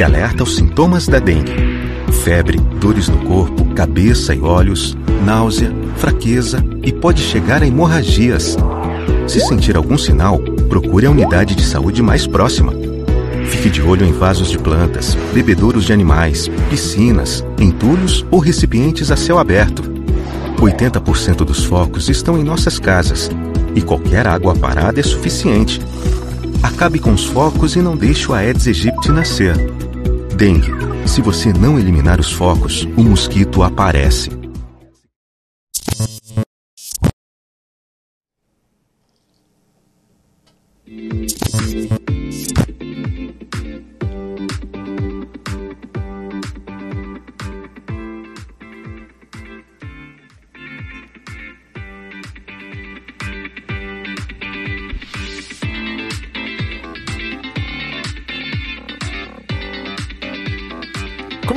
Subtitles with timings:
[0.00, 1.52] que alerta os sintomas da dengue:
[2.24, 8.56] febre, dores no corpo, cabeça e olhos, náusea, fraqueza e pode chegar a hemorragias.
[9.26, 10.38] Se sentir algum sinal,
[10.70, 12.72] procure a unidade de saúde mais próxima.
[13.44, 19.16] Fique de olho em vasos de plantas, bebedouros de animais, piscinas, entulhos ou recipientes a
[19.16, 19.82] céu aberto.
[20.56, 23.30] 80% dos focos estão em nossas casas
[23.74, 25.78] e qualquer água parada é suficiente.
[26.62, 29.79] Acabe com os focos e não deixe o Aedes aegypti nascer.
[30.40, 30.72] Dengue.
[31.06, 34.39] Se você não eliminar os focos, o mosquito aparece.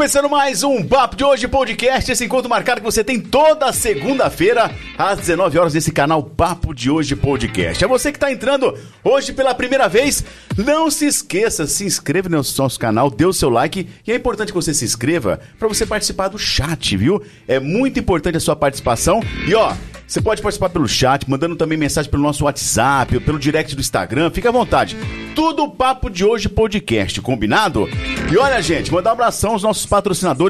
[0.03, 4.69] Começando mais um Papo de Hoje Podcast, esse encontro marcado que você tem toda segunda-feira
[4.97, 7.81] às 19 horas nesse canal Papo de Hoje Podcast.
[7.81, 10.21] É você que está entrando hoje pela primeira vez,
[10.57, 14.49] não se esqueça, se inscreva no nosso canal, dê o seu like e é importante
[14.49, 17.23] que você se inscreva para você participar do chat, viu?
[17.47, 19.73] É muito importante a sua participação e ó,
[20.05, 24.29] você pode participar pelo chat, mandando também mensagem pelo nosso WhatsApp, pelo direct do Instagram,
[24.31, 24.97] fica à vontade.
[25.33, 27.89] Tudo Papo de Hoje Podcast, combinado?
[28.31, 29.85] E olha, gente, mandar um abração aos nossos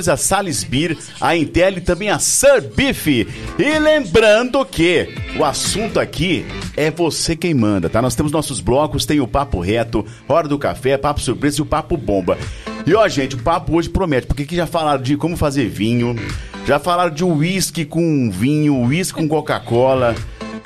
[0.10, 3.08] a Salisbury, a Intel e também a Sir Beef.
[3.08, 6.46] E lembrando que o assunto aqui
[6.76, 8.02] é você quem manda, tá?
[8.02, 11.66] Nós temos nossos blocos, tem o Papo Reto, Hora do Café, Papo Surpresa e o
[11.66, 12.38] Papo Bomba.
[12.86, 16.16] E ó, gente, o papo hoje promete, porque aqui já falaram de como fazer vinho,
[16.66, 20.16] já falaram de uísque com vinho, uísque com Coca-Cola.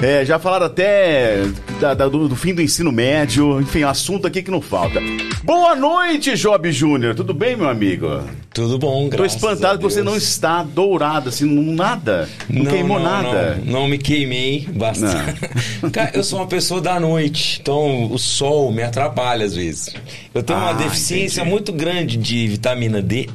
[0.02, 1.44] É, já falaram até
[1.80, 3.60] da, da, do, do, fim do ensino médio.
[3.60, 5.00] Enfim, assunto aqui que não falta.
[5.44, 7.16] Boa noite, Job Júnior.
[7.16, 8.22] Tudo bem, meu amigo?
[8.58, 12.28] Tudo bom, graças Tô espantado que você não está dourado, assim, nada.
[12.50, 13.62] Não, não queimou não, nada.
[13.64, 15.40] Não, não, me queimei bastante.
[15.94, 19.94] Cara, eu sou uma pessoa da noite, então o sol me atrapalha às vezes.
[20.34, 21.52] Eu tenho ah, uma deficiência entendi.
[21.52, 23.30] muito grande de vitamina D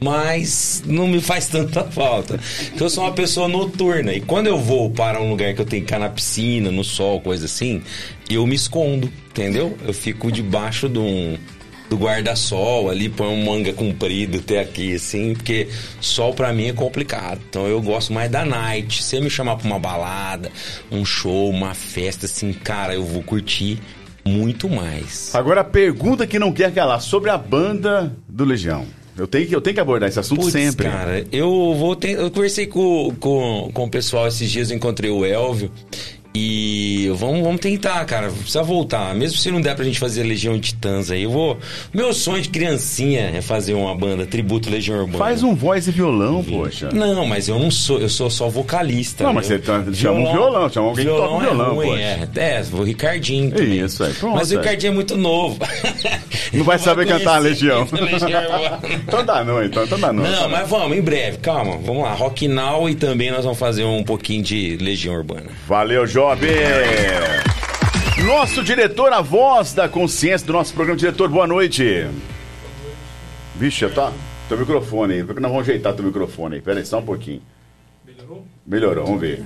[0.00, 2.38] mas não me faz tanta falta.
[2.74, 5.64] Então, eu sou uma pessoa noturna e quando eu vou para um lugar que eu
[5.64, 7.80] tenho que ficar na piscina, no sol, coisa assim,
[8.28, 9.78] eu me escondo, entendeu?
[9.86, 11.38] Eu fico debaixo de um
[11.94, 15.68] do guarda-sol ali, põe um manga comprido até aqui, assim, porque
[16.00, 17.40] sol para mim é complicado.
[17.48, 19.02] Então eu gosto mais da night.
[19.02, 20.50] Se você me chamar pra uma balada,
[20.90, 23.80] um show, uma festa, assim, cara, eu vou curtir
[24.24, 25.34] muito mais.
[25.34, 28.84] Agora a pergunta que não quer calar sobre a banda do Legião.
[29.16, 30.88] Eu tenho que, eu tenho que abordar esse assunto Puts, sempre.
[30.88, 35.08] Cara, eu vou ter, eu conversei com, com, com o pessoal esses dias, eu encontrei
[35.08, 35.70] o Elvio.
[36.36, 38.28] E vamos, vamos tentar, cara.
[38.28, 39.14] Precisa voltar.
[39.14, 41.56] Mesmo se não der pra gente fazer Legião de Titãs aí, eu vou.
[41.92, 45.18] Meu sonho de criancinha é fazer uma banda, tributo Legião Urbana.
[45.18, 46.88] Faz um voz e violão, poxa.
[46.92, 49.22] Não, mas eu não sou, eu sou só vocalista.
[49.22, 52.00] Não, mas você tá, chama um violão, chama alguém violão que toca violão, é ruim,
[52.00, 53.52] É, é, o Ricardinho.
[53.52, 53.84] Também.
[53.84, 54.34] Isso aí, pronto.
[54.34, 55.56] Mas o Ricardinho é muito novo.
[56.52, 57.86] Não vai saber cantar a Legião.
[59.06, 60.24] então dá não, então, então dá não.
[60.24, 61.78] Não, mas vamos, em breve, calma.
[61.78, 65.46] Vamos lá, Rock Now e também nós vamos fazer um pouquinho de Legião Urbana.
[65.68, 66.23] Valeu, João.
[66.24, 66.40] Job.
[68.24, 70.98] Nosso diretor, a voz da consciência do nosso programa.
[70.98, 72.06] Diretor, boa noite.
[73.54, 74.10] Vixe, tá.
[74.48, 75.22] Teu microfone aí.
[75.22, 76.62] Nós vamos ajeitar teu microfone aí.
[76.62, 77.42] Pera aí, só um pouquinho.
[78.06, 78.46] Melhorou?
[78.66, 79.44] Melhorou, vamos ver.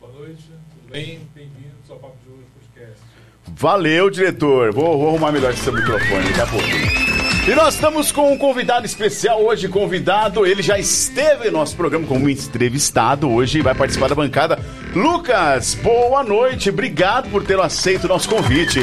[0.00, 1.20] Boa noite, tudo bem?
[1.32, 3.02] Bem-vindos ao Papo de Hoje Podcast.
[3.46, 4.72] Valeu, diretor.
[4.72, 7.06] Vou, vou arrumar melhor esse seu microfone daqui a pouquinho.
[7.48, 12.04] E nós estamos com um convidado especial hoje, convidado, ele já esteve em nosso programa
[12.04, 14.58] como entrevistado, hoje vai participar da bancada.
[14.96, 18.80] Lucas, boa noite, obrigado por ter aceito o nosso convite.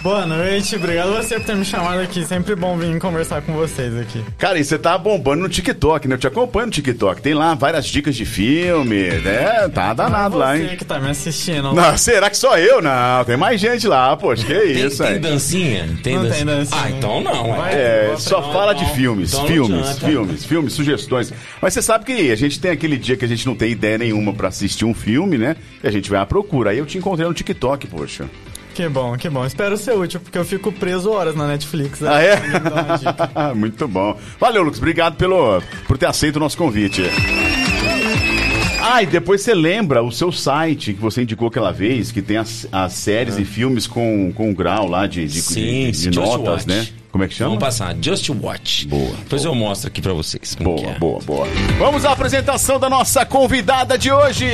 [0.00, 2.24] Boa noite, obrigado você por ter me chamado aqui.
[2.24, 4.24] Sempre bom vir conversar com vocês aqui.
[4.38, 6.14] Cara, e você tá bombando no TikTok, né?
[6.14, 7.20] Eu te acompanho no TikTok.
[7.20, 9.68] Tem lá várias dicas de filme, né?
[9.74, 10.68] Tá danado ah, lá, hein?
[10.68, 11.72] Você que tá me assistindo.
[11.72, 12.80] Não, será que só eu?
[12.80, 15.98] Não, tem mais gente lá, poxa, que tem, isso, Tem dancinha?
[16.00, 16.46] Tem não dancinha.
[16.46, 16.80] tem dancinha.
[16.80, 17.48] Ah, então não.
[17.48, 21.32] Vai, é, só fala de filmes, então filmes, filmes, filmes, sugestões.
[21.60, 23.98] Mas você sabe que a gente tem aquele dia que a gente não tem ideia
[23.98, 25.56] nenhuma para assistir um filme, né?
[25.82, 26.70] E a gente vai à procura.
[26.70, 28.26] Aí eu te encontrei no TikTok, poxa.
[28.78, 29.44] Que bom, que bom.
[29.44, 31.98] Espero ser útil, porque eu fico preso horas na Netflix.
[31.98, 32.10] Né?
[32.12, 33.50] Ah, é?
[33.52, 34.16] Muito bom.
[34.38, 34.78] Valeu, Lucas.
[34.78, 37.02] Obrigado pelo, por ter aceito o nosso convite.
[38.80, 42.36] Ah, e depois você lembra o seu site que você indicou aquela vez, que tem
[42.36, 43.40] as, as séries é.
[43.40, 46.68] e filmes com, com grau lá de, de, Sim, de, de notas, Watch.
[46.68, 46.86] né?
[47.10, 47.50] Como é que chama?
[47.50, 48.86] Vamos passar, Just Watch.
[48.86, 49.10] Boa.
[49.24, 49.56] Depois boa.
[49.56, 50.54] eu mostro aqui para vocês.
[50.54, 50.98] Boa, é.
[51.00, 51.48] boa, boa.
[51.80, 54.46] Vamos à apresentação da nossa convidada de hoje.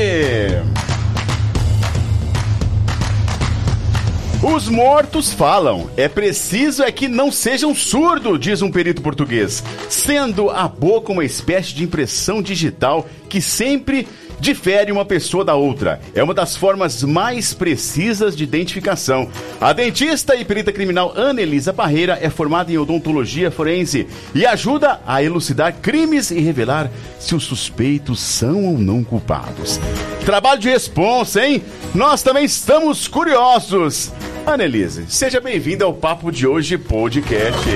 [4.45, 5.89] Os mortos falam.
[5.97, 9.65] É preciso é que não sejam surdos, diz um perito português.
[9.89, 14.07] Sendo a boca uma espécie de impressão digital que sempre
[14.39, 15.99] difere uma pessoa da outra.
[16.15, 19.31] É uma das formas mais precisas de identificação.
[19.59, 25.01] A dentista e perita criminal Ana Elisa Parreira é formada em odontologia forense e ajuda
[25.07, 29.81] a elucidar crimes e revelar se os suspeitos são ou não culpados.
[30.27, 31.63] Trabalho de responsa, hein?
[31.95, 34.13] Nós também estamos curiosos.
[34.47, 37.69] Annelise, seja bem-vinda ao Papo de Hoje Podcast.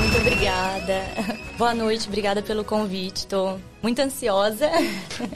[0.00, 1.04] Muito obrigada.
[1.58, 3.26] Boa noite, obrigada pelo convite.
[3.26, 4.70] Tô muito ansiosa.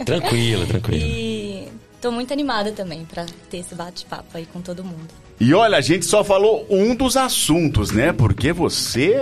[0.07, 1.05] Tranquila, tranquila.
[1.05, 1.69] E
[2.01, 5.28] tô muito animada também para ter esse bate-papo aí com todo mundo.
[5.41, 8.13] E olha, a gente só falou um dos assuntos, né?
[8.13, 9.15] Porque você.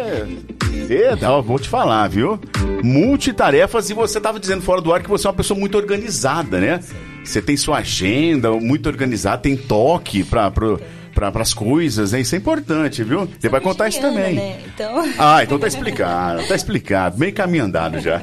[0.70, 2.40] você ó, vou te falar, viu?
[2.82, 6.58] Multitarefas e você tava dizendo fora do ar que você é uma pessoa muito organizada,
[6.58, 6.80] né?
[7.22, 10.50] Você tem sua agenda muito organizada, tem toque para
[11.16, 12.20] para as coisas, né?
[12.20, 13.26] Isso é importante, viu?
[13.40, 14.34] Você vai contar isso também.
[14.34, 14.58] Né?
[14.66, 15.04] Então...
[15.18, 17.16] Ah, então tá explicado, tá explicado.
[17.16, 18.22] Bem caminho andado já.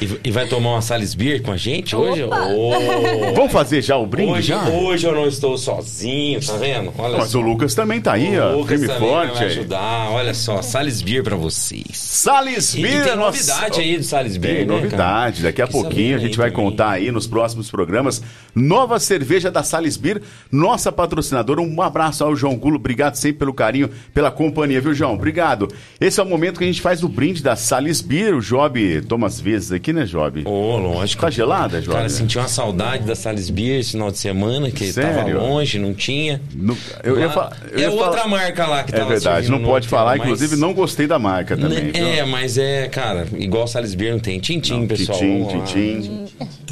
[0.00, 2.10] E, e vai tomar uma Salisbury com a gente Opa!
[2.10, 2.22] hoje?
[2.24, 3.34] Oh.
[3.34, 4.62] Vamos fazer já o brinde Hoje, já?
[4.68, 6.92] hoje eu não estou sozinho, tá vendo?
[6.98, 7.38] Olha Mas só.
[7.38, 8.52] o Lucas também tá aí, ó.
[8.54, 9.50] O Lucas Firme também forte vai aí.
[9.52, 10.10] ajudar.
[10.10, 11.86] Olha só, Salisbury pra vocês.
[11.92, 14.80] Salisbury, e tem nossa- novidade aí do Salisbury, Tem né, cara?
[14.82, 15.42] novidade.
[15.42, 16.64] Daqui a Fiquei pouquinho a gente vai também.
[16.70, 18.22] contar aí nos próximos programas.
[18.54, 21.60] Nova cerveja da Salisbir, nossa patrocinadora.
[21.60, 22.76] Um abraço ao João Gulo.
[22.76, 25.14] Obrigado sempre pelo carinho, pela companhia, viu, João?
[25.14, 25.68] Obrigado.
[26.00, 28.34] Esse é o momento que a gente faz o brinde da Salisbir.
[28.34, 30.42] O Job toma as vezes aqui, né, Job?
[30.46, 31.20] Ô, lógico.
[31.22, 31.94] Tá gelada, Job?
[31.96, 35.38] Cara, senti uma saudade da Salisbury esse final de semana, que tava Sério?
[35.40, 36.40] longe, não tinha.
[36.54, 39.60] No- eu Lá- fa- eu é outra falar- marca lá que É tava verdade, servindo
[39.60, 40.16] não pode falar.
[40.16, 41.90] mas- Inclusive, não gostei da marca também.
[41.90, 42.04] viu?
[42.06, 44.38] É, mas é, cara, igual Salisbury não tem.
[44.40, 45.18] Tintim, pessoal.
[45.18, 46.24] Tintim, tintim.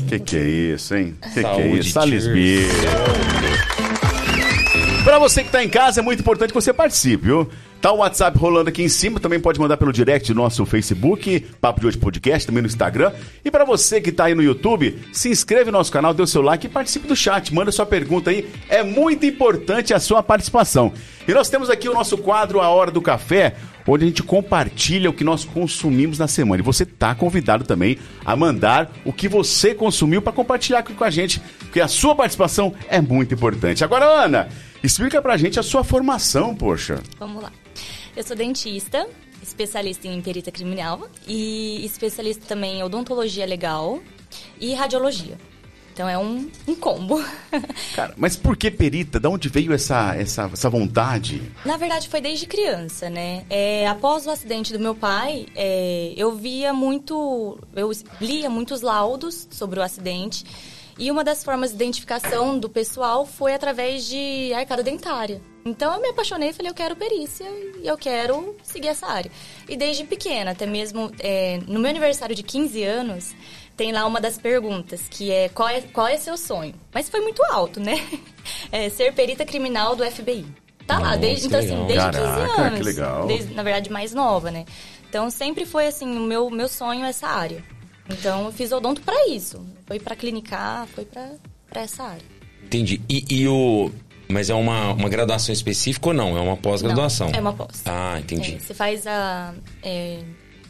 [0.08, 0.44] Que que é
[0.74, 1.14] isso, hein?
[1.34, 1.90] Que que é isso?
[1.90, 2.58] Salisbury.
[5.08, 7.48] Pra você que tá em casa, é muito importante que você participe, viu?
[7.80, 11.40] Tá o WhatsApp rolando aqui em cima, também pode mandar pelo direct do nosso Facebook,
[11.62, 13.10] Papo de Hoje Podcast, também no Instagram.
[13.42, 16.26] E pra você que tá aí no YouTube, se inscreve no nosso canal, dê o
[16.26, 17.54] seu like e participe do chat.
[17.54, 20.92] Manda sua pergunta aí, é muito importante a sua participação.
[21.26, 23.54] E nós temos aqui o nosso quadro A Hora do Café,
[23.92, 26.62] onde a gente compartilha o que nós consumimos na semana.
[26.62, 31.10] E você tá convidado também a mandar o que você consumiu para compartilhar com a
[31.10, 33.84] gente, porque a sua participação é muito importante.
[33.84, 34.48] Agora, Ana,
[34.82, 37.00] explica pra gente a sua formação, poxa.
[37.18, 37.52] Vamos lá.
[38.16, 39.06] Eu sou dentista,
[39.42, 44.00] especialista em perita criminal e especialista também em odontologia legal
[44.60, 45.38] e radiologia.
[45.98, 47.20] Então é um, um combo.
[47.96, 49.18] Cara, mas por que perita?
[49.18, 51.42] Da onde veio essa, essa, essa vontade?
[51.64, 53.44] Na verdade, foi desde criança, né?
[53.50, 57.58] É, após o acidente do meu pai, é, eu via muito.
[57.74, 57.90] Eu
[58.20, 60.44] lia muitos laudos sobre o acidente.
[60.96, 65.42] E uma das formas de identificação do pessoal foi através de arcada dentária.
[65.64, 67.46] Então eu me apaixonei e falei, eu quero perícia
[67.82, 69.30] e eu quero seguir essa área.
[69.68, 73.34] E desde pequena, até mesmo é, no meu aniversário de 15 anos,
[73.78, 76.74] tem lá uma das perguntas, que é qual é, qual é seu sonho?
[76.92, 77.94] Mas foi muito alto, né?
[78.72, 80.46] É, ser perita criminal do FBI.
[80.86, 82.78] Tá lá, Nossa, desde, que então, assim, desde Caraca, 15 anos.
[82.78, 83.26] que legal.
[83.26, 84.64] Desde, na verdade, mais nova, né?
[85.08, 87.62] Então, sempre foi, assim, o meu, meu sonho essa área.
[88.08, 89.64] Então, eu fiz odonto pra isso.
[89.86, 91.30] Foi pra clinicar, foi pra,
[91.68, 92.24] pra essa área.
[92.64, 93.02] Entendi.
[93.06, 93.90] E, e o.
[94.28, 96.36] Mas é uma, uma graduação específica ou não?
[96.36, 97.30] É uma pós-graduação?
[97.34, 97.82] É uma pós.
[97.84, 98.54] Ah, entendi.
[98.54, 100.20] É, você faz a, é,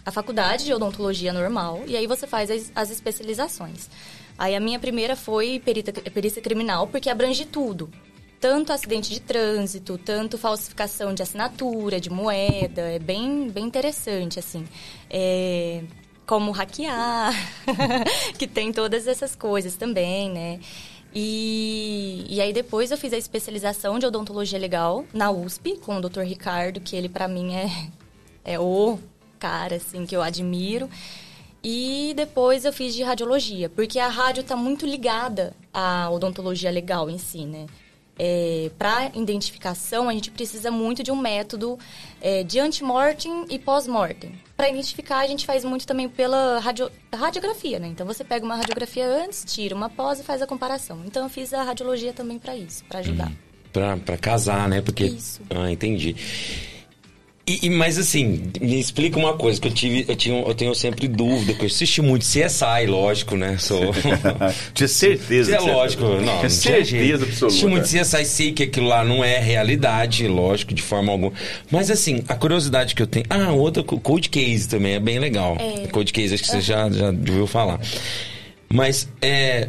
[0.08, 3.90] a faculdade de odontologia normal e aí você faz as, as especializações.
[4.38, 7.90] Aí a minha primeira foi perita, perícia criminal, porque abrange tudo.
[8.40, 12.82] Tanto acidente de trânsito, tanto falsificação de assinatura, de moeda.
[12.82, 14.64] É bem, bem interessante, assim.
[15.10, 15.82] É,
[16.24, 17.34] como hackear,
[18.38, 20.60] que tem todas essas coisas também, né?
[21.14, 26.00] E, e aí depois eu fiz a especialização de odontologia legal na USP com o
[26.00, 26.20] Dr.
[26.20, 27.90] Ricardo, que ele pra mim é,
[28.42, 28.98] é o
[29.38, 30.88] cara assim que eu admiro.
[31.62, 37.10] E depois eu fiz de radiologia, porque a rádio está muito ligada à odontologia legal
[37.10, 37.66] em si, né?
[38.20, 41.78] É, para identificação, a gente precisa muito de um método
[42.20, 44.32] é, de antemortem e pós-mortem.
[44.56, 47.86] Para identificar, a gente faz muito também pela radio, radiografia, né?
[47.86, 51.02] Então você pega uma radiografia antes, tira uma pós e faz a comparação.
[51.06, 53.30] Então eu fiz a radiologia também para isso, para ajudar.
[53.72, 54.80] Pra, pra casar, né?
[54.80, 55.04] Porque.
[55.04, 55.40] Isso.
[55.50, 56.16] Ah, entendi.
[57.48, 60.74] E, e- mas assim, me explica uma coisa que eu tive, eu, tinha, eu tenho
[60.74, 63.56] sempre dúvida, que eu assisti muito CSI, lógico, né?
[63.58, 63.80] Sou.
[64.74, 65.56] Tinha certeza.
[65.56, 67.46] É lógico, não, Tinha não tinha certeza absoluta.
[67.46, 71.32] Assisti muito CSI, sei que aquilo lá não é realidade, lógico, de forma alguma.
[71.70, 73.24] Mas assim, a curiosidade que eu tenho.
[73.30, 75.56] Ah, outra, co- Code Case também é bem legal.
[75.58, 75.86] É.
[75.88, 77.80] Code Case, acho que você já, já ouviu falar.
[78.68, 79.68] Mas é.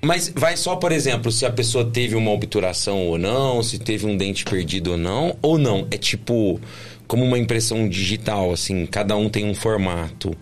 [0.00, 4.06] Mas vai só, por exemplo, se a pessoa teve uma obturação ou não, se teve
[4.06, 5.88] um dente perdido ou não, ou não?
[5.90, 6.60] É tipo
[7.08, 10.36] como uma impressão digital, assim, cada um tem um formato.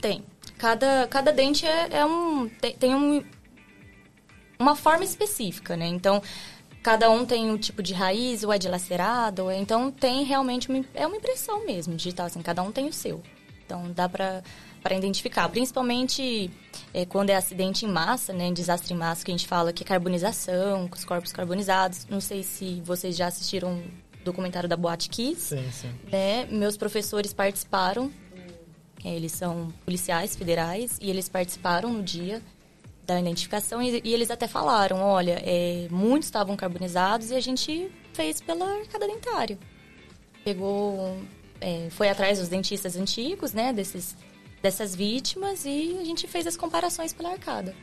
[0.00, 0.22] Tem.
[0.58, 2.48] Cada, cada dente é, é um.
[2.60, 3.22] Tem, tem um,
[4.58, 5.86] uma forma específica, né?
[5.86, 6.20] Então,
[6.82, 10.68] cada um tem o tipo de raiz, ou é dilacerado, ou é, então tem realmente
[10.68, 13.22] uma, é uma impressão mesmo digital, assim, cada um tem o seu.
[13.64, 14.42] Então dá para
[14.82, 16.50] para identificar, principalmente
[16.92, 19.82] é, quando é acidente em massa, né, desastre em massa, que a gente fala que
[19.82, 22.06] é carbonização, com os corpos carbonizados.
[22.08, 25.54] Não sei se vocês já assistiram o documentário da Boate Kiss.
[25.56, 25.90] Sim, sim.
[26.10, 26.46] Né?
[26.46, 28.10] Meus professores participaram,
[29.04, 32.42] é, eles são policiais federais, e eles participaram no dia
[33.10, 37.90] da identificação e, e eles até falaram, olha, é, muitos estavam carbonizados e a gente
[38.12, 39.58] fez pela arcada dentária.
[40.44, 41.16] Pegou,
[41.60, 44.16] é, foi atrás dos dentistas antigos, né, desses,
[44.62, 47.74] dessas vítimas e a gente fez as comparações pela arcada.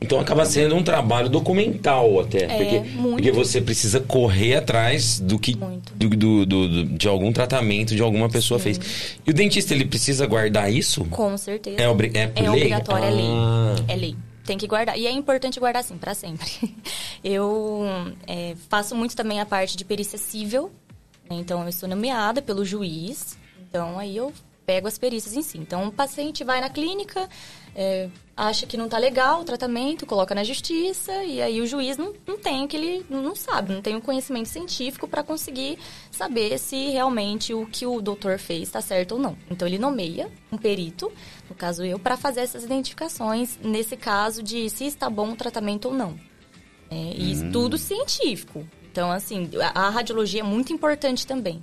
[0.00, 2.44] Então acaba sendo um trabalho documental até.
[2.44, 3.10] É, porque, muito.
[3.16, 5.56] porque você precisa correr atrás do que.
[5.56, 8.78] Do, do- do- de algum tratamento de alguma pessoa fez.
[9.26, 11.04] E o dentista, ele precisa guardar isso?
[11.06, 11.82] Com certeza.
[11.82, 12.48] É, obri- é É lei?
[12.48, 13.24] obrigatório, é lei.
[13.28, 13.74] Ah.
[13.88, 14.16] É lei.
[14.44, 14.96] Tem que guardar.
[14.96, 16.46] E é importante guardar assim, para sempre.
[17.24, 17.82] Eu
[18.26, 20.70] é, faço muito também a parte de perícia civil.
[21.28, 21.36] né?
[21.36, 23.36] Então, eu sou nomeada pelo juiz.
[23.68, 24.32] Então, aí eu
[24.68, 25.56] pego as perícias em si.
[25.56, 27.26] Então, o paciente vai na clínica,
[27.74, 31.24] é, acha que não tá legal o tratamento, coloca na justiça.
[31.24, 34.50] E aí o juiz não, não tem que ele não sabe, não tem o conhecimento
[34.50, 35.78] científico para conseguir
[36.10, 39.38] saber se realmente o que o doutor fez está certo ou não.
[39.50, 41.10] Então, ele nomeia um perito,
[41.48, 45.88] no caso eu, para fazer essas identificações, nesse caso de se está bom o tratamento
[45.88, 46.20] ou não.
[46.90, 48.68] É, e estudo científico.
[48.92, 51.62] Então, assim, a, a radiologia é muito importante também.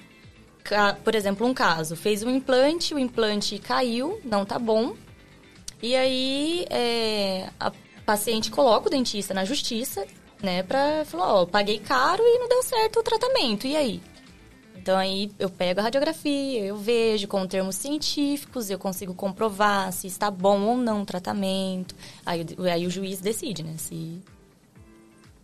[1.04, 4.96] Por exemplo, um caso, fez um implante, o implante caiu, não tá bom.
[5.82, 7.72] E aí, é, a
[8.06, 10.06] paciente coloca o dentista na justiça,
[10.42, 14.02] né, pra falar, ó, paguei caro e não deu certo o tratamento, e aí?
[14.76, 20.06] Então aí eu pego a radiografia, eu vejo com termos científicos, eu consigo comprovar se
[20.06, 21.96] está bom ou não o tratamento.
[22.24, 24.22] Aí, aí o juiz decide, né, se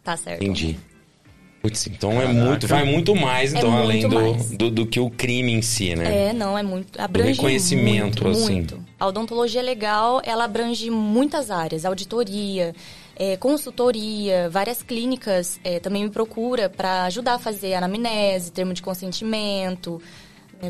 [0.03, 0.43] tá certo.
[0.43, 0.79] Entendi.
[1.61, 4.49] Putz, então é muito, vai muito mais, É então, muito além do, mais.
[4.49, 6.29] do, do que o crime em si, né?
[6.29, 6.99] É, não, é muito.
[6.99, 8.53] Abrange reconhecimento, muito, assim.
[8.53, 8.85] muito.
[8.99, 11.85] A odontologia legal, ela abrange muitas áreas.
[11.85, 12.73] Auditoria,
[13.15, 18.81] é, consultoria, várias clínicas é, também me procura para ajudar a fazer anamnese, termo de
[18.81, 20.01] consentimento,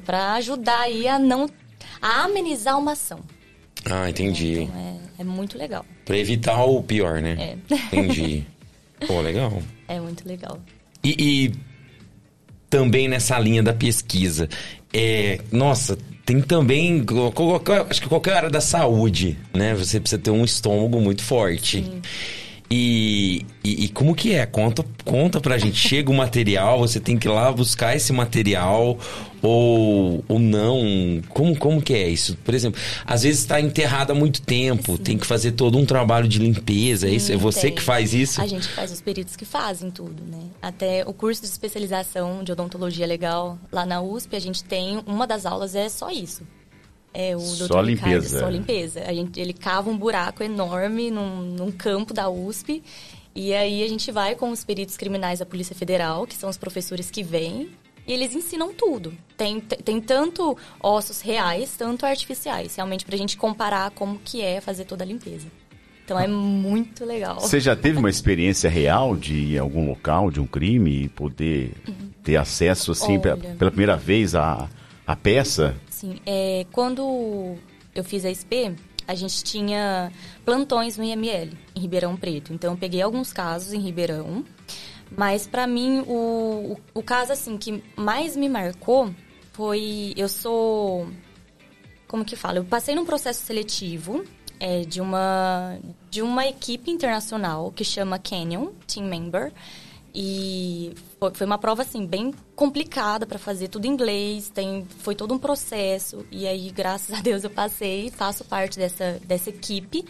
[0.06, 1.50] para ajudar aí a não...
[2.02, 3.22] a amenizar uma ação.
[3.86, 4.64] Ah, entendi.
[4.64, 5.86] Então, é, é muito legal.
[6.04, 7.58] Pra evitar o pior, né?
[7.70, 7.76] É.
[7.76, 8.46] Entendi.
[9.08, 9.62] Pô, legal.
[9.88, 10.60] É muito legal.
[11.04, 11.52] E, e
[12.70, 14.48] também nessa linha da pesquisa,
[14.94, 17.04] é, nossa, tem também,
[17.90, 19.74] acho que qualquer área da saúde, né?
[19.76, 21.84] Você precisa ter um estômago muito forte.
[22.72, 24.46] E, e, e como que é?
[24.46, 25.76] Conta, conta pra gente.
[25.92, 28.98] Chega o material, você tem que ir lá buscar esse material
[29.42, 31.22] ou, ou não?
[31.30, 32.38] Como, como que é isso?
[32.46, 36.30] Por exemplo, às vezes está enterrado há muito tempo, tem que fazer todo um trabalho
[36.30, 37.08] de limpeza.
[37.08, 37.34] é isso?
[37.34, 37.76] É Sim, você tem.
[37.76, 38.42] que faz isso?
[38.42, 40.40] A gente faz os peritos que fazem tudo, né?
[40.62, 45.28] Até o curso de especialização de odontologia legal lá na USP, a gente tem uma
[45.28, 46.44] das aulas é só isso.
[47.14, 47.86] É o Só Dr.
[47.86, 48.28] limpeza.
[48.28, 49.04] Ricardo, só limpeza.
[49.06, 52.82] A gente, ele cava um buraco enorme num, num campo da USP.
[53.34, 56.58] E aí a gente vai com os peritos criminais da Polícia Federal, que são os
[56.58, 57.70] professores que vêm,
[58.06, 59.14] e eles ensinam tudo.
[59.38, 64.86] Tem, tem tanto ossos reais, tanto artificiais, realmente pra gente comparar como que é fazer
[64.86, 65.48] toda a limpeza.
[66.04, 67.40] Então é muito legal.
[67.40, 71.74] Você já teve uma experiência real de algum local, de um crime, e poder
[72.22, 73.38] ter acesso, assim, Olha.
[73.38, 74.68] pela primeira vez à,
[75.08, 75.76] à peça?
[76.02, 77.56] Sim, é, quando
[77.94, 78.74] eu fiz a SP,
[79.08, 80.12] a gente tinha
[80.44, 82.52] plantões no IML, em Ribeirão Preto.
[82.52, 84.44] Então, eu peguei alguns casos em Ribeirão.
[85.16, 89.14] Mas, pra mim, o, o, o caso, assim, que mais me marcou
[89.54, 90.12] foi...
[90.18, 91.08] Eu sou...
[92.08, 92.58] Como que fala?
[92.58, 94.24] Eu passei num processo seletivo
[94.60, 95.78] é, de, uma,
[96.10, 99.54] de uma equipe internacional que chama Canyon Team Member.
[100.16, 100.96] E
[101.30, 105.38] foi, uma prova, assim, bem complicada para fazer, tudo em inglês, tem, foi todo um
[105.38, 106.26] processo.
[106.32, 110.04] E aí, graças a Deus, eu passei faço parte dessa, dessa equipe,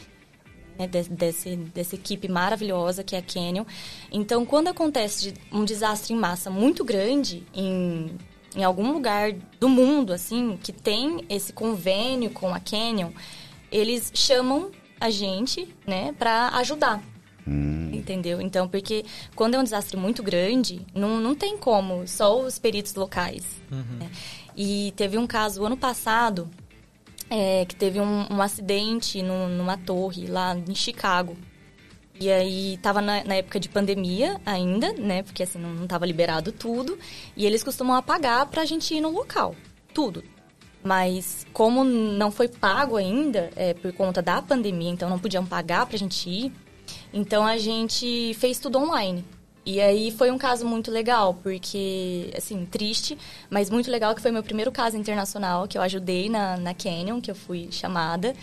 [0.79, 3.65] né, de- desse, dessa equipe maravilhosa que é a Canyon.
[4.09, 8.17] Então, quando acontece um desastre em massa muito grande em,
[8.55, 13.11] em algum lugar do mundo, assim, que tem esse convênio com a Canyon,
[13.69, 17.10] eles chamam a gente, né, para ajudar.
[17.93, 18.39] Entendeu?
[18.41, 19.03] Então, porque
[19.35, 23.43] quando é um desastre muito grande, não, não tem como, só os peritos locais.
[23.69, 24.09] né?
[24.55, 26.49] E teve um caso ano passado
[27.29, 31.37] é, que teve um, um acidente num- numa torre lá em Chicago.
[32.19, 35.23] E aí tava na, na, época de pandemia ainda, né?
[35.23, 36.99] Porque assim, não, não tava liberado tudo.
[37.35, 39.55] E eles costumam apagar pra gente ir no local.
[39.93, 40.23] Tudo.
[40.83, 45.85] Mas como não foi pago ainda, é, por conta da pandemia, então não podiam pagar
[45.85, 46.51] pra gente ir,
[47.13, 49.23] então a gente fez tudo online.
[49.63, 53.15] E aí foi um caso muito legal, porque, assim, triste,
[53.49, 57.21] mas muito legal que foi meu primeiro caso internacional que eu ajudei na, na Canyon,
[57.21, 58.33] que eu fui chamada.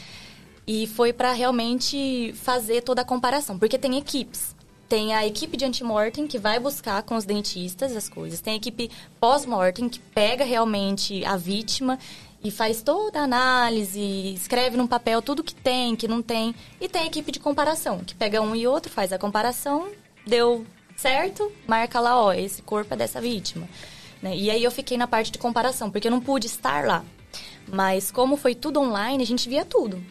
[0.64, 4.54] E foi para realmente fazer toda a comparação, porque tem equipes.
[4.88, 8.40] Tem a equipe de antemortem que vai buscar com os dentistas as coisas.
[8.40, 11.98] Tem a equipe pós-mortem que pega realmente a vítima
[12.42, 14.00] e faz toda a análise,
[14.34, 16.54] escreve num papel tudo que tem, que não tem.
[16.80, 19.88] E tem equipe de comparação, que pega um e outro, faz a comparação,
[20.26, 20.64] deu
[20.96, 23.68] certo, marca lá, ó, esse corpo é dessa vítima.
[24.22, 24.36] Né?
[24.36, 27.04] E aí eu fiquei na parte de comparação, porque eu não pude estar lá.
[27.66, 30.02] Mas como foi tudo online, a gente via tudo.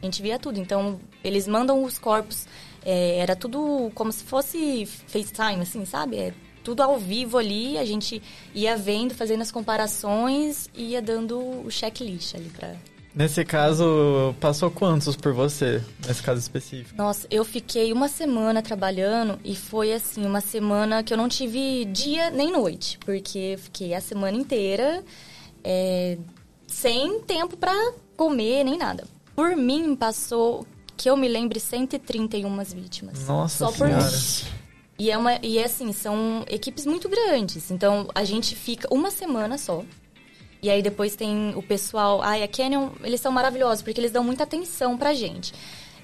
[0.00, 0.58] A gente via tudo.
[0.58, 2.46] Então, eles mandam os corpos,
[2.84, 6.16] é, era tudo como se fosse FaceTime, assim, sabe?
[6.16, 8.22] É, tudo ao vivo ali, a gente
[8.54, 12.74] ia vendo, fazendo as comparações e ia dando o checklist ali pra.
[13.14, 16.96] Nesse caso, passou quantos por você, nesse caso específico?
[16.96, 21.84] Nossa, eu fiquei uma semana trabalhando e foi assim, uma semana que eu não tive
[21.84, 25.04] dia nem noite, porque eu fiquei a semana inteira
[25.62, 26.16] é,
[26.66, 27.74] sem tempo para
[28.16, 29.04] comer nem nada.
[29.36, 33.26] Por mim, passou, que eu me lembre, 131 vítimas.
[33.26, 34.02] Nossa Só senhora.
[34.02, 34.61] por mim.
[35.02, 37.72] E é, uma, e é assim, são equipes muito grandes.
[37.72, 39.82] Então, a gente fica uma semana só.
[40.62, 42.22] E aí depois tem o pessoal...
[42.22, 45.52] Ai, a Canyon, eles são maravilhosos, porque eles dão muita atenção pra gente.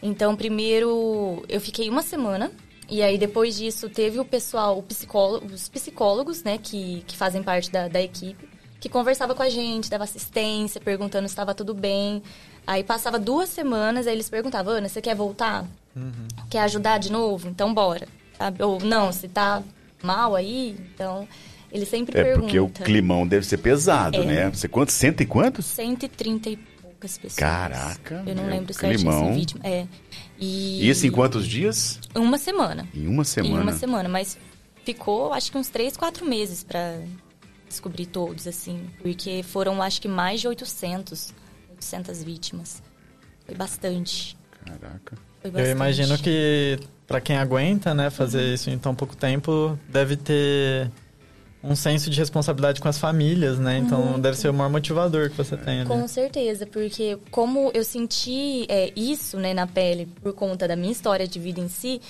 [0.02, 2.50] Então, primeiro, eu fiquei uma semana.
[2.88, 7.40] E aí, depois disso, teve o pessoal, o psicólogo, os psicólogos, né, que, que fazem
[7.40, 8.48] parte da, da equipe,
[8.80, 12.20] que conversava com a gente, dava assistência, perguntando se estava tudo bem.
[12.66, 15.64] Aí passava duas semanas, aí eles perguntavam, Ana, você quer voltar?
[15.94, 16.26] Uhum.
[16.50, 17.48] Quer ajudar de novo?
[17.48, 18.17] Então bora.
[18.38, 18.62] Sabe?
[18.62, 19.62] Ou não, se tá
[20.02, 21.26] mal aí, então...
[21.70, 22.40] Ele sempre é pergunta.
[22.46, 24.24] porque o climão deve ser pesado, É.
[24.24, 24.48] né?
[24.50, 24.94] Você quantos?
[24.94, 25.66] Cento e quantos?
[25.66, 27.34] 130 e poucas pessoas.
[27.36, 29.28] Caraca, Eu não é, lembro o certinho climão.
[29.28, 29.60] esse vítima.
[29.66, 29.86] É.
[30.38, 30.88] E...
[30.88, 32.00] Isso em quantos dias?
[32.14, 32.88] Uma semana.
[32.94, 33.54] Em uma semana.
[33.54, 34.38] Em uma semana, mas
[34.82, 37.00] ficou acho que uns três, quatro meses pra
[37.68, 38.86] descobrir todos, assim.
[39.02, 41.34] Porque foram acho que mais de 800,
[41.72, 42.82] 800 vítimas.
[43.44, 44.38] Foi bastante.
[44.64, 45.16] Caraca.
[45.42, 45.70] Foi Eu bastante.
[45.72, 50.90] imagino que pra quem aguenta, né, fazer isso em tão pouco tempo, deve ter
[51.64, 53.78] um senso de responsabilidade com as famílias, né?
[53.78, 55.88] Então deve ser o maior motivador que você tem ali.
[55.88, 60.92] Com certeza, porque como eu senti é, isso né, na pele por conta da minha
[60.92, 62.00] história de vida em si,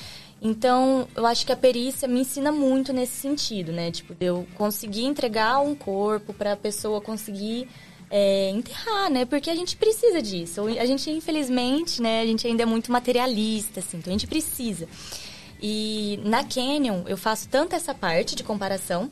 [0.42, 3.90] então eu acho que a perícia me ensina muito nesse sentido, né?
[3.90, 7.68] Tipo, de eu conseguir entregar um corpo para a pessoa conseguir
[8.10, 9.24] é, enterrar, né?
[9.24, 10.66] Porque a gente precisa disso.
[10.66, 12.22] A gente, infelizmente, né?
[12.22, 14.88] A gente ainda é muito materialista, assim, então a gente precisa.
[15.60, 19.10] E na Canyon eu faço tanto essa parte de comparação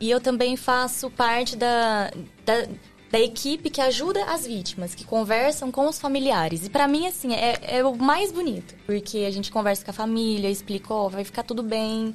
[0.00, 2.10] e eu também faço parte da,
[2.44, 2.66] da,
[3.10, 6.66] da equipe que ajuda as vítimas, que conversam com os familiares.
[6.66, 8.74] E pra mim, assim, é, é o mais bonito.
[8.86, 12.14] Porque a gente conversa com a família, explica, ó, vai ficar tudo bem.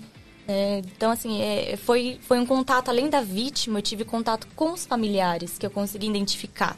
[0.52, 4.74] É, então, assim, é, foi, foi um contato, além da vítima, eu tive contato com
[4.74, 6.76] os familiares, que eu consegui identificar.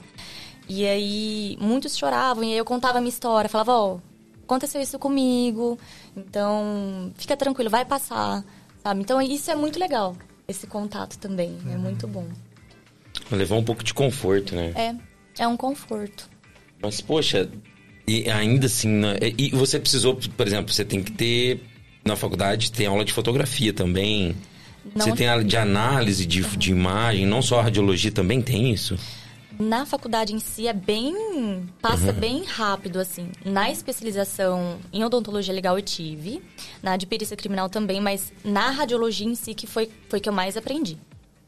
[0.68, 4.00] E aí, muitos choravam, e aí eu contava a minha história, falava, ó,
[4.44, 5.80] aconteceu isso comigo,
[6.18, 8.44] então fica tranquilo, vai passar,
[8.84, 9.00] sabe?
[9.00, 10.18] Então, isso é muito legal,
[10.50, 12.28] esse contato também, é muito bom.
[13.32, 14.74] Levar um pouco de conforto, né?
[14.76, 16.30] É, é um conforto.
[16.82, 17.50] Mas, poxa,
[18.06, 19.16] e ainda assim, né?
[19.38, 21.71] e você precisou, por exemplo, você tem que ter,
[22.04, 24.36] na faculdade, tem aula de fotografia também.
[24.96, 28.72] Não você tem aula de análise de, de imagem, não só a radiologia também tem
[28.72, 28.98] isso?
[29.60, 31.70] Na faculdade em si é bem.
[31.80, 33.30] passa bem rápido, assim.
[33.46, 36.42] Na especialização em odontologia legal eu tive,
[36.82, 40.34] na de perícia criminal também, mas na radiologia em si que foi, foi que eu
[40.34, 40.98] mais aprendi.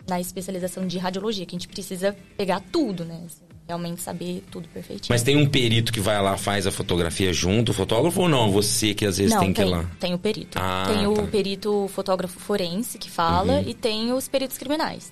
[0.07, 3.23] Na especialização de radiologia, que a gente precisa pegar tudo, né?
[3.25, 5.07] Assim, realmente saber tudo perfeitinho.
[5.09, 8.51] Mas tem um perito que vai lá, faz a fotografia junto, o fotógrafo, ou não?
[8.51, 9.91] Você que às vezes Não, tem que ir tem, lá?
[9.99, 10.59] tem o perito.
[10.61, 11.23] Ah, tem o tá.
[11.23, 13.63] perito fotógrafo forense que fala Uhum.
[13.69, 15.11] e tem os peritos criminais.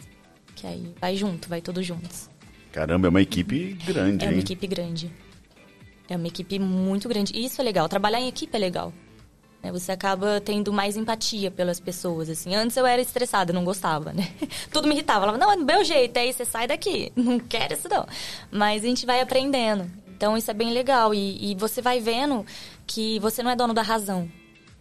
[0.55, 2.29] Que aí vai junto, vai todos juntos.
[2.71, 4.33] Caramba, é uma equipe grande, É hein?
[4.35, 5.11] uma equipe grande.
[6.09, 7.31] É uma equipe muito grande.
[7.35, 7.87] E isso é legal.
[7.87, 8.93] Trabalhar em equipe é legal.
[9.63, 9.71] Né?
[9.71, 12.55] Você acaba tendo mais empatia pelas pessoas, assim.
[12.55, 14.31] Antes eu era estressada, não gostava, né?
[14.71, 15.25] Tudo me irritava.
[15.25, 16.17] Eu falava, não, é do meu jeito.
[16.17, 17.11] Aí você sai daqui.
[17.15, 18.05] Não quero isso, não.
[18.51, 19.89] Mas a gente vai aprendendo.
[20.15, 21.13] Então isso é bem legal.
[21.13, 22.45] E, e você vai vendo
[22.85, 24.29] que você não é dono da razão.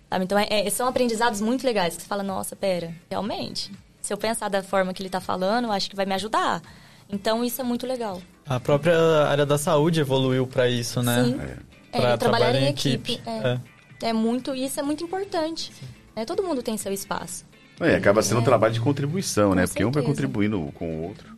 [0.09, 0.25] Sabe?
[0.25, 1.97] Então é- é- são aprendizados muito legais.
[1.97, 3.71] Que você fala, nossa, pera, realmente.
[4.03, 6.61] Se eu pensar da forma que ele tá falando, eu acho que vai me ajudar.
[7.09, 8.21] Então isso é muito legal.
[8.47, 8.97] A própria
[9.29, 11.25] área da saúde evoluiu pra isso, né?
[11.25, 11.41] Sim.
[11.41, 11.71] É.
[11.93, 13.13] É, Pra trabalhar em equipe.
[13.15, 13.29] equipe.
[13.29, 13.53] é.
[13.53, 13.61] É.
[14.03, 15.73] É muito, isso é muito importante.
[16.17, 16.25] Né?
[16.25, 17.45] Todo mundo tem seu espaço.
[17.81, 19.67] É, acaba sendo um trabalho de contribuição, Com né?
[19.67, 20.07] Porque um vai certeza.
[20.27, 21.35] contribuindo com o outro.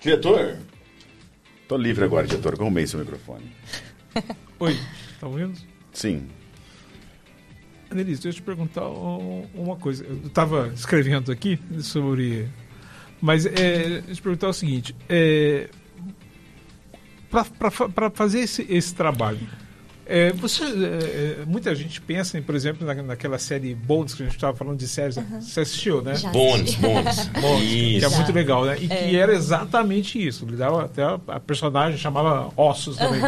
[0.00, 0.58] Diretor!
[1.68, 2.54] Tô livre agora, diretor.
[2.60, 3.44] Arrumei seu microfone.
[4.58, 4.78] Oi,
[5.20, 5.58] tá ouvindo?
[5.92, 6.28] Sim.
[7.90, 10.02] Denise, deixa eu te perguntar um- uma coisa.
[10.04, 12.48] Eu estava escrevendo aqui sobre.
[13.20, 13.52] Mas é,
[14.00, 15.68] deixa eu te perguntar o seguinte: é,
[17.30, 19.40] para fazer esse, esse trabalho,
[20.14, 24.22] é, você, é, é, muita gente pensa, em, por exemplo, na, naquela série Bones, que
[24.22, 25.16] a gente estava falando de séries.
[25.40, 26.14] Você assistiu, né?
[26.14, 26.30] Já.
[26.30, 27.26] Bônus, bônus.
[27.28, 28.16] Bônus, que é Isso.
[28.16, 28.76] muito legal, né?
[28.80, 30.44] E que era exatamente isso.
[30.46, 33.20] Dava até a, a personagem chamava Ossos também.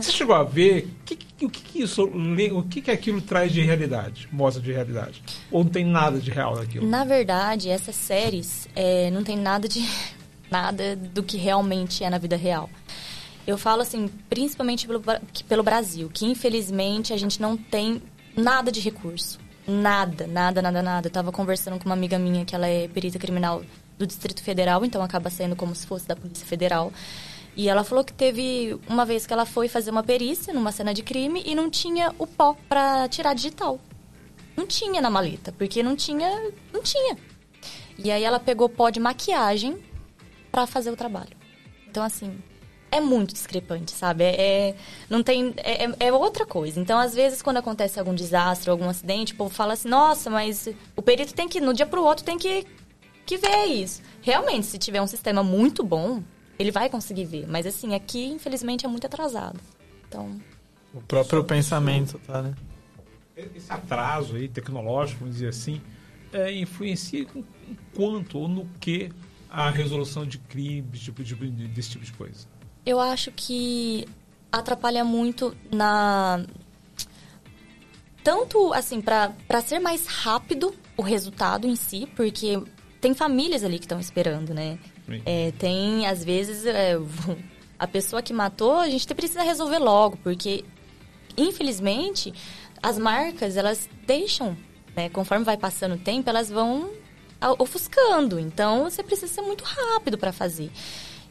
[0.00, 3.50] Você chegou a ver que- que- o que, que isso, o que, que aquilo traz
[3.50, 5.22] de realidade, mostra de realidade?
[5.50, 6.86] Ou não tem nada de real naquilo?
[6.86, 9.82] Na verdade, essas séries é, não tem nada de
[10.50, 12.68] nada do que realmente é na vida real.
[13.50, 15.02] Eu falo assim, principalmente pelo,
[15.48, 18.00] pelo Brasil, que infelizmente a gente não tem
[18.36, 19.40] nada de recurso.
[19.66, 21.08] Nada, nada, nada, nada.
[21.08, 23.62] Eu tava conversando com uma amiga minha que ela é perita criminal
[23.98, 26.92] do Distrito Federal, então acaba sendo como se fosse da Polícia Federal.
[27.56, 30.94] E ela falou que teve uma vez que ela foi fazer uma perícia numa cena
[30.94, 33.80] de crime e não tinha o pó pra tirar digital.
[34.56, 37.16] Não tinha na maleta, porque não tinha, não tinha.
[37.98, 39.76] E aí ela pegou pó de maquiagem
[40.52, 41.36] pra fazer o trabalho.
[41.88, 42.38] Então assim,
[42.90, 44.24] é muito discrepante, sabe?
[44.24, 44.76] É, é-
[45.08, 46.80] não tem é, é- é outra coisa.
[46.80, 50.68] Então às vezes quando acontece algum desastre, algum acidente, o povo fala assim: "Nossa, mas
[50.96, 52.66] o perito tem que no dia pro outro tem que
[53.26, 54.02] que ver isso".
[54.22, 56.22] Realmente, se tiver um sistema muito bom,
[56.58, 59.58] ele vai conseguir ver, mas assim, aqui infelizmente é muito atrasado.
[60.08, 60.40] Então,
[60.92, 62.54] O próprio pensamento, tá, né?
[63.36, 65.80] Esse atraso aí, tecnológico, vamos dizer assim,
[66.32, 67.26] é, influencia
[67.94, 69.10] quanto ou no que
[69.48, 72.46] a resolução de crimes, tipo, tipo, de- desse tipo de coisa?
[72.84, 74.06] Eu acho que
[74.50, 76.44] atrapalha muito na.
[78.22, 79.32] Tanto assim, pra
[79.64, 82.62] ser mais rápido o resultado em si, porque
[83.00, 84.78] tem famílias ali que estão esperando, né?
[85.24, 86.98] É, tem, às vezes, é,
[87.78, 90.64] a pessoa que matou, a gente precisa resolver logo, porque,
[91.36, 92.32] infelizmente,
[92.82, 94.56] as marcas, elas deixam,
[94.94, 95.08] né?
[95.08, 96.90] Conforme vai passando o tempo, elas vão
[97.58, 98.38] ofuscando.
[98.38, 100.70] Então, você precisa ser muito rápido para fazer.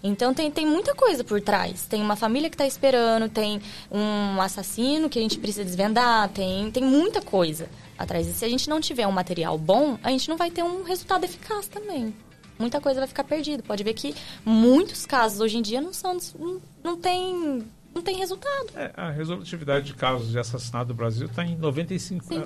[0.04, 1.86] Então, tem, tem muita coisa por trás.
[1.88, 6.72] Tem uma família que está esperando, tem um assassino que a gente precisa desvendar, tem,
[6.72, 8.28] tem muita coisa atrás.
[8.28, 10.84] E se a gente não tiver um material bom, a gente não vai ter um
[10.84, 12.14] resultado eficaz também.
[12.58, 13.64] Muita coisa vai ficar perdida.
[13.64, 14.14] Pode ver que
[14.46, 18.68] muitos casos hoje em dia não são não, não tem não tem resultado.
[18.76, 22.22] É, a resolutividade de casos de assassinato do Brasil está em 95%.
[22.22, 22.44] Sim.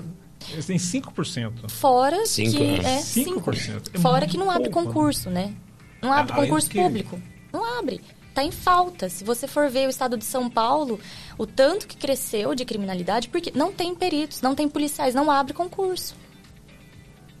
[0.52, 1.68] Eles têm 5%.
[1.70, 2.96] Fora Cinco, que né?
[2.96, 3.42] é 5%.
[3.42, 3.90] 5%.
[3.94, 4.94] É Fora que não abre pouco, né?
[4.94, 5.54] concurso, né?
[6.02, 7.20] Não abre concurso que- público.
[7.54, 8.00] Não abre.
[8.34, 9.08] Tá em falta.
[9.08, 10.98] Se você for ver o estado de São Paulo,
[11.38, 15.54] o tanto que cresceu de criminalidade, porque não tem peritos, não tem policiais, não abre
[15.54, 16.16] concurso.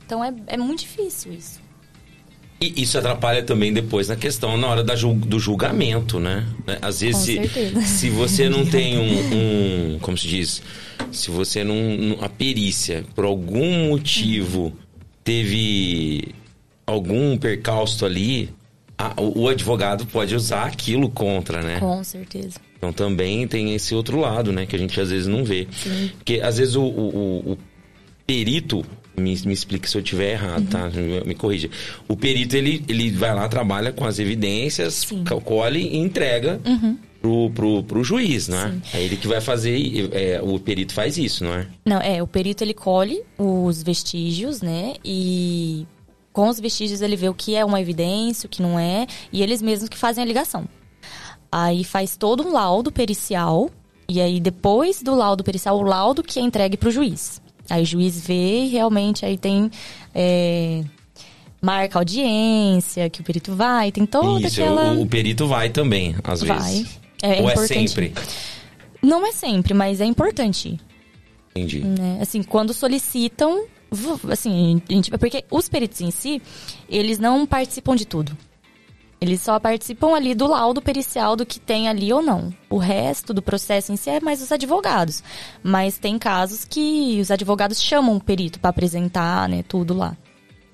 [0.06, 1.60] Então é, é muito difícil isso.
[2.60, 6.46] E isso atrapalha também depois na questão, na hora da do julgamento, né?
[6.80, 7.80] Às vezes, Com se, certeza.
[7.82, 10.62] se você não tem um, um- Como se diz?
[11.10, 11.74] Se você não.
[11.96, 14.72] não- A perícia, por algum motivo,
[15.24, 16.32] teve
[16.86, 18.50] algum percalço ali,
[18.98, 21.78] a- o, advogado pode usar aquilo contra, né?
[21.80, 22.58] Com certeza.
[22.78, 24.66] Então também tem esse outro lado, né?
[24.66, 25.66] Que a gente às vezes não vê.
[26.16, 27.58] Porque às vezes o, o- o-
[28.26, 28.84] perito,
[29.16, 30.84] me, me explique se eu estiver errado, tá?
[30.86, 31.02] Uhum.
[31.02, 31.68] Me, me corrija.
[32.08, 35.24] O perito, ele, ele vai lá, trabalha com as evidências, Sim.
[35.30, 35.40] Uhum.
[35.40, 36.60] colhe e entrega
[37.20, 38.74] pro, pro, pro juiz, né?
[38.92, 41.66] É ele que vai fazer, é, o perito faz isso, não é?
[41.84, 44.94] Não, é, o perito ele colhe os vestígios, né?
[45.04, 45.86] E
[46.34, 49.40] com os vestígios ele vê o que é uma evidência, o que não é, e
[49.40, 50.68] eles mesmos que fazem a ligação.
[51.50, 53.70] Aí faz todo um laudo pericial,
[54.08, 57.40] e aí depois do laudo pericial, o laudo que é entregue para o juiz.
[57.70, 59.70] Aí o juiz vê e realmente aí tem.
[60.12, 60.82] é,
[61.62, 64.92] marca audiência, que o perito vai, tem toda isso, aquela.
[64.92, 66.58] o, o perito vai também, às Vai.
[66.58, 67.00] vezes.
[67.22, 67.88] É, é Ou é importante.
[67.88, 68.12] sempre?
[69.00, 70.78] Não é sempre, mas é importante.
[71.54, 71.84] Entendi.
[71.84, 72.18] né?
[72.20, 73.64] Assim, quando solicitam,
[74.30, 74.82] assim,
[75.18, 76.42] porque os peritos em si,
[76.88, 78.36] eles não participam de tudo.
[79.20, 82.52] Eles só participam ali do laudo pericial do que tem ali ou não.
[82.68, 85.22] O resto do processo em si é mais os advogados.
[85.62, 90.14] Mas tem casos que os advogados chamam o perito para apresentar, né, tudo lá.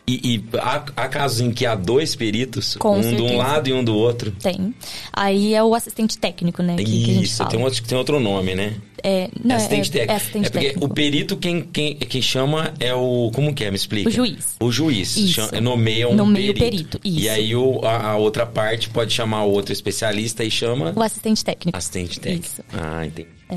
[0.07, 3.37] E, e há, há casos em que há dois peritos, Com um de um certeza.
[3.37, 4.33] lado e um do outro.
[4.33, 4.75] Tem.
[5.13, 7.51] Aí é o assistente técnico, né, que, que Isso, fala.
[7.51, 8.75] tem outro, tem outro nome, né?
[9.05, 10.13] É, não, assistente é, técnico.
[10.13, 10.87] é assistente é porque técnico.
[10.87, 13.31] o perito quem, quem, quem chama é o.
[13.35, 13.71] Como que é?
[13.71, 14.09] Me explica.
[14.09, 14.57] O juiz.
[14.61, 15.17] O juiz.
[15.17, 15.33] Isso.
[15.35, 16.99] Chama- nomeia um Nomeia o perito.
[16.99, 17.19] perito, isso.
[17.21, 21.43] E aí o, a, a outra parte pode chamar outro especialista e chama O assistente
[21.45, 21.79] técnico.
[21.79, 22.47] assistente técnico.
[22.47, 22.63] Isso.
[22.73, 23.29] Ah, entendi.
[23.49, 23.57] É.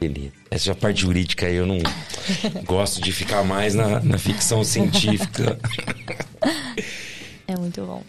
[0.00, 0.32] Beleza.
[0.50, 1.78] Essa parte jurídica aí eu não
[2.64, 5.58] gosto de ficar mais na, na ficção científica.
[7.46, 8.02] É muito bom.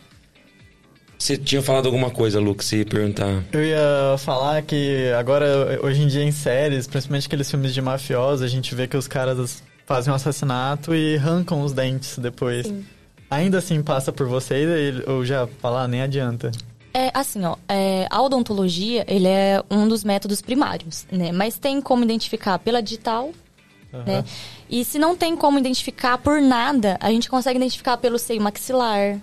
[1.19, 3.43] Você tinha falado alguma coisa, Lu, que você ia perguntar.
[3.51, 8.41] Eu ia falar que agora, hoje em dia, em séries, principalmente aqueles filmes de mafiosos,
[8.41, 12.65] a gente vê que os caras fazem um assassinato e arrancam os dentes depois.
[12.65, 12.83] Sim.
[13.29, 14.67] Ainda assim passa por vocês
[15.07, 16.51] ou já falar, nem adianta.
[16.93, 21.31] É assim, ó, é, a odontologia, ele é um dos métodos primários, né?
[21.31, 23.31] Mas tem como identificar pela digital,
[24.05, 24.23] né?
[24.69, 29.19] E se não tem como identificar por nada, a gente consegue identificar pelo seio maxilar,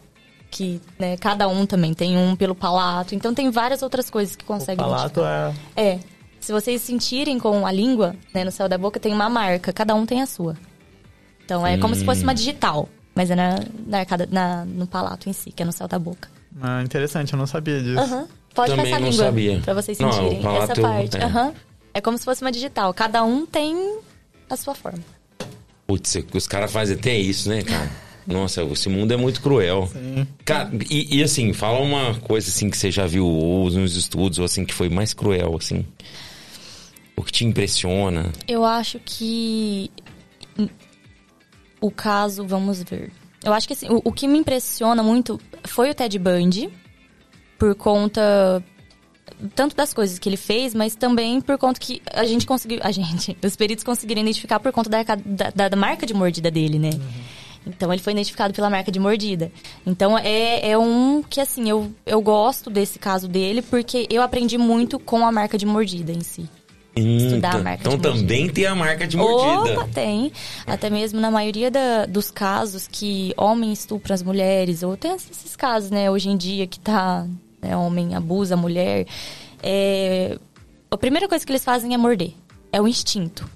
[0.51, 3.15] que né, cada um também tem um pelo palato.
[3.15, 5.55] Então tem várias outras coisas que O conseguem palato identificar.
[5.77, 5.95] é...
[5.95, 6.01] É.
[6.41, 9.95] Se vocês sentirem com a língua, né, no céu da boca tem uma marca, cada
[9.95, 10.57] um tem a sua.
[11.45, 15.29] Então é como se fosse uma digital, mas é na, na arcada, na- no palato
[15.29, 16.31] em si, que é no céu da boca.
[16.61, 17.99] Ah, interessante, eu não sabia disso.
[18.01, 18.27] Aham.
[18.55, 19.61] Pode Também passar a não língua sabia.
[19.61, 21.17] pra vocês Não, sentirem o palato essa parte.
[21.17, 21.25] é.
[21.25, 21.55] Aham.
[21.95, 22.93] É como se fosse uma digital.
[22.95, 23.99] Cada um tem
[24.51, 24.99] a sua forma.
[25.87, 27.91] Putz, os caras fazem até isso, né, cara?
[28.27, 29.91] Nossa, esse mundo é muito cruel.
[30.45, 34.39] Cara, e, e, assim, fala uma coisa assim que você já viu ou nos estudos,
[34.39, 35.87] ou assim, que foi mais cruel, assim.
[37.17, 38.31] O que te impressiona.
[38.47, 39.91] Eu acho que
[41.81, 43.11] o caso, vamos ver.
[43.45, 46.71] Eu acho que assim, o, o que me impressiona muito foi o Ted Bundy,
[47.59, 48.63] por conta
[49.55, 52.91] tanto das coisas que ele fez, mas também por conta que a gente conseguiu, a
[52.91, 55.03] gente, os peritos conseguiram identificar por conta da,
[55.55, 56.91] da, da marca de mordida dele, né?
[57.67, 59.53] Então ele foi identificado pela marca de mordida.
[59.87, 64.57] Então é, é um que assim, eu, eu gosto desse caso dele porque eu aprendi
[64.57, 66.49] muito com a marca de mordida em si.
[66.99, 68.21] Estudar a então marca então de mordida.
[68.29, 69.75] também tem a marca de mordida.
[69.81, 70.33] Opa, tem.
[70.67, 75.55] Até mesmo na maioria da- dos casos que homem estupra as mulheres, ou tem esses
[75.57, 77.27] casos, né, hoje em dia que tá,
[77.63, 79.07] né, homem abusa a mulher,
[79.63, 80.39] é,
[80.91, 82.33] a primeira coisa que eles fazem é morder.
[82.73, 83.49] É o instinto.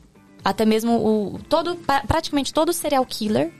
[0.44, 3.50] Até mesmo o todo pra- praticamente todo serial killer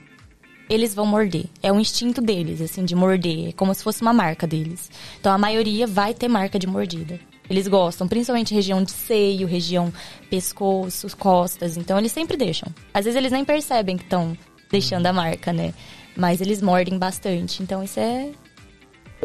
[0.69, 1.45] eles vão morder.
[1.61, 3.49] É o instinto deles, assim, de morder.
[3.49, 4.89] É como se fosse uma marca deles.
[5.19, 7.19] Então a maioria vai ter marca de mordida.
[7.49, 9.91] Eles gostam, principalmente região de seio, região
[10.29, 11.77] pescoço, costas.
[11.77, 12.69] Então eles sempre deixam.
[12.93, 14.37] Às vezes eles nem percebem que estão
[14.71, 15.73] deixando a marca, né?
[16.15, 17.61] Mas eles mordem bastante.
[17.61, 18.29] Então isso é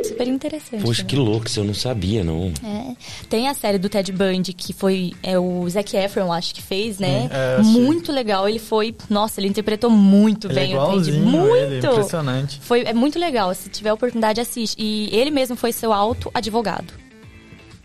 [0.02, 0.82] super interessante.
[0.82, 1.08] Poxa, né?
[1.08, 2.52] que louco, isso eu não sabia, não.
[2.64, 2.94] É.
[3.28, 6.98] Tem a série do Ted Bundy, que foi é, o Zac Efron, acho que fez,
[6.98, 7.28] né?
[7.30, 8.48] é, muito legal.
[8.48, 8.94] Ele foi.
[9.08, 10.90] Nossa, ele interpretou muito Ele é bem o Ted.
[10.90, 11.56] igualzinho Muito!
[11.56, 12.58] ele, impressionante.
[12.60, 13.54] Foi, é muito legal.
[13.54, 14.76] Se tiver oportunidade, assiste.
[14.78, 16.92] E ele mesmo foi seu auto-advogado.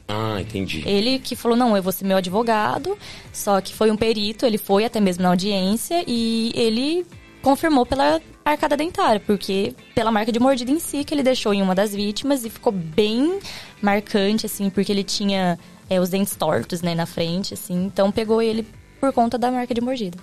[0.07, 0.83] Ah, entendi.
[0.85, 2.97] Ele que falou, não, eu vou ser meu advogado.
[3.31, 7.05] Só que foi um perito, ele foi até mesmo na audiência e ele
[7.41, 11.61] confirmou pela arcada dentária, porque pela marca de mordida em si que ele deixou em
[11.61, 13.39] uma das vítimas e ficou bem
[13.81, 17.85] marcante, assim, porque ele tinha é, os dentes tortos, né, na frente, assim.
[17.85, 18.65] Então pegou ele
[18.99, 20.17] por conta da marca de mordida.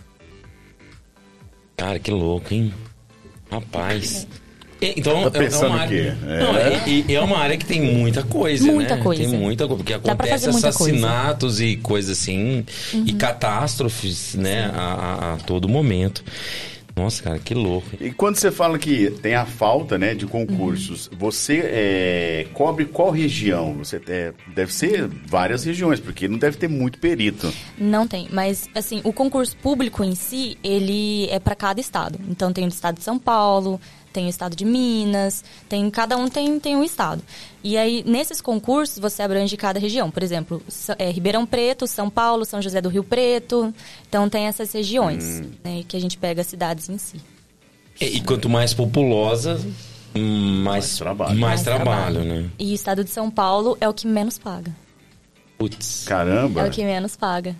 [1.76, 2.72] Cara, que louco, hein?
[3.50, 4.26] Rapaz.
[4.80, 6.26] É, Então, Tá é- é pensando uma área, quê?
[6.26, 9.02] Não, é, é uma área que tem muita coisa, Muita né?
[9.02, 9.22] coisa.
[9.22, 10.92] Tem muita coisa, porque acontece muita coisa.
[10.96, 11.04] Uhum.
[11.04, 12.64] assassinatos e coisas assim,
[13.06, 16.24] e catástrofes, né, a, a- a todo momento.
[16.96, 17.86] Nossa, cara, que louco.
[18.00, 23.10] E quando você fala que tem a falta né, de concursos, você é, cobre qual
[23.10, 23.74] região?
[23.78, 27.50] Você é, deve ser várias regiões, porque não deve ter muito perito.
[27.78, 32.18] Não tem, mas assim, o concurso público em si, ele é para cada estado.
[32.28, 33.80] Então tem o estado de São Paulo,
[34.12, 37.22] tem o estado de Minas, tem cada um tem, tem um estado.
[37.62, 40.10] E aí, nesses concursos, você abrange cada região.
[40.10, 40.62] Por exemplo,
[40.98, 43.72] é, Ribeirão Preto, São Paulo, São José do Rio Preto.
[44.08, 47.20] Então tem essas regiões, né, que a gente pega as cidades em si.
[48.00, 49.60] E, e quanto mais populosa,
[50.14, 51.30] hum, mais, Mais trabalho.
[51.38, 52.50] mais Mais trabalho, né?
[52.58, 54.74] E o estado de São Paulo é o que menos paga.
[55.58, 56.04] Putz.
[56.06, 56.62] Caramba!
[56.62, 57.54] É o que menos paga.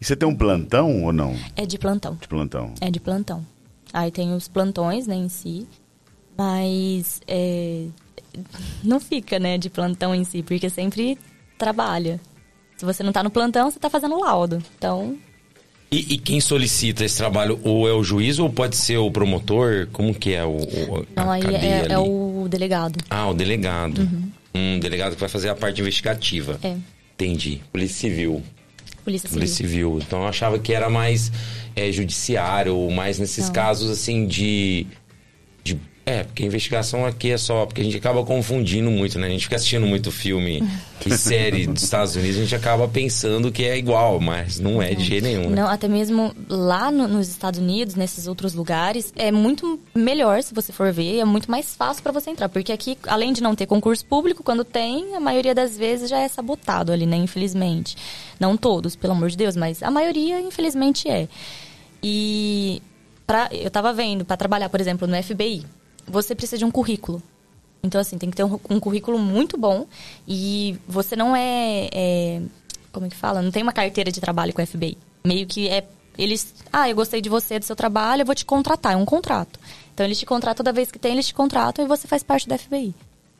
[0.00, 1.36] E você tem um plantão ou não?
[1.54, 2.16] É de plantão.
[2.16, 2.74] De plantão.
[2.80, 3.46] É de plantão.
[3.92, 5.68] Aí tem os plantões, né, em si.
[6.36, 7.84] Mas é,
[8.82, 11.18] não fica, né, de plantão em si, porque sempre
[11.58, 12.20] trabalha.
[12.76, 14.62] Se você não tá no plantão, você tá fazendo laudo.
[14.76, 15.16] Então,
[15.90, 19.86] E, e quem solicita esse trabalho, ou é o juiz ou pode ser o promotor?
[19.92, 22.98] Como que é o, o a não, aí é, é o delegado.
[23.10, 24.08] Ah, o delegado.
[24.54, 26.58] Um delegado que vai fazer a parte investigativa.
[26.62, 26.76] É,
[27.14, 27.60] Entendi.
[27.70, 28.42] Polícia Civil.
[29.04, 29.38] Polícia Civil.
[29.40, 29.98] Polícia Civil.
[30.00, 31.30] Então eu achava que era mais
[31.76, 33.52] é, judiciário, ou mais nesses Não.
[33.52, 34.86] casos assim de
[36.04, 37.64] É, porque a investigação aqui é só.
[37.64, 39.28] Porque a gente acaba confundindo muito, né?
[39.28, 40.62] A gente fica assistindo muito filme
[41.06, 44.94] e série dos Estados Unidos, a gente acaba pensando que é igual, mas não é
[44.94, 45.50] de jeito nenhum.
[45.50, 45.62] Né?
[45.62, 50.52] Não, até mesmo lá no, nos Estados Unidos, nesses outros lugares, é muito melhor se
[50.52, 52.48] você for ver, é muito mais fácil para você entrar.
[52.48, 56.18] Porque aqui, além de não ter concurso público, quando tem, a maioria das vezes já
[56.18, 57.16] é sabotado ali, né?
[57.16, 57.96] Infelizmente.
[58.40, 61.28] Não todos, pelo amor de Deus, mas a maioria, infelizmente, é.
[62.02, 62.82] E
[63.24, 65.64] pra, eu tava vendo, para trabalhar, por exemplo, no FBI
[66.06, 67.22] você precisa de um currículo.
[67.82, 69.86] Então, assim, tem que ter um, um currículo muito bom
[70.26, 72.42] e você não é, é,
[72.92, 73.42] Como é que fala?
[73.42, 74.96] Não tem uma carteira de trabalho com o FBI.
[75.24, 75.84] Meio que é.
[76.16, 76.54] Eles.
[76.72, 78.92] Ah, eu gostei de você, do seu trabalho, eu vou te contratar.
[78.92, 79.58] É um contrato.
[79.92, 82.48] Então, eles te contratam toda vez que tem, eles te contratam e você faz parte
[82.48, 82.94] do FBI.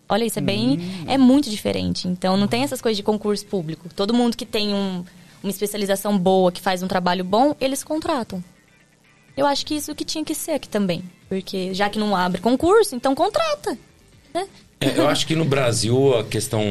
[0.08, 0.78] Olha, isso é bem.
[0.78, 1.04] Hum.
[1.06, 2.08] É muito diferente.
[2.08, 3.88] Então, não tem essas coisas de concurso público.
[3.94, 5.04] Todo mundo que tem um,
[5.42, 8.42] uma especialização boa, que faz um trabalho bom, eles contratam.
[9.36, 11.02] Eu acho que isso que tinha que ser aqui também.
[11.32, 13.78] Porque já que não abre concurso, então contrata.
[14.34, 14.46] Né?
[14.78, 16.62] É, eu acho que no Brasil a questão,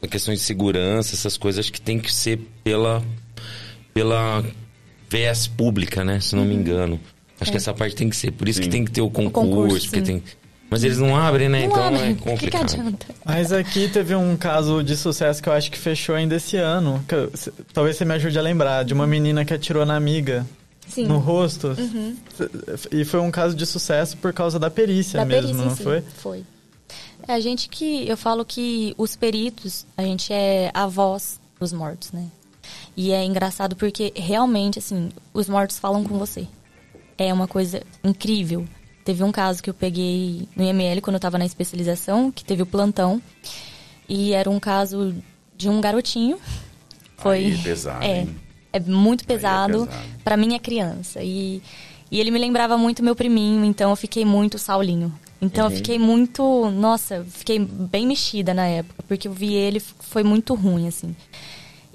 [0.00, 3.04] a questão de segurança, essas coisas, acho que tem que ser pela,
[3.92, 4.42] pela
[5.10, 6.20] VS pública, né?
[6.20, 6.60] Se não me uhum.
[6.60, 7.00] engano.
[7.38, 7.52] Acho é.
[7.52, 8.30] que essa parte tem que ser.
[8.30, 8.62] Por isso sim.
[8.62, 10.22] que tem que ter o concurso, o concurso porque tem.
[10.70, 11.60] Mas eles não abrem, né?
[11.60, 12.12] Não então abrem.
[12.12, 12.38] é complicado.
[12.38, 13.06] Que que adianta?
[13.26, 17.04] Mas aqui teve um caso de sucesso que eu acho que fechou ainda esse ano.
[17.10, 17.30] Eu,
[17.74, 20.46] talvez você me ajude a lembrar, de uma menina que atirou na amiga.
[20.88, 21.06] Sim.
[21.06, 21.68] no rosto.
[21.68, 22.16] Uhum.
[22.90, 25.82] E foi um caso de sucesso por causa da perícia da mesmo, perícia, não sim.
[25.82, 26.00] foi?
[26.00, 26.44] Foi.
[27.26, 28.08] É, a gente que.
[28.08, 32.26] Eu falo que os peritos, a gente é a voz dos mortos, né?
[32.96, 36.46] E é engraçado porque realmente, assim, os mortos falam com você.
[37.16, 38.66] É uma coisa incrível.
[39.04, 42.62] Teve um caso que eu peguei no IML quando eu estava na especialização, que teve
[42.62, 43.22] o plantão.
[44.08, 45.14] E era um caso
[45.56, 46.38] de um garotinho.
[47.16, 47.38] Foi.
[47.38, 48.36] Aí, pesado, é, hein?
[48.78, 50.06] É muito pesado, é pesado.
[50.24, 51.22] para minha criança.
[51.22, 51.62] E,
[52.10, 55.12] e ele me lembrava muito meu priminho, então eu fiquei muito Saulinho.
[55.40, 55.70] Então uhum.
[55.70, 60.54] eu fiquei muito, nossa, fiquei bem mexida na época, porque eu vi ele, foi muito
[60.54, 61.14] ruim, assim.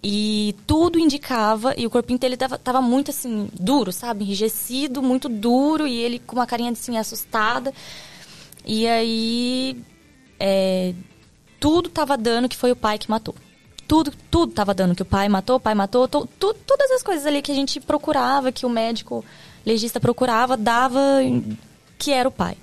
[0.01, 4.25] E tudo indicava, e o corpinho dele tava, tava muito assim, duro, sabe?
[4.25, 7.73] Enrijecido, muito duro, e ele com uma carinha assim, assustada.
[8.65, 9.77] E aí.
[10.39, 10.93] É,
[11.57, 13.33] tudo tava dando que foi o pai que matou
[13.93, 16.27] tudo, tudo tava dando que o pai matou, o pai matou, tu,
[16.65, 19.23] todas as coisas ali que a gente procurava, que o médico
[19.63, 20.99] legista procurava, dava
[21.99, 22.57] que era o pai.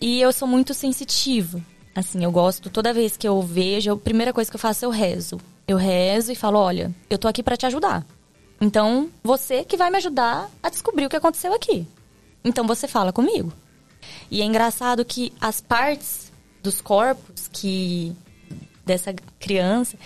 [0.00, 1.60] E eu sou muito sensitiva.
[1.94, 4.90] Assim, eu gosto, toda vez que eu vejo, a primeira coisa que eu faço, eu
[4.90, 5.38] rezo.
[5.66, 8.06] Eu rezo e falo, olha, eu tô aqui para te ajudar.
[8.58, 11.86] Então, você que vai me ajudar a descobrir o que aconteceu aqui.
[12.42, 13.52] Então, você fala comigo.
[14.30, 16.32] E é engraçado que as partes
[16.62, 18.16] dos corpos que
[18.88, 19.98] dessa criança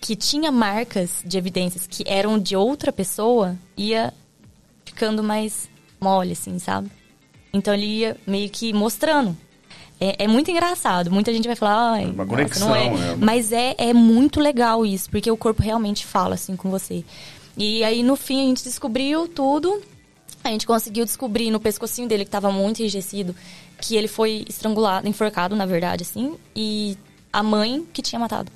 [0.00, 4.12] que tinha marcas de evidências que eram de outra pessoa, ia
[4.84, 5.68] ficando mais
[6.00, 6.90] mole, assim, sabe?
[7.52, 9.36] Então ele ia meio que mostrando.
[10.00, 11.10] É, é muito engraçado.
[11.10, 12.90] Muita gente vai falar, ai, uma conexão, não é.
[12.90, 13.16] Né?
[13.18, 17.04] Mas é, é muito legal isso, porque o corpo realmente fala assim com você.
[17.56, 19.82] E aí no fim a gente descobriu tudo.
[20.44, 23.34] A gente conseguiu descobrir no pescocinho dele que estava muito enrijecido
[23.80, 26.96] que ele foi estrangulado, enforcado, na verdade, assim, e
[27.32, 28.50] a mãe que tinha matado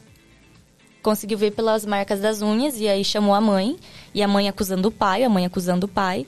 [1.03, 3.77] conseguiu ver pelas marcas das unhas e aí chamou a mãe.
[4.15, 6.27] E a mãe acusando o pai, a mãe acusando o pai.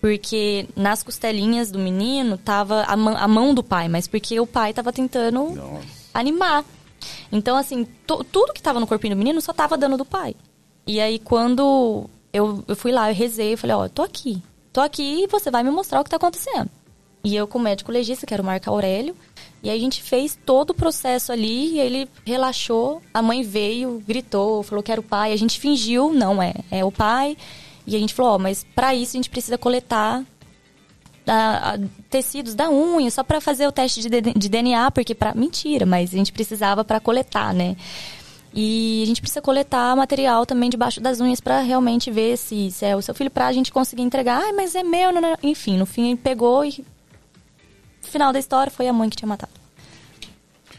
[0.00, 4.46] Porque nas costelinhas do menino tava a, mão, a mão do pai, mas porque o
[4.46, 5.86] pai tava tentando Nossa.
[6.12, 6.64] animar.
[7.32, 10.34] Então, assim, tudo que tava no corpinho do menino só tava dando do pai.
[10.86, 14.42] E aí, quando eu, eu fui lá, eu rezei, eu falei, ó, oh, tô aqui.
[14.72, 16.68] Tô aqui e você vai me mostrar o que tá acontecendo.
[17.24, 19.16] E eu com o médico legista, que era o Marco Aurélio,
[19.62, 23.02] e a gente fez todo o processo ali ele relaxou.
[23.12, 25.32] A mãe veio, gritou, falou que era o pai.
[25.32, 27.36] A gente fingiu, não é, é o pai.
[27.86, 30.24] E a gente falou, ó, mas para isso a gente precisa coletar
[31.26, 31.78] a, a,
[32.08, 36.14] tecidos da unha, só para fazer o teste de, de DNA, porque para mentira, mas
[36.14, 37.76] a gente precisava para coletar, né?
[38.54, 42.86] E a gente precisa coletar material também debaixo das unhas para realmente ver se, se,
[42.86, 44.40] é o seu filho, para a gente conseguir entregar.
[44.42, 45.36] Ai, mas é meu, não, não.
[45.42, 46.84] enfim, no fim ele pegou e
[48.06, 49.52] final da história foi a mãe que tinha matado.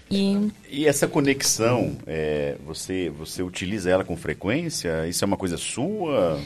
[0.09, 5.07] E, e essa conexão, é, você, você utiliza ela com frequência?
[5.07, 6.39] Isso é uma coisa sua?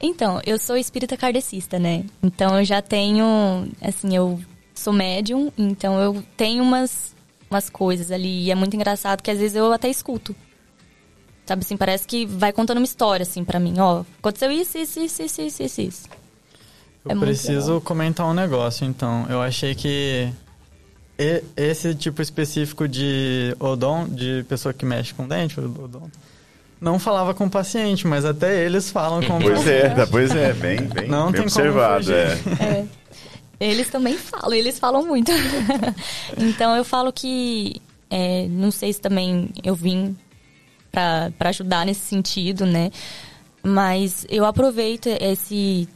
[0.00, 2.04] Então, eu sou espírita kardecista, né?
[2.22, 4.40] Então eu já tenho, assim, eu
[4.74, 7.14] sou médium, então eu tenho umas,
[7.50, 8.44] umas coisas ali.
[8.44, 10.34] E é muito engraçado que às vezes eu até escuto.
[11.44, 13.74] Sabe assim, parece que vai contando uma história, assim, para mim.
[13.78, 16.08] Ó, aconteceu isso, isso, isso, isso, isso, isso.
[17.04, 19.26] Eu é preciso comentar um negócio, então.
[19.28, 20.32] Eu achei que
[21.56, 26.08] esse tipo específico de odon, de pessoa que mexe com dente, odon,
[26.80, 30.00] não falava com o paciente, mas até eles falam com o pois paciente.
[30.00, 32.06] É, pois é, bem, bem, não bem tem observado.
[32.06, 32.64] Como é.
[32.64, 32.86] é.
[33.60, 35.30] Eles também falam, eles falam muito.
[36.36, 37.80] então eu falo que
[38.10, 40.16] é, não sei se também eu vim
[40.90, 42.90] para ajudar nesse sentido, né?
[43.62, 45.88] Mas eu aproveito esse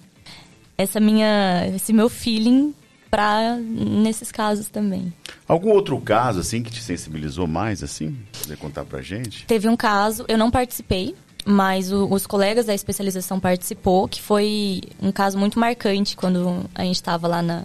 [0.76, 2.74] essa minha esse meu feeling
[3.10, 5.12] para nesses casos também.
[5.48, 8.16] Algum outro caso assim que te sensibilizou mais assim?
[8.42, 9.46] Poder contar pra gente?
[9.46, 11.14] Teve um caso, eu não participei,
[11.44, 16.82] mas o, os colegas da especialização participou, que foi um caso muito marcante quando a
[16.82, 17.64] gente estava lá na,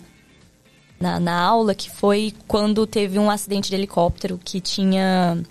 [1.00, 5.42] na, na, aula, que foi quando teve um acidente de helicóptero que tinha,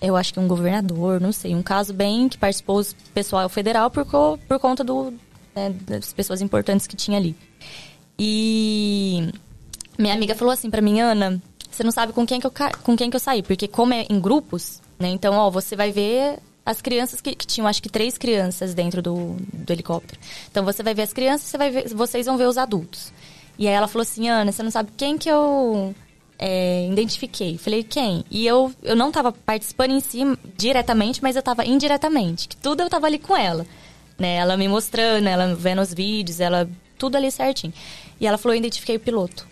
[0.00, 3.90] eu acho que um governador, não sei, um caso bem que participou o pessoal federal
[3.90, 5.12] por, por conta do,
[5.54, 7.36] né, das pessoas importantes que tinha ali.
[8.18, 9.30] E
[9.98, 11.40] minha amiga falou assim para mim, Ana,
[11.70, 14.06] você não sabe com quem que eu, com quem que eu saí, porque como é
[14.08, 15.08] em grupos, né?
[15.08, 19.00] Então, ó, você vai ver as crianças que, que, tinham, acho que três crianças dentro
[19.00, 20.20] do, do helicóptero.
[20.50, 23.12] Então você vai ver as crianças, você vai ver, vocês vão ver os adultos.
[23.58, 25.94] E aí ela falou assim, Ana, você não sabe quem que eu
[26.38, 27.58] é, identifiquei.
[27.58, 28.24] Falei, quem?
[28.30, 30.20] E eu, eu não estava participando em si
[30.56, 32.48] diretamente, mas eu estava indiretamente.
[32.48, 33.66] Que tudo eu estava ali com ela.
[34.18, 34.34] Né?
[34.34, 37.72] Ela me mostrando, ela vendo os vídeos, ela tudo ali certinho.
[38.20, 39.46] E ela falou, eu identifiquei o piloto.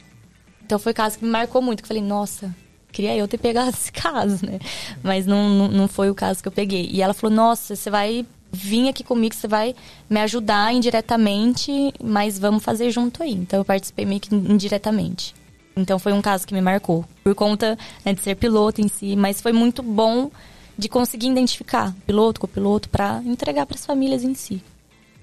[0.65, 2.53] Então foi um caso que me marcou muito, que eu falei, nossa,
[2.97, 4.59] queria eu ter pegado esse caso, né?
[5.03, 6.89] Mas não, não, não foi o caso que eu peguei.
[6.91, 9.75] E ela falou: Nossa, você vai vir aqui comigo, você vai
[10.09, 13.33] me ajudar indiretamente, mas vamos fazer junto aí.
[13.33, 15.35] Então eu participei meio que indiretamente.
[15.77, 19.15] Então foi um caso que me marcou, por conta né, de ser piloto em si,
[19.15, 20.31] mas foi muito bom
[20.77, 24.63] de conseguir identificar piloto, copiloto, para entregar para as famílias em si.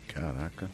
[0.08, 0.70] Caraca.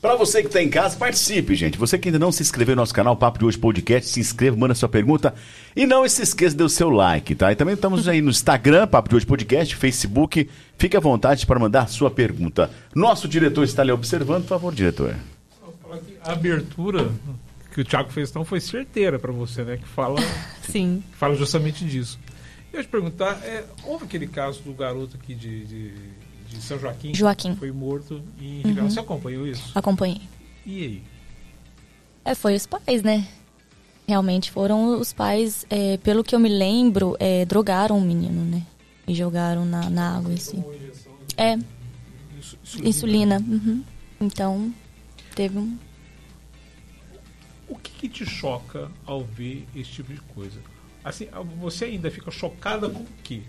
[0.00, 1.76] Para você que está em casa, participe, gente.
[1.76, 4.56] Você que ainda não se inscreveu no nosso canal Papo de Hoje Podcast, se inscreva,
[4.56, 5.34] manda sua pergunta
[5.76, 7.52] e não se esqueça de dar o seu like, tá?
[7.52, 10.48] E também estamos aí no Instagram, Papo de Hoje Podcast, Facebook.
[10.78, 12.70] Fique à vontade para mandar sua pergunta.
[12.94, 15.14] Nosso diretor está ali observando, por favor, diretor.
[16.22, 17.10] A abertura
[17.74, 19.76] que o Thiago fez então foi certeira para você, né?
[19.76, 20.18] Que fala,
[20.66, 21.02] Sim.
[21.12, 22.18] fala justamente disso.
[22.72, 25.94] Eu ia te perguntar, é, houve aquele caso do garoto aqui de, de
[26.50, 27.54] de São Joaquim, Joaquim.
[27.54, 28.84] foi morto em Ribeirão.
[28.84, 28.90] Uhum.
[28.90, 29.70] Você acompanhou isso?
[29.74, 30.20] Acompanhei.
[30.66, 31.02] E aí?
[32.24, 33.26] É, foi os pais, né?
[34.06, 38.66] Realmente foram os pais, é, pelo que eu me lembro, é, drogaram o menino, né?
[39.06, 40.62] E jogaram na, na água, assim.
[41.36, 41.54] É.
[42.64, 42.88] Insulina.
[42.88, 43.44] Insulina.
[43.48, 43.84] Uhum.
[44.20, 44.74] Então,
[45.34, 45.78] teve um.
[47.68, 50.60] O que, que te choca ao ver esse tipo de coisa?
[51.04, 51.28] Assim,
[51.58, 53.42] você ainda fica chocada com o quê?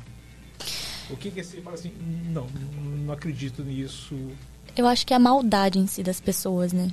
[1.09, 1.91] O que, que você fala assim,
[2.29, 4.15] não, não acredito nisso?
[4.75, 6.89] Eu acho que é a maldade em si das pessoas, né?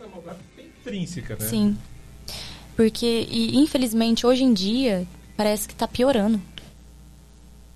[0.00, 1.46] É a maldade intrínseca, né?
[1.46, 1.78] Sim.
[2.74, 5.06] Porque, e, infelizmente, hoje em dia,
[5.36, 6.40] parece que está piorando.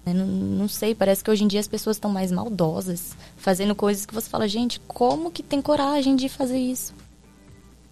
[0.05, 4.05] Não, não, sei, parece que hoje em dia as pessoas estão mais maldosas, fazendo coisas
[4.05, 6.95] que você fala, gente, como que tem coragem de fazer isso?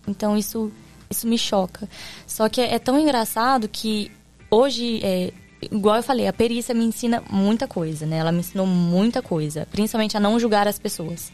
[0.07, 0.71] Então isso,
[1.09, 1.89] isso me choca.
[2.27, 4.11] Só que é, é tão engraçado que
[4.53, 5.33] hoje é,
[5.71, 8.19] igual eu falei, a perícia me ensina muita coisa, né?
[8.19, 11.33] Ela me ensinou muita coisa, principalmente a não julgar as pessoas.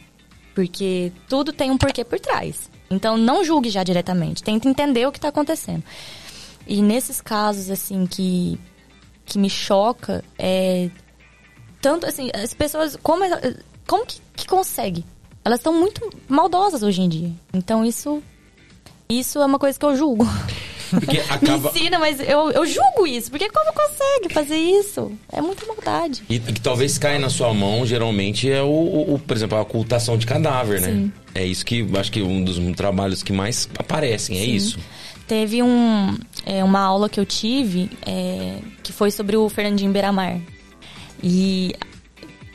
[0.54, 2.70] Porque tudo tem um porquê por trás.
[2.90, 5.82] Então não julgue já diretamente, tenta entender o que está acontecendo.
[6.66, 8.58] E nesses casos assim que
[9.24, 10.90] que me choca é
[11.82, 13.24] tanto assim, as pessoas como
[13.86, 15.04] como que, que consegue?
[15.44, 17.32] Elas estão muito maldosas hoje em dia.
[17.52, 18.22] Então isso
[19.08, 20.26] isso é uma coisa que eu julgo.
[20.90, 21.72] Porque acaba...
[21.72, 23.30] Me ensina, mas eu, eu julgo isso.
[23.30, 25.12] Porque como consegue fazer isso?
[25.30, 26.22] É muita maldade.
[26.28, 29.62] E que talvez caia na sua mão, geralmente, é o, o, o por exemplo, a
[29.62, 30.88] ocultação de cadáver, né?
[30.88, 31.12] Sim.
[31.34, 34.54] É isso que acho que um dos trabalhos que mais aparecem, é Sim.
[34.54, 34.78] isso.
[35.26, 36.16] Teve um,
[36.46, 40.40] é, uma aula que eu tive é, que foi sobre o Fernandinho Beiramar.
[41.22, 41.74] E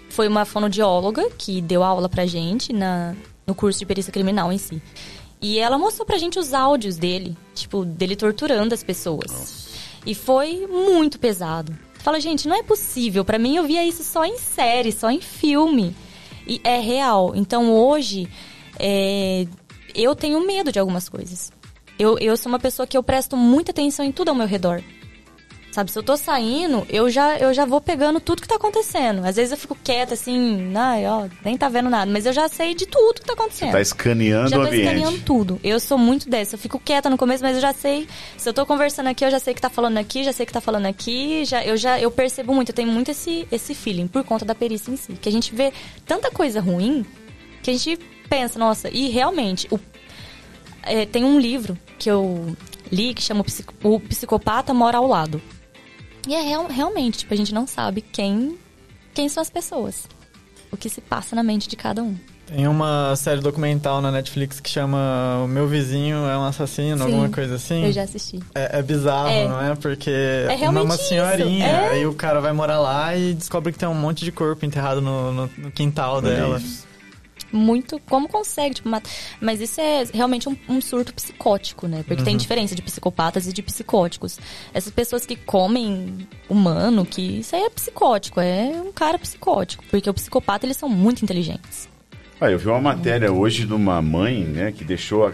[0.09, 3.15] foi uma fonodióloga que deu aula pra gente na,
[3.45, 4.81] no curso de perícia criminal em si.
[5.43, 9.29] E ela mostrou pra gente os áudios dele, tipo, dele torturando as pessoas.
[9.29, 9.69] Nossa.
[10.05, 11.77] E foi muito pesado.
[11.95, 13.25] Fala, gente, não é possível.
[13.25, 15.93] Para mim, eu via isso só em série, só em filme.
[16.47, 17.33] E é real.
[17.35, 18.25] Então, hoje,
[18.79, 19.45] é...
[19.93, 21.51] eu tenho medo de algumas coisas.
[21.99, 24.81] Eu, eu sou uma pessoa que eu presto muita atenção em tudo ao meu redor.
[25.73, 29.25] Sabe, se eu tô saindo, eu já, eu já vou pegando tudo que tá acontecendo.
[29.25, 32.47] Às vezes eu fico quieta assim, ai, ó, nem tá vendo nada, mas eu já
[32.47, 33.69] sei de tudo que tá acontecendo.
[33.69, 34.83] Você tá escaneando já o ambiente.
[34.83, 35.59] Já tô escaneando tudo.
[35.63, 38.07] Eu sou muito dessa, eu fico quieta no começo, mas eu já sei,
[38.37, 40.53] se eu tô conversando aqui, eu já sei que tá falando aqui, já sei que
[40.53, 44.05] tá falando aqui, já eu já eu percebo muito, eu tenho muito esse esse feeling
[44.05, 45.73] por conta da perícia em si, que a gente vê
[46.05, 47.03] tanta coisa ruim
[47.63, 47.97] que a gente
[48.29, 49.79] pensa, nossa, e realmente o
[50.83, 52.55] é, tem um livro que eu
[52.91, 53.43] li que chama
[53.83, 55.41] O Psicopata Mora ao Lado.
[56.27, 58.57] E é real, realmente, tipo, a gente não sabe quem,
[59.13, 60.07] quem são as pessoas.
[60.71, 62.15] O que se passa na mente de cada um.
[62.47, 67.03] Tem uma série documental na Netflix que chama O Meu Vizinho é um Assassino, Sim,
[67.03, 67.85] alguma coisa assim.
[67.85, 68.39] Eu já assisti.
[68.53, 69.47] É, é bizarro, É.
[69.47, 69.75] não é?
[69.75, 71.65] Porque É é realmente uma isso, senhorinha.
[71.65, 71.89] é.
[71.91, 75.01] Aí o cara vai morar lá e descobre que tem um monte de corpo enterrado
[75.01, 76.61] no, no- no quintal dela.
[77.53, 77.99] Muito.
[78.09, 78.89] Como consegue, tipo.
[79.39, 82.03] Mas isso é realmente um, um surto psicótico, né?
[82.07, 84.39] Porque tem diferença de psicopatas e de psicóticos.
[84.73, 89.83] Essas pessoas que comem humano, que isso aí é psicótico, é um cara psicótico.
[89.89, 91.87] Porque o psicopata, eles são muito inteligentes.
[92.41, 95.31] Ah, eu vi uma matéria hoje de uma mãe, né, que deixou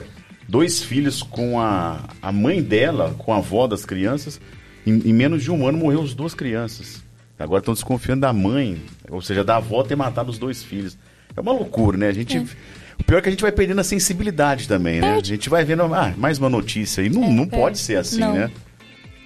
[0.47, 4.39] dois filhos com a, a mãe dela, com a avó das crianças.
[4.85, 7.03] Em, em menos de um ano morreu as duas crianças.
[7.39, 10.97] Agora estão desconfiando da mãe, ou seja, da avó ter matado os dois filhos.
[11.39, 12.09] É uma loucura, né?
[12.09, 12.37] A gente.
[12.37, 15.15] O pior é que a gente vai perdendo a sensibilidade também, né?
[15.15, 17.01] A gente vai vendo, ah, mais uma notícia.
[17.01, 18.33] E não, não pode ser assim, Não.
[18.33, 18.51] né?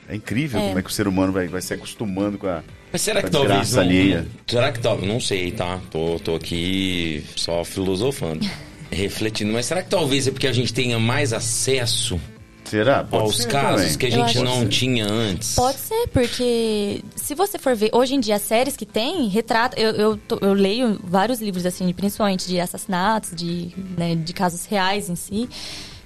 [0.07, 0.67] É incrível É.
[0.67, 2.61] como é que o ser humano vai, vai se acostumando com a.
[2.91, 3.73] Mas será que talvez.
[3.75, 4.27] Um, alheia.
[4.45, 5.11] será que talvez.
[5.11, 5.81] Não sei, tá?
[5.89, 8.47] Tô, tô aqui só filosofando.
[8.91, 9.51] refletindo.
[9.51, 12.21] Mas será que talvez é porque a gente tenha mais acesso
[12.65, 13.03] Será?
[13.03, 13.97] Pode aos ser casos também.
[13.97, 14.67] que a Eu gente acho não que sim.
[14.69, 15.55] tinha antes?
[15.55, 19.79] Pode ser, porque se você for ver, hoje em dia, as séries que tem, retrata.
[19.79, 24.65] Eu, eu, tô- eu leio vários livros, assim, principalmente de assassinatos, de, né, de casos
[24.65, 25.47] reais em si.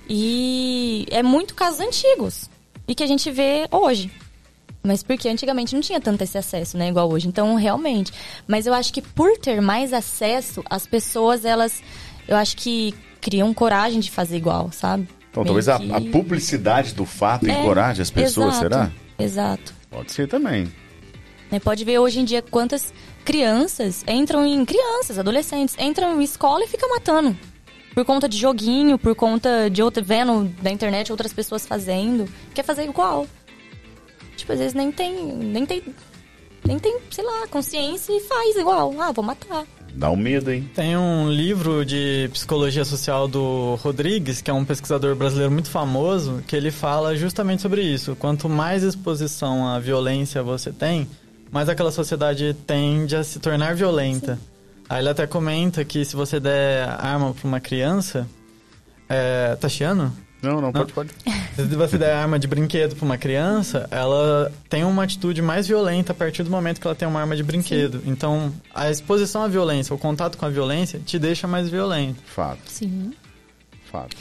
[0.10, 2.50] E é muito casos antigos.
[2.88, 4.10] E que a gente vê hoje.
[4.84, 6.88] Mas porque antigamente não tinha tanto esse acesso, né?
[6.88, 7.28] Igual hoje.
[7.28, 8.12] Então, realmente.
[8.48, 11.82] Mas eu acho que por ter mais acesso, as pessoas, elas.
[12.28, 15.08] Eu acho que criam coragem de fazer igual, sabe?
[15.42, 18.92] Então, Meio talvez a, a publicidade do fato É, encoraje as pessoas, exato, será?
[19.20, 19.74] Exato.
[19.90, 20.72] Pode ser também.
[21.52, 24.66] Né, Pode ver hoje em dia quantas crianças entram em.
[24.66, 27.38] Crianças, adolescentes, entram em escola e ficam matando.
[27.94, 30.04] Por conta de joguinho, por conta de outra.
[30.04, 32.28] vendo na internet outras pessoas fazendo.
[32.54, 33.26] Quer fazer igual.
[34.36, 35.14] Tipo, às vezes nem tem.
[35.36, 35.84] Nem tem.
[36.66, 38.94] Nem tem, sei lá, consciência e faz igual.
[39.00, 39.66] Ah, vou matar.
[39.98, 40.70] Dá um medo, hein?
[40.76, 46.44] Tem um livro de psicologia social do Rodrigues, que é um pesquisador brasileiro muito famoso,
[46.46, 48.16] que ele fala justamente sobre isso.
[48.16, 51.08] Quanto mais exposição à violência você tem,
[51.52, 54.38] mais aquela sociedade tende a se tornar violenta.
[54.88, 58.28] Aí ele até comenta que se você der arma pra uma criança.
[59.10, 60.14] É, tá chiando?
[60.42, 61.10] Não, não, pode, pode.
[61.56, 66.12] Se você der arma de brinquedo pra uma criança, ela tem uma atitude mais violenta
[66.12, 68.02] a partir do momento que ela tem uma arma de brinquedo.
[68.06, 72.22] Então, a exposição à violência, o contato com a violência, te deixa mais violento.
[72.28, 73.14] Fato, Sim.
[73.92, 74.16] fato.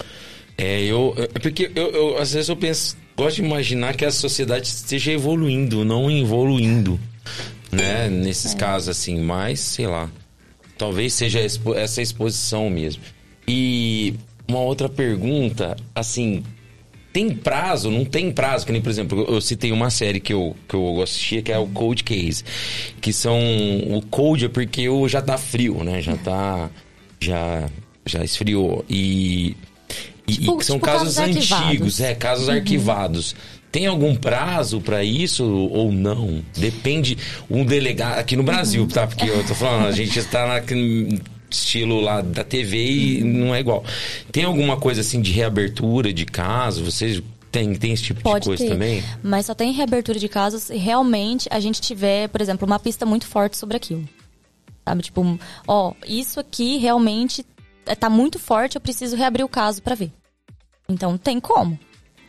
[0.56, 1.14] É, eu.
[1.18, 2.96] É porque eu, eu, às vezes eu penso.
[3.14, 6.98] Gosto de imaginar que a sociedade esteja evoluindo, não evoluindo.
[7.70, 8.08] Né?
[8.08, 10.08] Nesses casos, assim, mas, sei lá.
[10.78, 13.02] Talvez seja expo- essa exposição mesmo.
[13.46, 14.14] E
[14.48, 16.42] uma outra pergunta, assim.
[17.12, 17.90] Tem prazo?
[17.90, 18.66] Não tem prazo?
[18.66, 21.58] Que nem, por exemplo, eu citei uma série que eu, que eu assistia, que é
[21.58, 22.44] o Cold Case.
[23.00, 23.38] Que são...
[23.90, 26.02] O cold é porque o já tá frio, né?
[26.02, 26.68] Já tá...
[27.18, 27.70] Já,
[28.04, 28.84] já esfriou.
[28.88, 29.56] E...
[30.28, 31.50] E, Tipo- e são tipo casos, casos.
[31.50, 31.56] Uhum.
[31.58, 33.34] antigos, é, casos arquivados.
[33.72, 36.42] Tem algum prazo pra isso ou não?
[36.56, 37.16] Depende.
[37.48, 38.18] Um delegado.
[38.18, 38.88] Aqui no Brasil, Uhum.
[38.88, 39.06] tá?
[39.06, 41.18] Porque eu tô falando, a gente está naquele
[41.50, 43.84] estilo lá da TV e não é igual.
[44.32, 46.84] Tem alguma coisa assim de reabertura de caso?
[46.84, 48.70] Vocês tem, tem esse tipo Pode de coisa ter.
[48.70, 49.02] também?
[49.22, 53.06] Mas só tem reabertura de casos se realmente a gente tiver, por exemplo, uma pista
[53.06, 54.06] muito forte sobre aquilo.
[54.84, 55.02] Sabe?
[55.02, 57.44] Tipo, ó, isso aqui realmente
[57.98, 60.12] tá muito forte, eu preciso reabrir o caso pra ver.
[60.88, 61.78] Então tem como.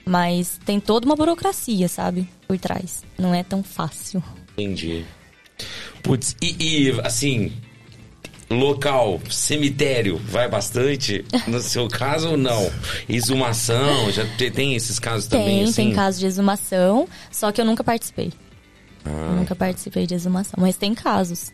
[0.05, 2.27] Mas tem toda uma burocracia, sabe?
[2.47, 3.03] Por trás.
[3.17, 4.23] Não é tão fácil.
[4.53, 5.05] Entendi.
[6.01, 6.55] Putz, e,
[6.87, 7.51] e, assim,
[8.49, 11.25] local, cemitério, vai bastante?
[11.47, 12.71] No seu caso ou não?
[13.09, 15.73] Exumação, já te- tem esses casos também, tem, assim?
[15.73, 18.31] tem casos de exumação, só que eu nunca participei.
[19.05, 19.09] Ah.
[19.31, 21.51] Eu nunca participei de exumação, mas tem casos.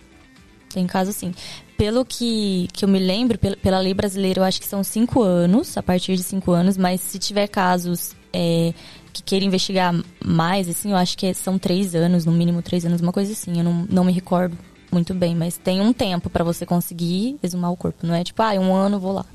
[0.74, 1.34] Tem casos sim.
[1.78, 5.22] Pelo que, que eu me lembro, pel- pela lei brasileira, eu acho que são cinco
[5.22, 8.74] anos, a partir de cinco anos, mas se tiver casos é,
[9.12, 13.02] que queira investigar mais, assim, eu acho que são três anos, no mínimo três anos,
[13.02, 13.58] uma coisa assim.
[13.58, 14.58] Eu não, não me recordo
[14.94, 18.06] muito bem, mas tem um tempo pra você conseguir exumar o corpo.
[18.06, 19.26] Não é tipo, ah, um ano eu vou lá.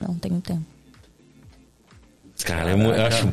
[0.00, 0.64] Não, tem um tempo.
[2.44, 3.28] Cara, eu, eu acho,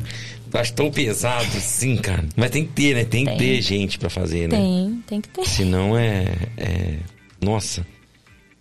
[0.52, 2.24] eu acho tão pesado assim, cara.
[2.36, 3.04] Mas tem que ter, né?
[3.04, 3.38] Tem, que Tem.
[3.38, 4.56] ter gente pra fazer, né?
[4.56, 5.46] Tem, tem que ter.
[5.46, 6.24] Senão é,
[6.56, 6.98] é.
[7.40, 7.86] Nossa.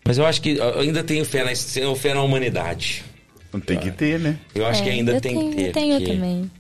[0.05, 3.05] Mas eu acho que eu ainda tenho fé na, tenho fé na humanidade.
[3.53, 4.37] Não tem que ter, né?
[4.53, 5.67] Eu acho É, que ainda tem tenho, que ter.
[5.67, 6.51] Eu tenho porque, também.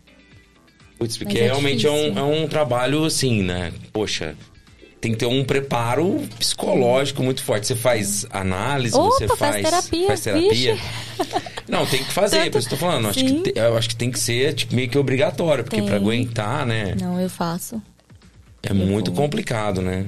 [0.97, 3.73] Putz, porque é realmente é, um, é um trabalho assim, né?
[3.91, 4.35] Poxa,
[5.03, 7.67] tem que ter um preparo psicológico muito forte.
[7.67, 9.65] Você faz análise, Opa, você faz faz.
[9.65, 10.77] terapia, Faz terapia.
[11.67, 13.09] Não, tem que fazer, Tanto- por isso que eu tô falando.
[13.09, 15.85] Acho que, te- eu acho que tem que ser tipo, meio que obrigatório, porque Tem.
[15.85, 16.95] pra aguentar, né?
[17.01, 17.81] Não, eu faço.
[18.61, 19.23] É muito vou.
[19.25, 20.05] complicado, né?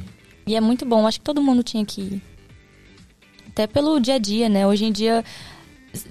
[0.47, 2.21] E é muito bom, acho que todo mundo tinha que
[3.49, 4.65] Até pelo dia a dia, né?
[4.65, 5.25] Hoje em dia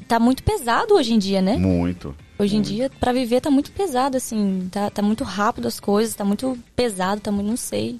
[0.06, 1.56] tá muito pesado hoje em dia, né?
[1.56, 2.14] Muito.
[2.38, 2.70] Hoje muito.
[2.70, 4.68] em dia, para viver, tá muito pesado, assim.
[4.70, 7.98] Tá, tá muito rápido as coisas, tá muito pesado, tá muito, não sei.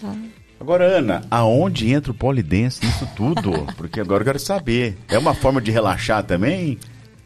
[0.00, 0.14] Tá.
[0.60, 3.50] Agora, Ana, aonde entra o polidense nisso tudo?
[3.76, 4.96] Porque agora eu quero saber.
[5.08, 6.78] É uma forma de relaxar também?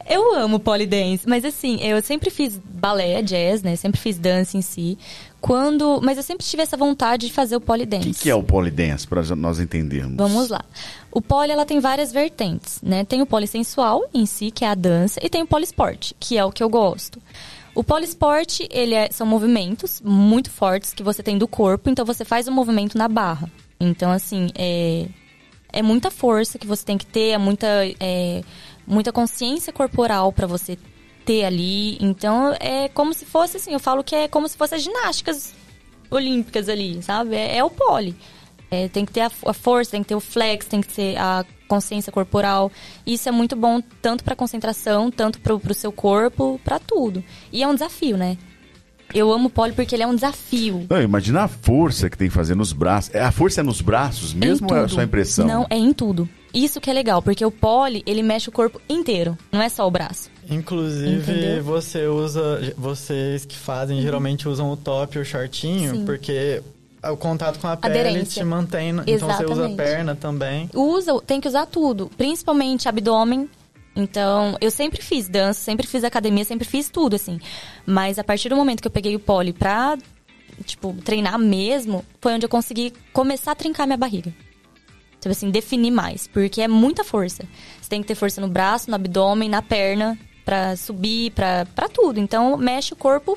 [0.09, 3.77] Eu amo polidense, mas assim, eu sempre fiz balé, jazz, né?
[3.77, 4.97] Sempre fiz dança em si.
[5.39, 8.09] Quando, mas eu sempre tive essa vontade de fazer o polidense.
[8.09, 10.16] O que, que, é o polidense para nós entendermos?
[10.16, 10.64] Vamos lá.
[11.12, 13.05] O poli ela tem várias vertentes, né?
[13.05, 16.45] Tem o polissensual em si, que é a dança, e tem o polisport, que é
[16.45, 17.21] o que eu gosto.
[17.79, 22.24] O polisport, ele é, são movimentos muito fortes que você tem do corpo, então você
[22.24, 23.49] faz o um movimento na barra.
[23.79, 25.07] Então, assim, é,
[25.72, 27.68] é muita força que você tem que ter, é muita,
[28.01, 28.43] é,
[28.85, 30.76] muita consciência corporal para você
[31.24, 31.97] ter ali.
[32.01, 35.55] Então, é como se fosse, assim, eu falo que é como se fosse as ginásticas
[36.11, 37.37] olímpicas ali, sabe?
[37.37, 38.16] É, é o pole.
[38.72, 41.16] É, tem que ter a, a, força, tem que ter o flex, tem que ter
[41.16, 42.73] a consciência corporal.
[43.07, 47.23] Isso é muito bom tanto para concentração, tanto para o seu corpo, para tudo.
[47.53, 48.37] E é um desafio, né?
[49.14, 50.87] Eu amo o pole porque ele é um desafio.
[50.89, 53.14] Não, imagina a força que tem que fazer nos braços.
[53.14, 55.47] A força é nos braços mesmo ou é a sua impressão?
[55.47, 56.29] Não, é em tudo.
[56.53, 59.87] Isso que é legal, porque o pole, ele mexe o corpo inteiro, não é só
[59.87, 60.31] o braço.
[60.51, 61.62] Inclusive, Entendeu?
[61.62, 66.05] você usa, vocês que fazem, geralmente usam o top ou o shortinho, Sim.
[66.07, 66.62] porque
[67.05, 68.12] o contato com a Aderência.
[68.12, 69.12] pele te mantém, Exatamente.
[69.14, 70.70] então você usa a perna também.
[70.74, 73.49] Usa, tem que usar tudo, principalmente abdômen.
[73.94, 77.40] Então, eu sempre fiz dança, sempre fiz academia, sempre fiz tudo, assim.
[77.84, 79.99] Mas a partir do momento que eu peguei o pole pra,
[80.64, 84.32] tipo, treinar mesmo, foi onde eu consegui começar a trincar minha barriga.
[85.20, 87.42] Tipo assim, definir mais, porque é muita força.
[87.80, 91.88] Você tem que ter força no braço, no abdômen, na perna, pra subir, pra, pra
[91.88, 92.20] tudo.
[92.20, 93.36] Então, mexe o corpo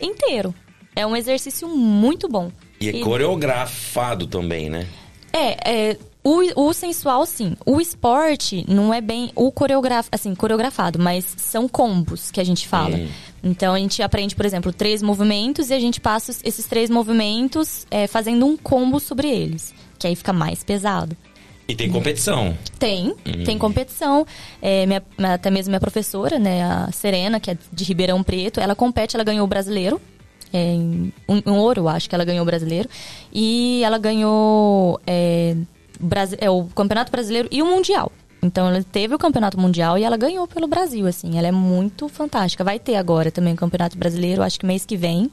[0.00, 0.52] inteiro.
[0.96, 2.50] É um exercício muito bom.
[2.80, 4.86] E é coreografado também, né?
[5.32, 7.56] É, é o, o sensual, sim.
[7.64, 12.68] O esporte não é bem o coreograf, assim, coreografado, mas são combos que a gente
[12.68, 12.96] fala.
[12.96, 13.08] Hum.
[13.42, 17.86] Então a gente aprende, por exemplo, três movimentos e a gente passa esses três movimentos
[17.90, 21.16] é, fazendo um combo sobre eles, que aí fica mais pesado.
[21.66, 22.56] E tem competição?
[22.78, 23.44] Tem, hum.
[23.44, 24.26] tem competição.
[24.60, 25.02] É, minha,
[25.32, 29.24] até mesmo minha professora, né, a Serena, que é de Ribeirão Preto, ela compete, ela
[29.24, 30.00] ganhou o brasileiro
[30.52, 30.74] é,
[31.28, 32.88] um, um, ouro, acho que ela ganhou o brasileiro.
[33.32, 35.56] E ela ganhou é,
[36.38, 38.10] é, o Campeonato Brasileiro e o Mundial.
[38.42, 41.38] Então ela teve o Campeonato Mundial e ela ganhou pelo Brasil, assim.
[41.38, 42.64] Ela é muito fantástica.
[42.64, 45.30] Vai ter agora também o Campeonato Brasileiro, acho que mês que vem.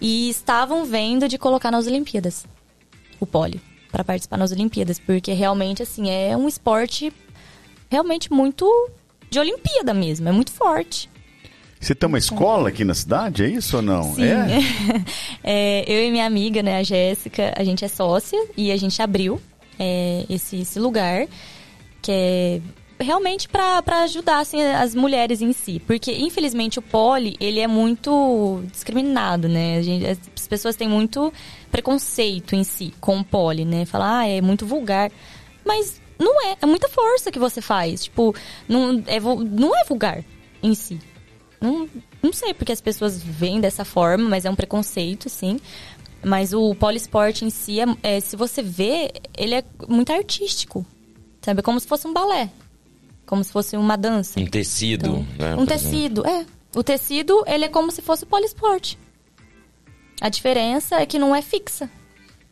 [0.00, 2.46] E estavam vendo de colocar nas Olimpíadas
[3.18, 3.60] o pole
[3.90, 7.10] para participar nas Olimpíadas, porque realmente assim é um esporte
[7.88, 8.90] realmente muito
[9.30, 11.08] de Olimpíada mesmo, é muito forte.
[11.80, 14.14] Você tem uma escola aqui na cidade, é isso ou não?
[14.14, 14.24] Sim.
[14.24, 14.58] É?
[15.44, 19.00] é eu e minha amiga, né, a Jéssica, a gente é sócia e a gente
[19.00, 19.40] abriu
[19.78, 21.26] é, esse, esse lugar
[22.00, 22.60] que é
[22.98, 25.80] realmente para ajudar assim, as mulheres em si.
[25.86, 29.82] Porque, infelizmente, o poli, ele é muito discriminado, né?
[29.82, 31.32] Gente, as pessoas têm muito
[31.70, 33.84] preconceito em si com o poli, né?
[33.84, 35.10] Falar, ah, é muito vulgar.
[35.64, 38.04] Mas não é, é muita força que você faz.
[38.04, 38.34] Tipo,
[38.68, 40.24] não é, não é vulgar
[40.62, 40.98] em si.
[41.60, 41.88] Não,
[42.22, 45.58] não sei porque as pessoas veem dessa forma, mas é um preconceito, sim.
[46.24, 50.84] Mas o poliesporte em si, é, é, se você vê, ele é muito artístico.
[51.42, 51.62] Sabe?
[51.62, 52.50] Como se fosse um balé.
[53.24, 54.38] Como se fosse uma dança.
[54.40, 55.56] Um tecido, então, né?
[55.56, 56.46] Um tecido, é.
[56.74, 58.98] O tecido, ele é como se fosse o poliesporte.
[60.20, 61.90] A diferença é que não é fixa.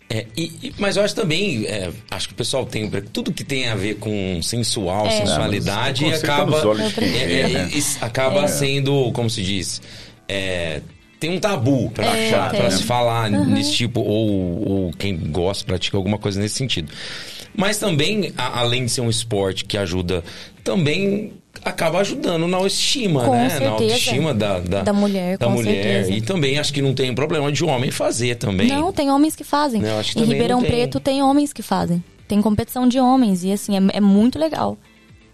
[0.09, 3.69] É, e, mas eu acho também, é, acho que o pessoal tem tudo que tem
[3.69, 5.11] a ver com sensual, é.
[5.11, 6.63] sensualidade, não, acaba
[6.99, 7.69] é, é, é,
[8.01, 9.81] acaba sendo, como se diz,
[11.19, 13.47] tem um tabu para achar, para se falar uhum.
[13.47, 16.93] nesse tipo ou, ou quem gosta pratica alguma coisa nesse sentido.
[17.57, 20.23] Mas também, a, além de ser um esporte que ajuda,
[20.63, 21.33] também
[21.65, 23.51] acaba ajudando na autoestima, com né?
[23.51, 23.65] Certeza.
[23.65, 25.39] Na autoestima da, da, da mulher.
[25.39, 25.83] Da mulher.
[25.83, 26.11] Certeza.
[26.13, 28.69] E também acho que não tem problema de homem fazer também.
[28.69, 29.81] Não, tem homens que fazem.
[29.81, 30.71] Não, acho que em Ribeirão tem.
[30.71, 32.03] Preto tem homens que fazem.
[32.27, 33.45] Tem competição de homens.
[33.45, 34.79] E assim, é, é muito legal.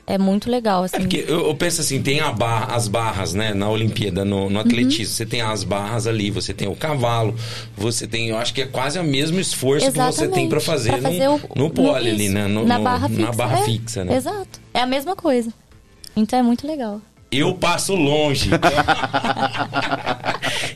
[0.07, 0.97] É muito legal, assim.
[0.97, 4.59] É porque eu, eu penso assim, tem barra, as barras, né, na Olimpíada, no, no
[4.59, 5.05] atletismo.
[5.05, 5.17] Uhum.
[5.17, 7.33] Você tem as barras ali, você tem o cavalo,
[7.77, 10.15] você tem, eu acho que é quase o mesmo esforço Exatamente.
[10.15, 12.49] que você tem para fazer, pra fazer no, o, no pole ali, né?
[12.49, 13.27] No, na barra no, fixa.
[13.27, 14.17] Na barra é, fixa, né?
[14.17, 14.61] Exato.
[14.75, 15.53] É a mesma coisa.
[16.21, 17.01] Então é muito legal.
[17.33, 18.51] Eu passo longe.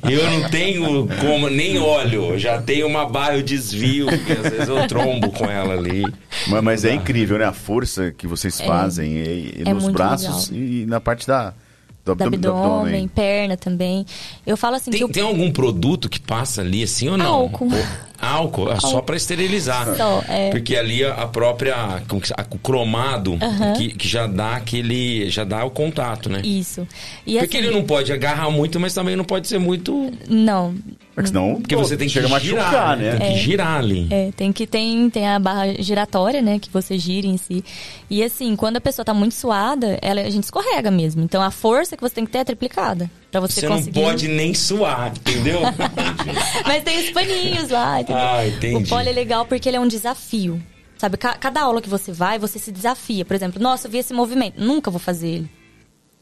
[0.09, 2.39] eu não tenho como, nem olho.
[2.39, 6.05] Já tenho uma barra, eu desvio, porque às vezes eu trombo com ela ali.
[6.47, 7.45] Mas, mas é incrível, né?
[7.45, 10.67] A força que vocês é, fazem e, e é nos braços legal.
[10.67, 11.53] e na parte da.
[12.05, 14.05] Do, do abdômen, do abdômen, perna também.
[14.47, 15.09] Eu falo assim tem, que eu...
[15.09, 17.27] tem algum produto que passa ali assim ou não?
[17.27, 17.71] Álcool.
[18.21, 19.97] Álcool, é só para esterilizar.
[19.97, 20.51] Só, é.
[20.51, 22.03] Porque ali a própria.
[22.51, 23.39] O cromado
[23.77, 25.29] que, que já dá aquele.
[25.31, 26.41] já dá o contato, né?
[26.43, 26.87] Isso.
[27.27, 30.13] E Porque assim, ele não pode agarrar muito, mas também não pode ser muito.
[30.29, 30.75] Não.
[31.15, 33.13] Porque senão Porque você tem que chega a girar, machucar, né?
[33.13, 33.19] né?
[33.19, 34.09] Tem que girar ali.
[34.11, 37.65] É, tem que tem, tem a barra giratória, né, que você gira em si.
[38.11, 41.23] E assim, quando a pessoa tá muito suada, ela, a gente escorrega mesmo.
[41.23, 43.11] Então a força que você tem que ter é triplicada.
[43.31, 44.01] Pra você, Você conseguir.
[44.01, 45.61] não pode nem suar, entendeu?
[46.67, 48.23] Mas tem os paninhos lá, entendeu?
[48.23, 48.85] Ah, entendi.
[48.85, 50.63] O pole é legal porque ele é um desafio.
[50.99, 53.25] Sabe, ca- cada aula que você vai, você se desafia.
[53.25, 55.51] Por exemplo, nossa, eu vi esse movimento, nunca vou fazer ele.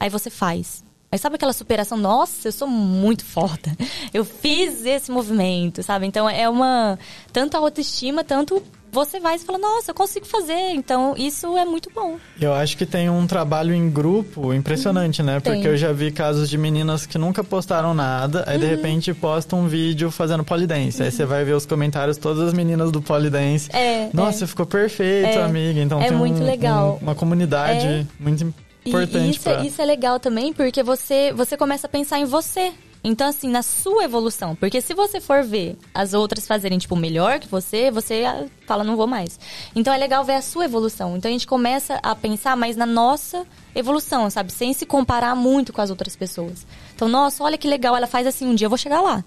[0.00, 0.82] Aí você faz.
[1.10, 1.98] Aí sabe aquela superação?
[1.98, 3.76] Nossa, eu sou muito foda.
[4.14, 6.06] Eu fiz esse movimento, sabe?
[6.06, 6.98] Então é uma.
[7.32, 8.62] Tanto a autoestima, tanto
[8.92, 10.70] você vai e fala, nossa, eu consigo fazer.
[10.74, 12.18] Então isso é muito bom.
[12.40, 15.40] Eu acho que tem um trabalho em grupo impressionante, né?
[15.40, 15.54] Tem.
[15.54, 19.60] Porque eu já vi casos de meninas que nunca postaram nada, aí de repente postam
[19.60, 21.02] um vídeo fazendo polidense.
[21.02, 23.70] Aí você vai ver os comentários, todas as meninas do polidense.
[23.74, 24.46] É, Nossa, é.
[24.46, 25.42] ficou perfeito, É.
[25.42, 25.80] amiga.
[25.80, 26.98] Então É tem um- muito legal.
[27.00, 28.06] um- uma comunidade É.
[28.20, 29.64] muito E importante isso, é- pra...
[29.64, 32.72] isso é legal também, porque você, você começa a pensar em você.
[33.04, 34.54] Então, assim, na sua evolução.
[34.54, 38.84] Porque se você for ver as outras fazerem, tipo, melhor que você, você ah, fala,
[38.84, 39.40] não vou mais.
[39.74, 41.16] Então, é legal ver a sua evolução.
[41.16, 44.52] Então, a gente começa a pensar mais na nossa evolução, sabe?
[44.52, 46.64] Sem se comparar muito com as outras pessoas.
[46.94, 49.24] Então, nossa, olha que legal, ela faz assim, um dia eu vou chegar lá.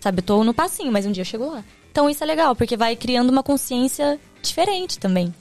[0.00, 0.20] Sabe?
[0.20, 1.62] Eu tô no passinho, mas um dia eu chego lá.
[1.90, 5.34] Então, isso é legal, porque vai criando uma consciência diferente também.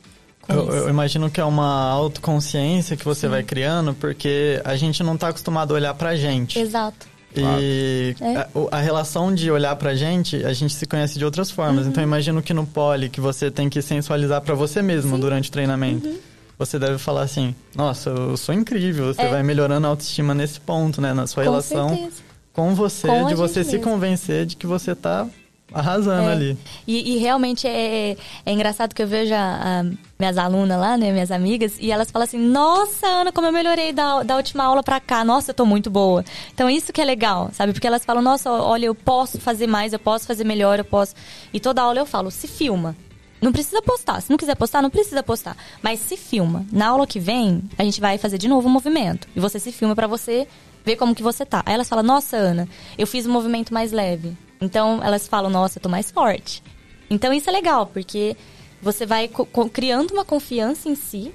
[0.48, 0.72] Com Eu, isso.
[0.78, 5.28] eu imagino que é uma autoconsciência que você vai criando, porque a gente não tá
[5.30, 6.58] acostumado a olhar pra gente.
[6.60, 7.08] Exato.
[7.36, 8.38] E É.
[8.38, 11.84] a, o- a relação de olhar pra gente, a gente se conhece de outras formas.
[11.86, 11.92] Uhum.
[11.92, 15.50] Então eu imagino que no pole, que você tem que sensualizar pra você mesmo durante
[15.50, 16.10] o treinamento.
[16.58, 19.14] Você deve falar assim, nossa, eu sou incrível.
[19.14, 19.28] Você Uhum.
[19.28, 19.32] É.
[19.32, 21.14] vai melhorando a autoestima nesse ponto, né?
[21.14, 22.22] Na sua Com relação certeza.
[22.54, 23.84] com você, Com de você se mesmo.
[23.92, 25.28] convencer de que você tá
[25.74, 26.32] arrasando É.
[26.32, 26.58] ali.
[26.88, 28.16] E, e realmente é,
[28.46, 29.84] é engraçado que eu vejo a, a-
[30.20, 33.92] minhas alunas lá, né, minhas amigas, e elas falam assim: Nossa, Ana, como eu melhorei
[33.94, 36.24] da, da última aula pra cá, nossa, eu tô muito boa.
[36.54, 37.74] Então isso que é legal, sabe?
[37.74, 41.14] Porque elas falam: Nossa, olha, eu posso fazer mais, eu posso fazer melhor, eu posso.
[41.54, 42.96] E toda aula eu falo: Se filma.
[43.40, 44.20] Não precisa postar.
[44.20, 45.56] Se não quiser postar, não precisa postar.
[45.84, 46.66] Mas se filma.
[46.72, 49.28] Na aula que vem, a gente vai fazer de novo o movimento.
[49.36, 50.48] E você se filma pra você
[50.84, 51.62] ver como que você tá.
[51.64, 54.36] Aí elas falam, nossa, Ana, eu fiz um movimento mais leve.
[54.60, 56.64] Então elas falam, nossa, eu tô mais forte.
[57.10, 58.36] Então isso é legal, porque
[58.82, 59.30] você vai
[59.72, 61.32] criando uma confiança em si,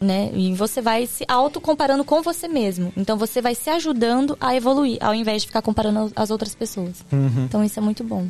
[0.00, 0.30] né?
[0.32, 2.92] E você vai se auto-comparando com você mesmo.
[2.96, 7.04] Então você vai se ajudando a evoluir, ao invés de ficar comparando as outras pessoas.
[7.44, 8.28] Então isso é muito bom.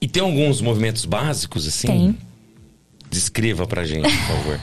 [0.00, 1.86] E tem alguns movimentos básicos, assim?
[1.86, 2.18] Tem.
[3.10, 4.60] Descreva pra gente, por favor.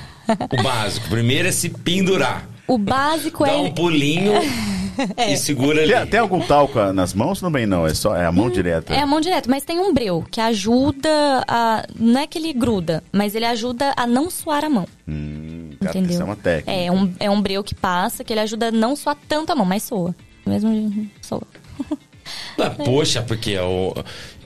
[0.59, 1.09] o básico.
[1.09, 2.47] Primeiro é se pendurar.
[2.67, 3.55] O básico Dá é.
[3.57, 4.33] um pulinho
[5.29, 5.93] e segura ali.
[5.93, 7.39] Tem, tem algum talco nas mãos?
[7.39, 8.93] Também não, é só é a mão direta.
[8.93, 11.85] É a mão direta, mas tem um breu que ajuda a.
[11.99, 14.87] Não é que ele gruda, mas ele ajuda a não suar a mão.
[15.07, 16.11] Hum, cara, entendeu?
[16.11, 16.71] Isso é uma técnica.
[16.71, 19.55] É um, é um breu que passa, que ele ajuda a não suar tanto a
[19.55, 20.15] mão, mas soa.
[20.45, 21.41] Mesmo de- soa.
[22.59, 23.93] Ah, poxa, porque é o.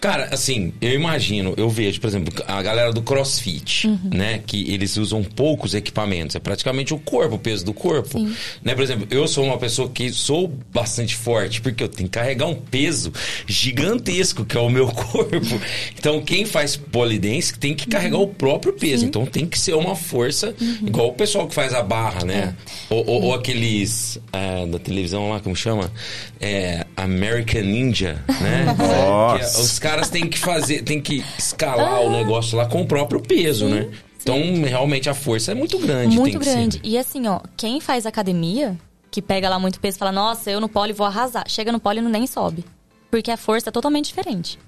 [0.02, 4.00] Cara, assim, eu imagino, eu vejo, por exemplo, a galera do crossfit, Uhum.
[4.12, 4.42] né?
[4.46, 8.18] Que eles usam poucos equipamentos, é praticamente o corpo, o peso do corpo.
[8.18, 8.36] Sim.
[8.64, 8.74] Né?
[8.74, 12.48] Por exemplo, eu sou uma pessoa que sou bastante forte, porque eu tenho que carregar
[12.48, 13.14] um peso
[13.46, 15.62] gigantesco, que é o meu corpo.
[15.98, 19.06] Então, quem faz polidense tem que carregar o próprio peso.
[19.06, 22.56] Então, tem que ser uma força, igual o pessoal que faz a barra, né?
[22.90, 25.92] Ou, ou- ou aqueles ah, da televisão lá, como chama?
[26.40, 28.66] É, American Ninja, né?
[28.80, 29.38] Nossa.
[29.38, 32.86] Que é- os caras têm que fazer, tem que escalar o negócio lá com o
[32.88, 33.90] próprio peso, né?
[34.22, 36.16] Então, realmente, a força é muito grande.
[36.16, 36.52] muito tem que ser.
[36.56, 36.80] grande.
[36.84, 38.78] E assim, ó, quem faz academia,
[39.10, 41.44] que pega lá muito peso e fala, nossa, eu no pole vou arrasar.
[41.48, 42.64] Chega no pole e não nem sobe.
[43.10, 44.60] Porque a força é totalmente diferente.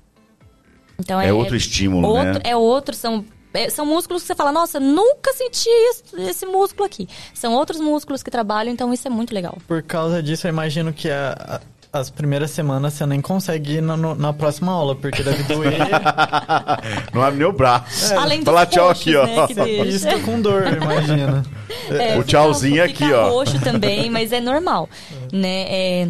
[0.99, 2.39] Então É outro estímulo, outro, né?
[2.43, 6.85] É outro, são, é- são músculos que você fala, nossa, nunca senti esse, esse músculo
[6.85, 7.07] aqui.
[7.33, 9.57] São outros músculos que trabalham, então isso é muito legal.
[9.67, 11.61] Por causa disso, eu imagino que a-
[11.93, 15.77] as primeiras semanas você nem consegue ir na, no- na próxima aula, porque deve doer.
[17.13, 18.13] Não abre nem o braço.
[18.15, 19.25] Além dos Falar tchau aqui, ó.
[19.25, 19.81] né, que.
[19.83, 21.43] Isso com dor, imagina.
[21.89, 23.29] É, O tchauzinho fica aqui, ó.
[23.29, 24.89] roxo também, mas é normal,
[25.31, 25.65] né?
[25.69, 26.07] É,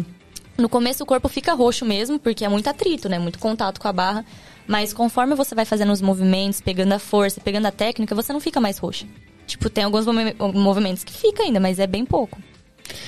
[0.56, 3.18] no começo o corpo fica roxo mesmo, porque é muito atrito, né?
[3.18, 4.24] Muito contato com a barra.
[4.66, 8.40] Mas conforme você vai fazendo os movimentos, pegando a força, pegando a técnica, você não
[8.40, 9.04] fica mais roxa.
[9.46, 12.38] Tipo, tem alguns movi- movimentos que fica ainda, mas é bem pouco.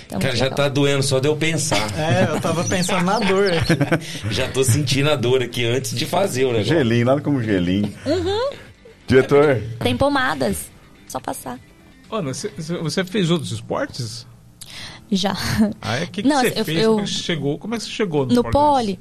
[0.06, 1.86] Então, Cara, já tá doendo só de eu pensar.
[1.98, 3.74] É, eu tava pensando na dor aqui.
[4.32, 6.74] Já tô sentindo a dor aqui antes de fazer o negócio.
[6.74, 7.92] Gelinho, nada como gelinho.
[8.06, 8.50] Uhum.
[9.06, 10.70] Diretor, Tem pomadas,
[11.08, 11.58] só passar.
[12.10, 12.48] Ana, você-
[12.80, 14.26] você fez outros esportes?
[15.10, 15.36] Já.
[15.80, 16.04] Ah, é?
[16.04, 16.78] O que, que Não, você eu- fez?
[16.82, 17.58] eu- Como é que você chegou?
[17.58, 18.98] Como é que você chegou no, No pole pole.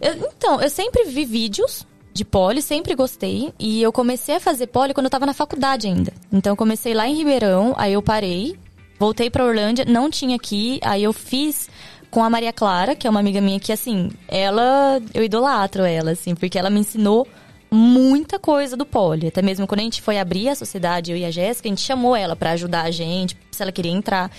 [0.00, 3.52] eu- então, eu sempre vi vídeos de poli, sempre gostei.
[3.58, 6.12] E eu comecei a fazer poli quando eu tava na faculdade ainda.
[6.32, 8.56] Então eu comecei lá em Ribeirão, aí eu parei,
[9.00, 11.70] voltei pra Orlândia, não tinha aqui, aí eu fiz
[12.10, 15.00] com a Maria Clara, que é uma amiga minha que, assim, ela.
[15.14, 17.26] Eu idolatro ela, assim, porque ela me ensinou
[17.70, 19.28] muita coisa do poli.
[19.28, 21.80] Até mesmo quando a gente foi abrir a sociedade, eu e a Jéssica, a gente
[21.80, 24.30] chamou ela para ajudar a gente, se ela queria entrar.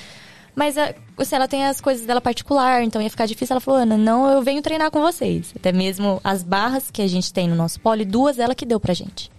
[0.53, 3.53] Mas assim, ela tem as coisas dela particular, então ia ficar difícil.
[3.53, 5.53] Ela falou, Ana, não, eu venho treinar com vocês.
[5.55, 8.79] Até mesmo as barras que a gente tem no nosso pole, duas ela que deu
[8.79, 9.31] pra gente.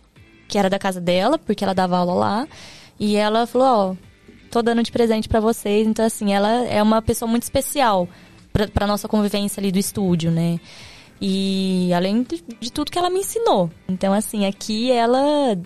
[0.48, 2.48] Que era da casa dela, porque ela dava aula lá.
[2.98, 3.96] E ela falou, ó, oh,
[4.52, 5.86] tô dando de presente para vocês.
[5.86, 8.06] Então, assim, ela é uma pessoa muito especial
[8.52, 10.60] pra, pra nossa convivência ali do estúdio, né?
[11.20, 13.70] E além de, de, tudo que ela me ensinou.
[13.88, 15.18] Então, assim, aqui ela,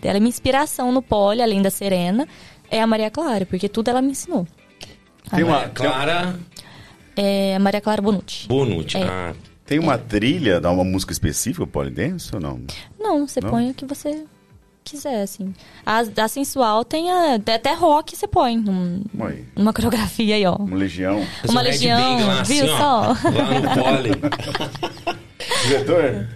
[0.03, 2.28] ela é minha inspiração no pole, além da Serena,
[2.70, 4.47] é a Maria Clara, porque tudo ela me ensinou.
[5.30, 6.39] Tem uma Clara.
[7.16, 8.47] É Maria Clara Bonucci.
[8.47, 9.03] Bonucci, É.
[9.05, 9.34] ah.
[9.64, 12.61] Tem uma trilha, dá uma música específica, polidense ou não?
[13.01, 13.51] Não, você Não?
[13.51, 14.24] põe o que você
[14.87, 15.55] quiser, assim.
[15.84, 19.45] A, a sensual tem a, até rock você põe num, Oi.
[19.55, 20.57] numa coreografia aí, ó.
[20.57, 21.26] Uma legião.
[21.49, 23.01] Uma um legião, lá, viu assim, ó, só?
[23.30, 25.16] Lá no pole.
[25.68, 26.28] Diretor?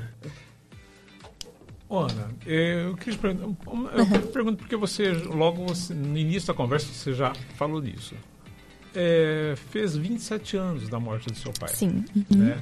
[1.89, 3.71] Ô, Ana, eu queria te perguntar.
[3.97, 8.15] Eu pergunto porque você, logo você- no início da conversa, você já falou disso.
[8.95, 11.71] É, fez 27 anos da morte do seu pai.
[11.71, 12.05] Sim.
[12.31, 12.59] Né?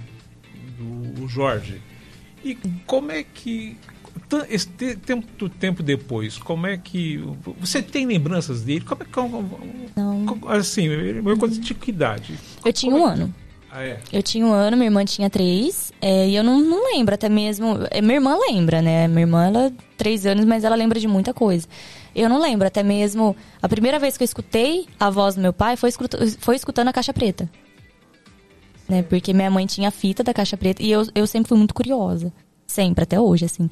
[0.78, 1.80] Do o Jorge.
[2.45, 2.55] E
[2.86, 3.76] como é que.
[4.48, 7.22] Esse te- tempo, tempo depois, como é que.
[7.60, 8.80] Você tem lembranças dele?
[8.84, 9.10] Como é que.
[9.12, 9.50] como-
[9.96, 10.26] Não.
[10.26, 12.38] como- assim, eu quando tinha que idade?
[12.64, 13.34] Eu tinha um ano.
[13.70, 14.00] Ah, é.
[14.10, 15.92] Eu tinha um ano, minha irmã tinha três.
[16.00, 17.76] é, e eu não, não lembro até mesmo.
[17.90, 19.06] é, minha irmã lembra, né?
[19.08, 21.66] Minha irmã, ela três anos, mas ela lembra de muita coisa.
[22.14, 23.36] Eu não lembro, até mesmo.
[23.62, 25.90] A primeira vez que eu escutei a voz do meu pai foi,
[26.40, 27.48] foi escutando a caixa preta.
[28.88, 29.02] Né?
[29.02, 31.74] Porque minha mãe tinha a fita da caixa preta e eu, eu sempre fui muito
[31.74, 32.32] curiosa.
[32.79, 33.68] Sempre, até hoje, assim.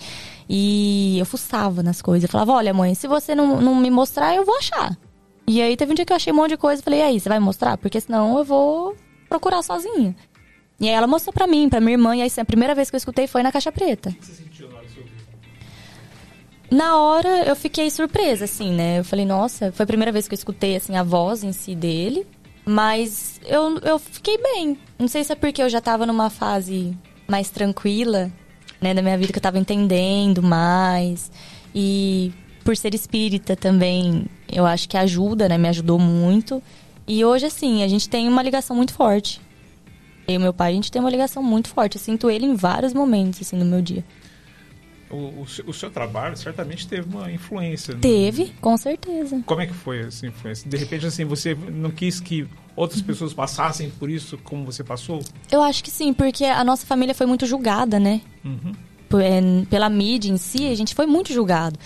[0.49, 2.25] E eu fuçava nas coisas.
[2.25, 4.99] Eu falava, olha, mãe, se você não, não me mostrar, eu vou achar.
[5.47, 6.83] E aí teve um dia que eu achei um monte de coisa.
[6.83, 7.79] Falei, e aí, você vai mostrar?
[7.79, 8.97] Porque senão eu vou
[9.29, 10.13] procurar sozinha.
[10.81, 12.17] E aí ela mostrou pra mim, pra minha irmã.
[12.17, 14.13] E aí a primeira vez que eu escutei foi na caixa preta.
[16.69, 18.99] Na hora eu fiquei surpresa, assim, né?
[18.99, 21.77] Eu falei, nossa, foi a primeira vez que eu escutei, assim, a voz em si
[21.77, 22.27] dele.
[22.65, 24.77] Mas eu, eu fiquei bem.
[24.99, 26.99] Não sei se é porque eu já tava numa fase
[27.29, 28.33] mais tranquila,
[28.81, 31.31] né, da minha vida, que eu tava entendendo mais.
[31.75, 32.33] E
[32.65, 35.57] por ser espírita também, eu acho que ajuda, né?
[35.57, 36.63] Me ajudou muito.
[37.07, 39.41] E hoje, assim, a gente tem uma ligação muito forte.
[40.27, 41.97] Eu e meu pai, a gente tem uma ligação muito forte.
[41.97, 44.05] Eu sinto ele em vários momentos, assim, no meu dia.
[45.11, 47.95] O, o, seu, o seu trabalho certamente teve uma influência.
[47.95, 48.01] né?
[48.01, 49.41] Teve, com certeza.
[49.47, 50.69] Como é que foi essa influência?
[50.69, 55.23] De repente, assim, você não quis que outras pessoas passassem por isso como você passou?
[55.51, 58.21] Eu acho que sim, porque a nossa família foi muito julgada, né?
[58.45, 58.73] Uhum.
[59.21, 61.79] É, Pela mídia em si, a gente foi muito julgado.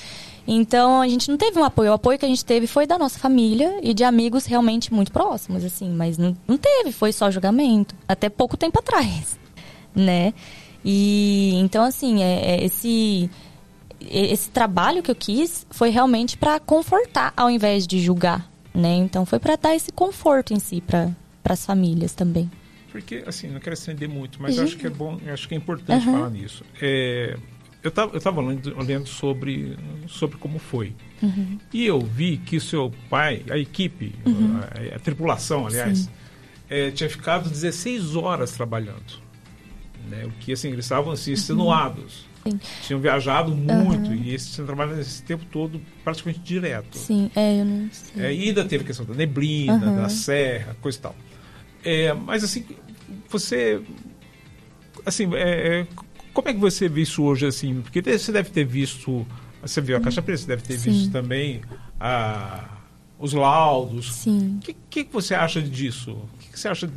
[0.48, 1.90] Então, a gente não teve um apoio.
[1.90, 5.12] O apoio que a gente teve foi da nossa família e de amigos realmente muito
[5.12, 5.90] próximos, assim.
[5.90, 7.94] Mas não, não teve, foi só julgamento.
[8.08, 9.38] Até pouco tempo atrás,
[9.94, 10.32] né?
[10.84, 13.28] E, então, assim, é, é esse,
[14.00, 18.94] esse trabalho que eu quis foi realmente para confortar ao invés de julgar, né?
[18.94, 21.10] Então, foi para dar esse conforto em si para
[21.44, 22.50] as famílias também.
[22.90, 26.06] Porque, assim, não quero estender muito, mas acho que é bom, acho que é importante
[26.06, 26.12] Uhum.
[26.14, 26.64] falar nisso.
[26.82, 27.36] É,
[27.84, 29.76] eu estava eu tava lendo, lendo sobre,
[30.08, 30.92] sobre como foi.
[31.22, 31.58] Uhum.
[31.72, 34.58] E eu vi que o seu pai, a equipe, Uhum.
[34.92, 36.10] a, a tripulação, aliás,
[36.68, 39.20] é, tinha ficado 16 horas trabalhando.
[40.10, 40.24] Né?
[40.26, 42.28] O que, assim, eles estavam assim, extenuados.
[42.42, 42.58] Sim.
[42.86, 44.14] Tinham viajado muito Uhum.
[44.14, 46.96] e eles tinham trabalhado esse tempo todo praticamente direto.
[46.98, 48.24] Sim, é, eu não sei.
[48.24, 49.96] É, e ainda teve a questão da neblina, Uhum.
[49.96, 51.14] da serra, coisa e tal.
[51.84, 52.64] É, mas assim,
[53.28, 53.80] você.
[55.04, 55.86] Assim, é, é,
[56.32, 57.80] como é que você vê isso hoje assim?
[57.82, 59.26] Porque você deve ter visto.
[59.62, 60.90] Você viu a caixa preta, você deve ter Sim.
[60.90, 61.60] visto também
[61.98, 62.78] a,
[63.18, 64.14] os laudos.
[64.14, 64.56] Sim.
[64.56, 66.12] O que, que, você acha disso?
[66.12, 66.90] O que, que você acha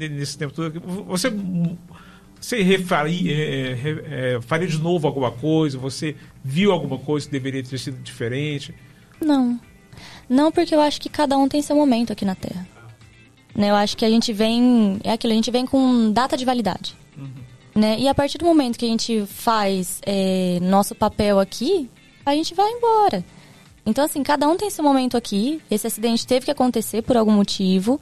[0.00, 0.80] nesse tempo todo?
[1.06, 1.30] Você,
[2.40, 5.78] você refaria, é, re- é, faria de novo alguma coisa?
[5.78, 8.74] Você viu alguma coisa que deveria ter sido diferente?
[9.20, 9.58] Não.
[10.28, 12.66] Não, porque eu acho que cada um tem seu momento aqui na Terra.
[13.54, 15.00] Né, eu acho que a gente vem.
[15.02, 16.94] É aquilo, a gente vem com data de validade.
[17.74, 17.96] Né?
[17.98, 21.88] E a partir do momento que a gente faz é, nosso papel aqui,
[22.26, 23.24] a gente vai embora.
[23.86, 25.60] Então, assim, cada um tem seu momento aqui.
[25.70, 28.00] Esse acidente teve que acontecer por algum motivo.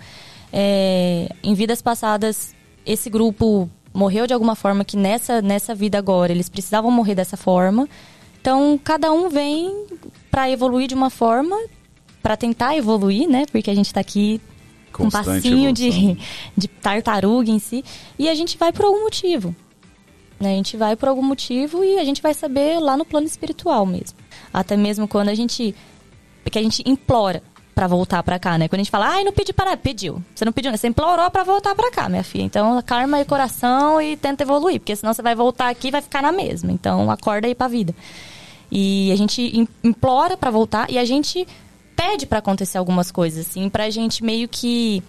[0.53, 6.30] É, em vidas passadas, esse grupo morreu de alguma forma que nessa, nessa vida agora
[6.30, 7.88] eles precisavam morrer dessa forma.
[8.40, 9.86] Então, cada um vem
[10.30, 11.57] para evoluir de uma forma,
[12.22, 13.47] para tentar evoluir, né?
[13.51, 14.40] Porque a gente está aqui
[14.92, 16.16] com um passinho de,
[16.57, 17.82] de tartaruga em si.
[18.18, 19.57] E a gente vai por algum motivo.
[20.38, 20.53] Né?
[20.53, 23.86] A gente vai por algum motivo e a gente vai saber lá no plano espiritual
[23.86, 24.18] mesmo.
[24.53, 25.74] Até mesmo quando a gente.
[26.44, 27.42] Porque a gente implora
[27.77, 28.68] para voltar para cá, né?
[28.68, 29.77] Quando a gente fala, ai, não pedi para.
[29.77, 30.24] Pediu.
[30.35, 32.43] Você não pediu, você implorou para voltar para cá, minha filha.
[32.43, 36.01] Então, karma e coração e tenta evoluir, porque senão você vai voltar aqui e vai
[36.01, 36.72] ficar na mesma.
[36.72, 37.95] Então, acorda aí pra vida.
[38.72, 41.47] E a gente implora para voltar e a gente
[41.95, 45.03] pede para acontecer algumas coisas, assim, pra gente meio que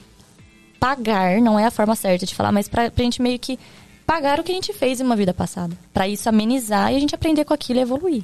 [0.78, 3.58] pagar, não é a forma certa de falar, mas pra, pra gente meio que
[4.06, 5.76] pagar o que a gente fez em uma vida passada.
[5.94, 8.24] para isso amenizar e a gente aprender com aquilo e evoluir.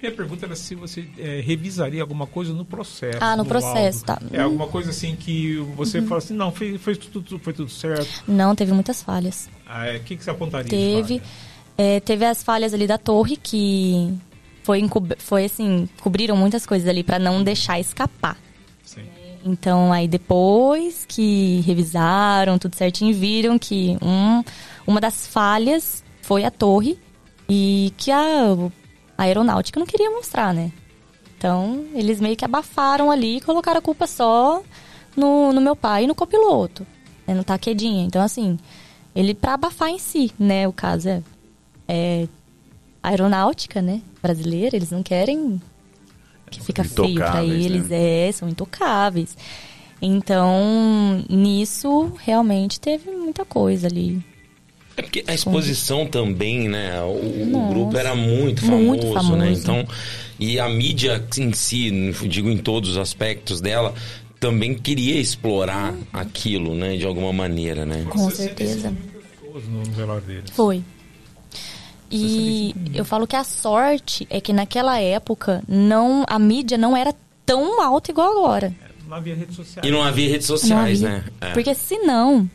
[0.00, 3.18] Minha pergunta era se você é, revisaria alguma coisa no processo.
[3.20, 4.20] Ah, no, no processo, tá.
[4.32, 6.06] É alguma coisa assim que você uhum.
[6.06, 8.22] fala assim, não, foi, foi, tudo, foi tudo certo.
[8.26, 9.50] Não, teve muitas falhas.
[9.66, 9.96] Ah, é?
[9.96, 10.70] O que, que você apontaria?
[10.70, 11.20] Teve,
[11.76, 14.16] é, teve as falhas ali da torre que
[14.62, 14.88] foi,
[15.18, 18.36] foi assim, cobriram muitas coisas ali para não deixar escapar.
[18.84, 19.02] Sim.
[19.44, 24.44] Então, aí depois que revisaram tudo certinho, viram que um,
[24.86, 26.98] uma das falhas foi a torre
[27.48, 28.54] e que a
[29.18, 30.70] a aeronáutica não queria mostrar, né?
[31.36, 34.62] Então, eles meio que abafaram ali e colocaram a culpa só
[35.16, 36.86] no, no meu pai e no copiloto,
[37.26, 37.34] né?
[37.34, 38.04] no taquedinha.
[38.04, 38.56] Então, assim,
[39.14, 40.68] ele para abafar em si, né?
[40.68, 41.22] O caso é,
[41.88, 42.28] é
[43.02, 44.00] aeronáutica, né?
[44.22, 45.60] Brasileira, eles não querem
[46.48, 48.28] que fica feio para eles, né?
[48.28, 49.36] é, são intocáveis.
[50.00, 54.24] Então, nisso realmente teve muita coisa ali.
[54.98, 57.00] É porque a exposição também, né?
[57.02, 59.52] O, o grupo era muito famoso, muito famoso, né?
[59.52, 59.86] Então,
[60.40, 63.94] e a mídia em si, digo em todos os aspectos dela,
[64.40, 66.96] também queria explorar aquilo, né?
[66.96, 68.04] De alguma maneira, né?
[68.10, 68.92] Com certeza.
[70.52, 70.82] Foi.
[72.10, 77.14] E eu falo que a sorte é que naquela época não a mídia não era
[77.46, 78.74] tão alta igual agora.
[79.06, 79.88] Não havia redes sociais.
[79.88, 81.18] E não havia redes sociais, havia.
[81.18, 81.24] né?
[81.40, 81.52] É.
[81.52, 82.50] Porque senão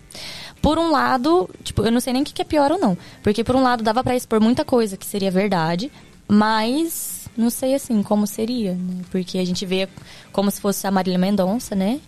[0.64, 2.98] por um lado, tipo, eu não sei nem o que é pior ou não.
[3.22, 5.92] Porque por um lado dava para expor muita coisa que seria verdade,
[6.26, 9.02] mas não sei assim como seria, né?
[9.12, 9.90] Porque a gente vê
[10.32, 12.00] como se fosse a Marília Mendonça, né?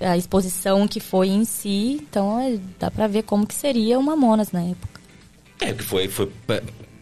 [0.00, 4.16] A exposição que foi em si, então é, dá para ver como que seria uma
[4.16, 5.00] Monas na época.
[5.60, 6.28] É, que foi, foi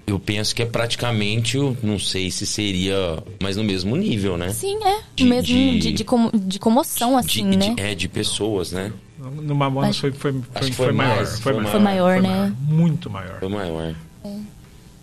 [0.07, 4.51] eu penso que é praticamente, não sei se seria, mas no mesmo nível, né?
[4.51, 5.01] Sim, é.
[5.17, 6.05] De, mesmo de, de, de,
[6.35, 7.75] de comoção, assim, né?
[7.79, 8.93] é, de pessoas, né?
[9.31, 11.27] No Mamonas foi, foi, foi, foi, maior.
[11.27, 12.29] Foi, maior, foi maior né?
[12.29, 13.39] Maior, muito maior.
[13.39, 13.95] Foi maior.
[14.25, 14.37] É.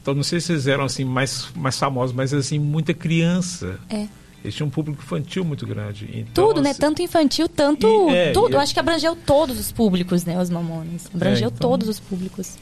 [0.02, 3.80] Então não sei se eles eram assim mais, mais famosos, mas assim, muita criança.
[3.90, 4.08] É.
[4.44, 6.08] Eles tinham um público infantil muito grande.
[6.14, 6.70] Então, tudo, né?
[6.70, 6.88] assim, né?
[6.88, 7.88] Tanto infantil, tanto.
[8.12, 8.54] E, é, tudo.
[8.54, 10.40] Eu acho que abrangeu todos os públicos, né?
[10.40, 11.10] Os Mamonas.
[11.12, 12.60] Abrangeu é, então, todos os públicos.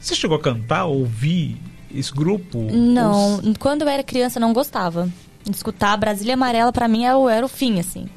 [0.00, 1.60] Você chegou a cantar, ouvir
[1.94, 2.58] esse grupo?
[2.72, 3.34] Não.
[3.36, 3.56] Os...
[3.58, 5.10] Quando eu era criança, não gostava.
[5.50, 8.08] Escutar Brasília Amarela, para mim, era o, era o fim, assim.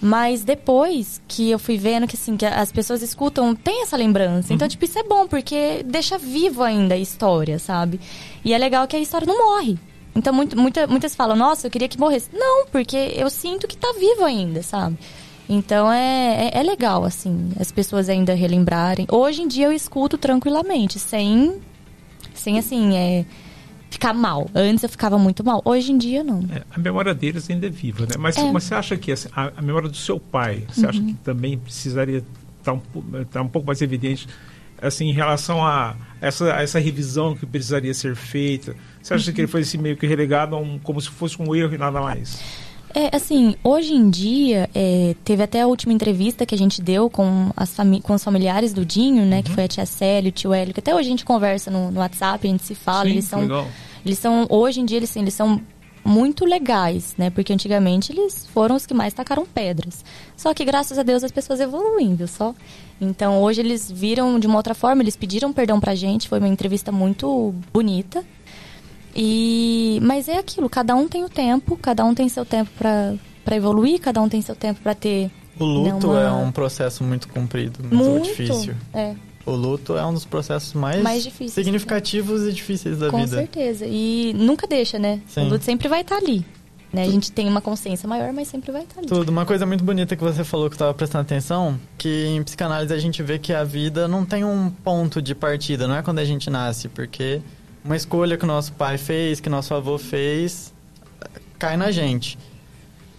[0.00, 4.52] Mas depois que eu fui vendo que, assim, que as pessoas escutam, tem essa lembrança.
[4.52, 4.70] Então, uhum.
[4.70, 8.00] Tipo, isso é bom, porque deixa vivo ainda a história, sabe?
[8.42, 9.78] E é legal que a história não morre.
[10.14, 12.30] Então, muito, muita, muitas falam, nossa, eu queria que morresse.
[12.32, 14.96] Não, porque eu sinto que tá vivo ainda, sabe?
[15.48, 19.06] Então, é, é, é legal, assim, as pessoas ainda relembrarem.
[19.10, 21.60] Hoje em dia eu escuto tranquilamente, sem,
[22.32, 23.24] sem assim, é
[23.90, 24.48] ficar mal.
[24.54, 25.60] Antes eu ficava muito mal.
[25.64, 26.44] Hoje em dia, não.
[26.52, 28.14] É, a memória deles ainda é viva, né?
[28.18, 28.50] Mas, é.
[28.50, 30.88] mas você acha que assim, a, a, memória do seu pai, você uhum.
[30.88, 34.28] acha que também precisaria estar tá um, tá um pouco mais evidente
[34.80, 38.74] assim, em relação a essa, a essa revisão que precisaria ser feita?
[39.02, 39.34] Você acha uhum.
[39.34, 42.00] que ele foi assim, meio que relegado um, como se fosse um erro e nada
[42.00, 42.40] mais?
[42.94, 47.08] É, assim, hoje em dia, é, teve até a última entrevista que a gente deu
[47.08, 49.36] com, as com os familiares do Dinho, né?
[49.36, 49.42] Uhum.
[49.42, 51.90] Que foi a tia Célia, o tio Hélio, que até hoje a gente conversa no,
[51.90, 53.40] no WhatsApp, a gente se fala, Sim, eles são.
[53.40, 53.66] Legal.
[54.04, 55.60] Eles são, hoje em dia, eles, eles são
[56.04, 57.30] muito legais, né?
[57.30, 60.04] Porque antigamente eles foram os que mais tacaram pedras.
[60.36, 62.54] Só que graças a Deus as pessoas evoluem, viu só?
[63.00, 66.48] Então hoje eles viram de uma outra forma, eles pediram perdão pra gente, foi uma
[66.48, 68.24] entrevista muito bonita.
[69.14, 73.56] E mas é aquilo, cada um tem o tempo, cada um tem seu tempo para
[73.56, 76.42] evoluir, cada um tem seu tempo para ter O luto né, uma...
[76.42, 78.74] é um processo muito comprido, muito, muito difícil.
[78.94, 79.14] É.
[79.44, 82.50] O luto é um dos processos mais, mais difíceis, significativos né?
[82.50, 83.30] e difíceis da Com vida.
[83.30, 83.86] Com certeza.
[83.86, 85.20] E nunca deixa, né?
[85.26, 85.46] Sim.
[85.46, 86.44] O luto sempre vai estar tá ali.
[86.92, 87.04] Né?
[87.04, 89.08] A gente tem uma consciência maior, mas sempre vai estar tá ali.
[89.08, 89.28] Tudo.
[89.28, 92.98] Uma coisa muito bonita que você falou que estava prestando atenção, que em psicanálise a
[92.98, 96.24] gente vê que a vida não tem um ponto de partida, não é quando a
[96.24, 97.40] gente nasce, porque
[97.84, 100.72] uma escolha que o nosso pai fez, que nosso avô fez,
[101.58, 102.38] cai na gente.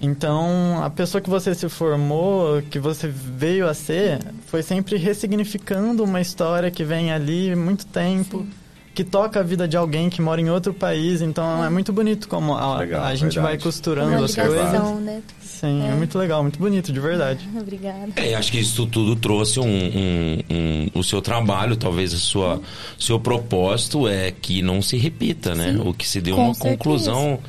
[0.01, 6.03] Então, a pessoa que você se formou, que você veio a ser, foi sempre ressignificando
[6.03, 8.49] uma história que vem ali muito tempo, Sim.
[8.93, 11.21] Que toca a vida de alguém que mora em outro país.
[11.21, 13.39] Então é muito bonito como a, Legal, a gente verdade.
[13.39, 14.71] vai costurando Uma as coisas.
[15.01, 15.21] né?
[15.41, 15.89] Sim, é.
[15.89, 15.95] É.
[15.95, 17.47] muito legal, muito bonito, de verdade.
[17.57, 18.09] Obrigada.
[18.15, 22.59] É, acho que isso tudo trouxe um, um- um- o seu trabalho, talvez sua
[22.99, 25.79] seu propósito é que não se repita, né?
[25.85, 26.75] O que se deu Com uma certeza.
[26.77, 27.39] conclusão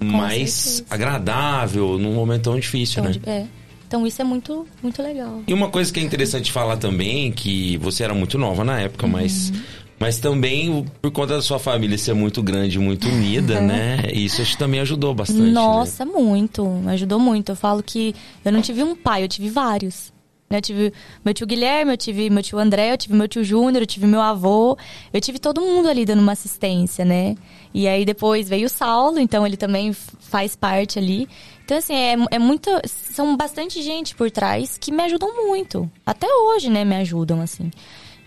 [0.00, 0.86] mais certeza.
[0.94, 3.40] agradável num momento tão difícil, Então, né?
[3.40, 3.46] é.
[3.86, 5.42] Então isso é muito, muito legal.
[5.46, 9.06] E uma coisa que é interessante falar também, que você era muito nova na época,
[9.06, 9.12] Uhum.
[9.12, 9.52] mas,
[9.98, 14.02] mas também por conta da sua família ser muito grande, muito unida, né?
[14.12, 15.40] Isso acho que também ajudou bastante.
[15.40, 15.50] né?
[15.50, 16.64] Nossa, muito.
[16.66, 17.50] Me ajudou muito.
[17.52, 18.14] Eu falo que
[18.44, 20.12] eu não tive um pai, eu tive vários.
[20.50, 20.58] né?
[20.58, 20.92] Eu tive
[21.24, 24.06] meu tio Guilherme, eu tive meu tio André, eu tive meu tio Júnior, eu tive
[24.06, 24.78] meu avô.
[25.12, 27.34] Eu tive todo mundo ali dando uma assistência, né?
[27.74, 31.28] E aí depois veio o Saulo, então ele também faz parte ali.
[31.64, 32.70] Então, assim, é, é muito.
[32.86, 35.90] São bastante gente por trás que me ajudam muito.
[36.06, 37.70] Até hoje, né, me ajudam, assim.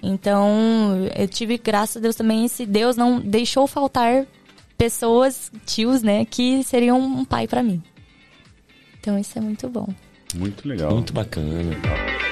[0.02, 4.26] Então, eu tive, graças a Deus também, esse Deus não deixou faltar
[4.78, 7.82] pessoas, tios, né, que seriam um pai pra mim.
[9.00, 9.88] Então, isso é muito bom.
[10.36, 10.92] Muito legal.
[10.92, 11.76] Muito bacana.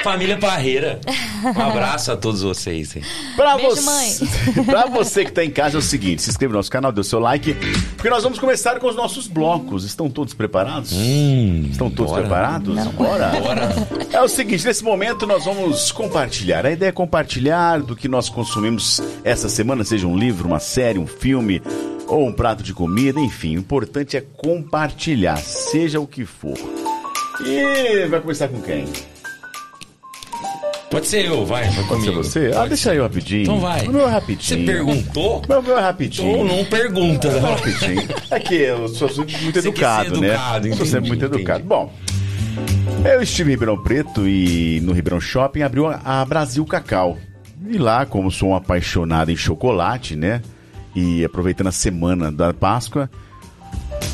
[0.03, 0.99] Família Parreira.
[1.43, 2.95] Um abraço a todos vocês.
[2.95, 3.03] hein?
[3.35, 4.25] Pra Beijo, você,
[4.65, 7.01] pra você que tá em casa é o seguinte, se inscreva no nosso canal, dê
[7.01, 7.53] o seu like,
[7.95, 9.83] porque nós vamos começar com os nossos blocos.
[9.83, 10.91] Estão todos preparados?
[10.93, 12.23] Hum, Estão todos bora.
[12.23, 12.75] preparados?
[12.93, 13.27] Bora.
[13.29, 13.69] Bora.
[14.11, 16.65] É o seguinte, nesse momento nós vamos compartilhar.
[16.65, 20.97] A ideia é compartilhar do que nós consumimos essa semana, seja um livro, uma série,
[20.97, 21.61] um filme
[22.07, 23.55] ou um prato de comida, enfim.
[23.57, 26.57] O importante é compartilhar, seja o que for.
[27.45, 28.85] E vai começar com quem?
[30.89, 32.23] Pode ser eu, vai, vai Pode comigo.
[32.23, 32.51] ser você?
[32.51, 33.41] Ah, Pode deixa eu rapidinho.
[33.43, 33.85] Então vai.
[33.87, 34.65] O meu é Você rapidinho.
[34.65, 35.41] perguntou?
[35.47, 36.37] O meu é rapidinho.
[36.37, 37.31] Ou não pergunta.
[37.31, 37.39] Né?
[37.39, 38.07] rapidinho.
[38.31, 40.27] É que eu sou muito Você educado, ser né?
[40.29, 41.41] educado, sou entendi, sempre muito entendi.
[41.41, 41.63] educado.
[41.63, 41.93] Bom,
[43.05, 47.17] eu estive em Ribeirão Preto e no Ribeirão Shopping abriu a, a Brasil Cacau.
[47.67, 50.41] E lá, como sou um apaixonado em chocolate, né?
[50.95, 53.07] E aproveitando a semana da Páscoa,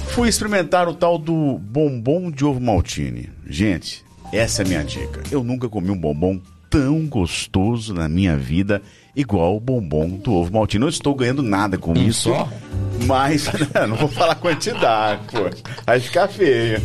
[0.09, 3.29] fui experimentar o tal do bombom de ovo maltine.
[3.47, 4.03] Gente,
[4.33, 5.21] essa é a minha dica.
[5.31, 8.81] Eu nunca comi um bombom tão gostoso na minha vida
[9.15, 10.81] igual o bombom do ovo maltine.
[10.81, 12.29] Não estou ganhando nada com isso.
[12.29, 12.49] só?
[13.05, 13.49] Mas,
[13.87, 15.49] não vou falar quantidade, pô.
[15.85, 16.81] Vai ficar feio.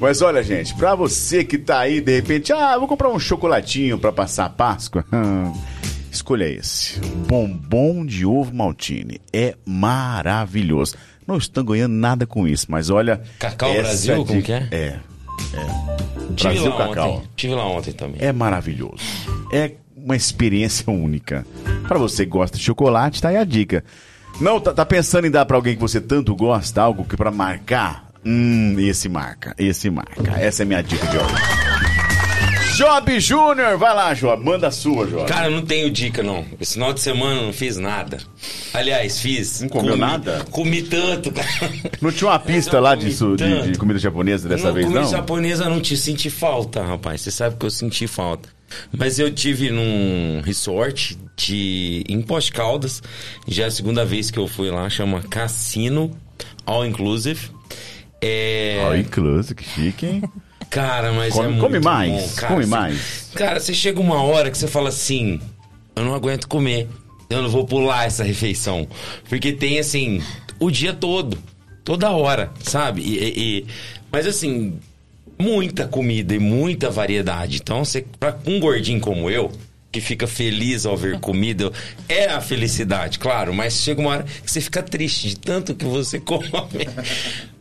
[0.00, 3.98] Mas olha, gente, pra você que tá aí, de repente, ah, vou comprar um chocolatinho
[3.98, 5.04] pra passar a Páscoa.
[6.10, 6.98] Escolha esse.
[7.28, 9.20] Bombom de ovo maltine.
[9.32, 10.96] É maravilhoso.
[11.26, 13.20] Não estou ganhando nada com isso, mas olha.
[13.38, 14.68] Cacau Brasil, como que é?
[14.70, 15.00] É.
[16.36, 17.12] Tive Brasil lá Cacau.
[17.16, 17.28] ontem.
[17.36, 18.16] Tive lá ontem também.
[18.20, 19.02] É maravilhoso.
[19.52, 21.46] É uma experiência única.
[21.88, 23.84] Pra você que gosta de chocolate, tá aí a dica.
[24.40, 27.30] Não, tá, tá pensando em dar pra alguém que você tanto gosta, algo que pra
[27.30, 28.06] marcar?
[28.24, 30.32] Hum, esse marca, esse marca.
[30.38, 31.65] Essa é a minha dica de hoje.
[32.76, 35.26] Job Júnior, vai lá, Job, manda a sua, Job.
[35.26, 36.44] Cara, eu não tenho dica, não.
[36.60, 38.18] Esse final de semana eu não fiz nada.
[38.74, 39.62] Aliás, fiz.
[39.62, 40.44] Não comeu comi- nada?
[40.50, 41.48] Comi tanto, cara.
[42.00, 43.36] Não tinha uma pista lá de, tanto.
[43.72, 45.10] de comida japonesa dessa não, vez, comida não?
[45.10, 47.22] japonesa não te senti falta, rapaz.
[47.22, 48.48] Você sabe que eu senti falta.
[48.96, 53.02] Mas eu tive num resort de em Pós Caldas.
[53.46, 56.10] Já é a segunda vez que eu fui lá, chama Cassino
[56.66, 57.50] All Inclusive.
[58.20, 60.22] É, Ó, incluso, que chique, hein?
[60.70, 62.52] cara, mas é Come, muito come mais, cara.
[62.52, 63.30] come Você- mais.
[63.34, 65.40] Cara, você chega uma hora que você fala assim:
[65.94, 66.88] eu não aguento comer.
[67.28, 68.86] Eu não vou pular essa refeição.
[69.28, 70.22] Porque tem assim,
[70.60, 71.36] o dia todo.
[71.84, 73.00] Toda hora, sabe?
[73.02, 73.18] E,
[73.60, 73.66] e-
[74.12, 74.74] mas assim,
[75.38, 77.58] muita comida e muita variedade.
[77.62, 79.50] Então, você, pra um gordinho como eu,
[79.92, 81.72] que fica feliz ao ver comida,
[82.08, 85.84] é a felicidade, claro, mas chega uma hora que você fica triste de tanto que
[85.84, 86.48] você come.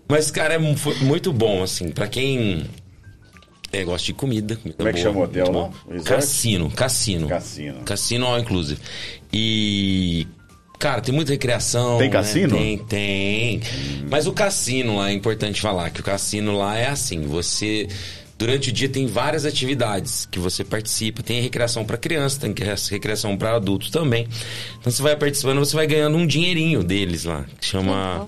[0.07, 2.65] Mas, cara, é foi muito bom, assim, pra quem
[3.76, 4.56] é, gosta de comida.
[4.56, 5.64] comida Como é que boa, chama o hotel muito lá?
[5.68, 5.73] bom.
[5.85, 6.10] O resort?
[6.10, 7.27] Cassino, Cassino.
[7.27, 7.81] Cassino.
[7.84, 8.80] Cassino all inclusive.
[9.31, 10.27] E.
[10.80, 11.97] Cara, tem muita recreação.
[11.97, 12.14] Tem né?
[12.14, 12.57] cassino?
[12.57, 13.61] Tem, tem.
[14.10, 17.88] Mas o cassino lá é importante falar que o cassino lá é assim: você.
[18.38, 21.23] Durante o dia tem várias atividades que você participa.
[21.23, 22.53] Tem recreação para criança, tem
[22.91, 24.27] recreação para adultos também.
[24.77, 28.27] Então você vai participando, você vai ganhando um dinheirinho deles lá, que chama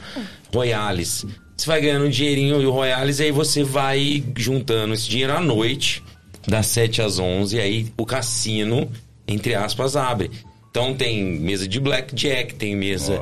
[0.53, 1.25] Royales.
[1.57, 5.41] Você vai ganhando um dinheirinho e o Royales, aí você vai juntando esse dinheiro à
[5.41, 6.03] noite,
[6.47, 8.89] das 7 às 11, aí o cassino,
[9.27, 10.29] entre aspas, abre.
[10.69, 13.19] Então tem mesa de blackjack, tem mesa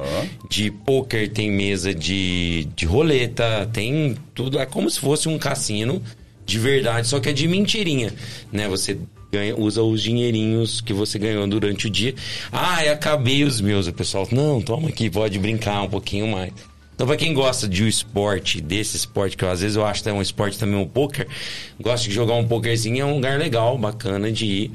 [0.49, 4.59] de poker, tem mesa de, de roleta, tem tudo.
[4.59, 6.03] É como se fosse um cassino
[6.45, 8.13] de verdade, só que é de mentirinha,
[8.51, 8.67] né?
[8.67, 8.97] Você
[9.31, 12.13] ganha, usa os dinheirinhos que você ganhou durante o dia.
[12.51, 13.87] Ah, acabei os meus.
[13.87, 16.51] O pessoal, não, toma aqui, pode brincar um pouquinho mais.
[16.95, 20.01] Então, pra quem gosta de um esporte, desse esporte, que eu, às vezes eu acho
[20.01, 21.27] que é um esporte também, um poker,
[21.79, 24.71] gosta de jogar um pokerzinho, é um lugar legal, bacana de ir.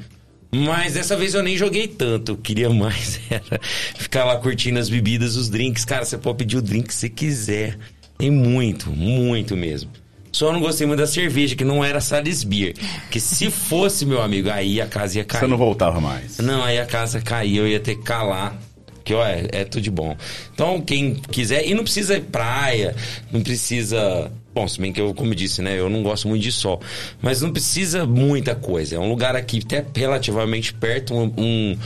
[0.51, 2.33] Mas dessa vez eu nem joguei tanto.
[2.33, 3.59] Eu queria mais era
[3.95, 5.83] ficar lá curtindo as bebidas, os drinks.
[5.83, 7.77] Cara, você pode pedir o drink que você quiser.
[8.17, 9.89] Tem muito, muito mesmo.
[10.31, 12.75] Só não gostei muito da cerveja, que não era Salisbury.
[13.09, 15.41] Que se fosse, meu amigo, aí a casa ia cair.
[15.41, 16.37] Você não voltava mais.
[16.37, 18.57] Não, aí a casa caía, eu ia ter que calar.
[19.03, 20.15] Que ó, é, é tudo de bom.
[20.53, 22.95] Então, quem quiser, e não precisa praia,
[23.31, 24.31] não precisa.
[24.53, 26.81] Bom, se bem que eu, como disse, né, eu não gosto muito de sol.
[27.21, 28.95] Mas não precisa muita coisa.
[28.95, 31.77] É um lugar aqui até relativamente perto, um, um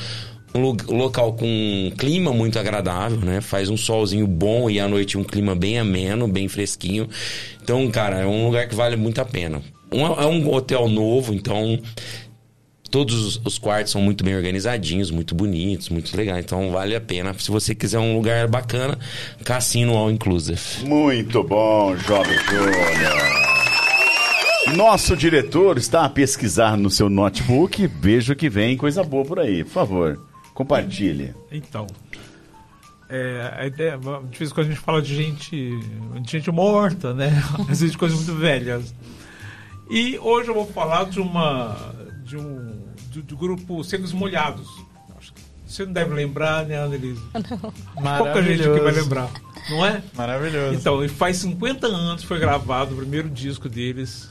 [0.56, 3.42] um local com um clima muito agradável, né?
[3.42, 7.10] Faz um solzinho bom e à noite um clima bem ameno, bem fresquinho.
[7.62, 9.62] Então, cara, é um lugar que vale muito a pena.
[9.92, 11.80] Um, é um hotel novo, então
[12.96, 16.46] todos os quartos são muito bem organizadinhos, muito bonitos, muito legais.
[16.46, 17.34] Então vale a pena.
[17.38, 18.98] Se você quiser um lugar bacana,
[19.44, 20.86] Cassino All Inclusive.
[20.86, 22.78] Muito bom, Jovem Júnior.
[24.78, 27.86] Nosso diretor está a pesquisar no seu notebook.
[27.86, 29.66] Vejo que vem coisa boa por aí.
[29.66, 30.26] Por favor.
[30.54, 31.36] Compartilhe.
[31.52, 31.88] Então,
[33.10, 35.80] é, a ideia, de vez em quando a gente fala de gente,
[36.22, 37.44] de gente morta, né?
[37.60, 38.96] Às vezes de coisas muito velhas.
[39.92, 41.94] E hoje eu vou falar de uma
[42.26, 42.85] de um
[43.16, 44.68] do, do grupo Secos Molhados.
[45.66, 47.22] Você não deve lembrar, né, Annelise?
[47.34, 48.18] Não.
[48.18, 49.32] Pouca gente que vai lembrar,
[49.70, 50.04] não é?
[50.14, 50.76] Maravilhoso.
[50.76, 54.30] Então, faz 50 anos foi gravado o primeiro disco deles,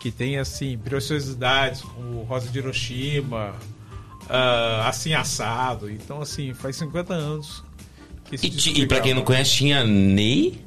[0.00, 3.54] que tem, assim, preciosidades como Rosa de Hiroshima,
[4.24, 5.90] uh, assim assado.
[5.90, 7.64] Então, assim, faz 50 anos
[8.26, 10.60] que esse E, e pra quem não conhece, tinha Ney.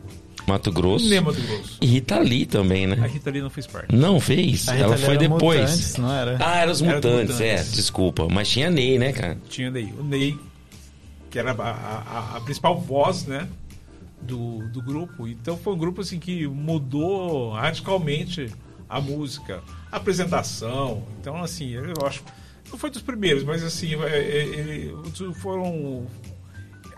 [0.50, 1.08] Mato Grosso.
[1.08, 1.78] Ney Mato Grosso.
[1.80, 2.98] E Rita Lee também, né?
[3.00, 3.96] A Rita Lee não fez parte.
[3.96, 4.68] Não fez?
[4.68, 5.60] Ela foi depois.
[5.60, 6.38] Mutantes, não era?
[6.40, 8.28] Ah, era os mutantes, era mutantes, é, desculpa.
[8.30, 9.38] Mas tinha Ney, né, cara?
[9.48, 9.94] Tinha Ney.
[9.98, 10.38] O Ney,
[11.30, 13.48] que era a, a, a principal voz, né?
[14.22, 15.28] Do, do grupo.
[15.28, 18.52] Então foi um grupo assim que mudou radicalmente
[18.90, 19.62] a música,
[19.92, 21.04] a apresentação.
[21.20, 22.24] Então, assim, eu acho
[22.72, 24.92] não foi dos primeiros, mas assim, é, é,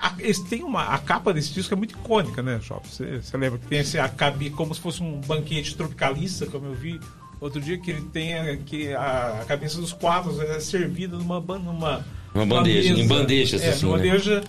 [0.02, 0.20] foram.
[0.20, 2.88] Eles têm uma, a capa desse disco é muito icônica, né, Shop?
[2.88, 4.10] Você, lembra que tem esse a
[4.56, 7.00] como se fosse um banquete tropicalista, como eu vi
[7.40, 12.06] outro dia, que ele tem que a, a cabeça dos quadros é servida numa, numa,
[12.34, 13.92] uma bandeja, mesa, em bandejas, é, assim, né?
[13.92, 14.44] bandeja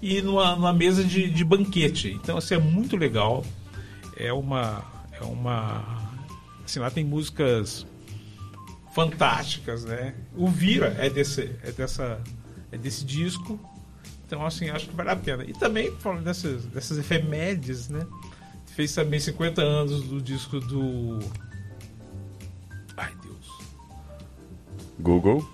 [0.00, 2.10] e numa, numa mesa de, de banquete.
[2.22, 3.44] Então, assim, é muito legal.
[4.16, 4.82] É uma.
[5.12, 6.08] É uma.
[6.64, 7.86] Assim, lá tem músicas
[8.94, 10.14] fantásticas, né?
[10.36, 12.20] O Vira é desse, é dessa,
[12.72, 13.58] é desse disco.
[14.28, 15.42] Então, assim, acho que vale a pena.
[15.42, 18.06] E também, falando dessas, dessas efemérides, né?
[18.76, 21.18] Fez também 50 anos do disco do.
[22.94, 23.48] Ai, Deus.
[25.00, 25.48] Google?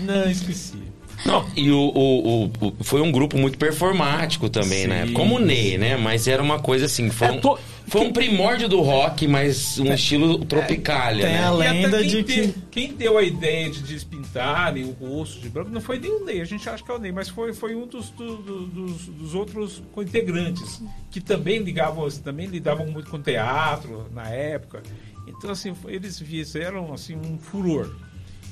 [0.00, 0.82] Não, esqueci.
[1.24, 5.06] Não, e o, o, o, foi um grupo muito performático também, né?
[5.06, 5.12] sim, né?
[5.14, 5.96] Como o Ney, né?
[5.96, 7.56] Mas era uma coisa assim, foi, é, um,
[7.90, 11.44] foi um primórdio do rock, mas um é, estilo tropicália, tem né?
[11.44, 12.54] a lenda de que...
[12.70, 16.40] Quem deu a ideia de despintarem o rosto de branco não foi nem o Ney,
[16.40, 19.06] a gente acha que é o Ney, mas foi, foi um dos, do, do, dos,
[19.06, 20.80] dos, outros integrantes,
[21.10, 24.84] que também ligavam, também lidavam muito com teatro na época.
[25.26, 27.92] Então, assim, eles fizeram assim, um furor.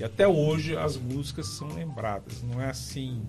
[0.00, 3.22] E até hoje as músicas são lembradas, não é assim.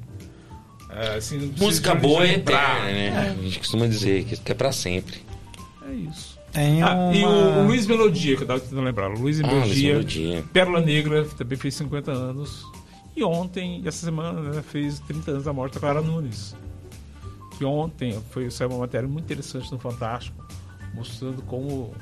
[0.89, 3.07] É, assim Música boa é eterna, né?
[3.09, 3.39] É.
[3.39, 5.28] A gente costuma dizer que é para sempre.
[5.89, 6.39] É isso.
[6.51, 7.15] Tem ah, uma...
[7.15, 9.07] E o, o, Luiz Melodia, que eu estava tentando lembrar.
[9.07, 12.65] Luiz Melodia, ah, Luiz Melodia, Pérola Negra, também fez 50 anos.
[13.15, 16.55] E ontem, essa semana, né, fez 30 anos da morte da Clara Nunes.
[17.57, 20.45] Que ontem foi, saiu uma matéria muito interessante no Fantástico,
[20.93, 21.93] mostrando como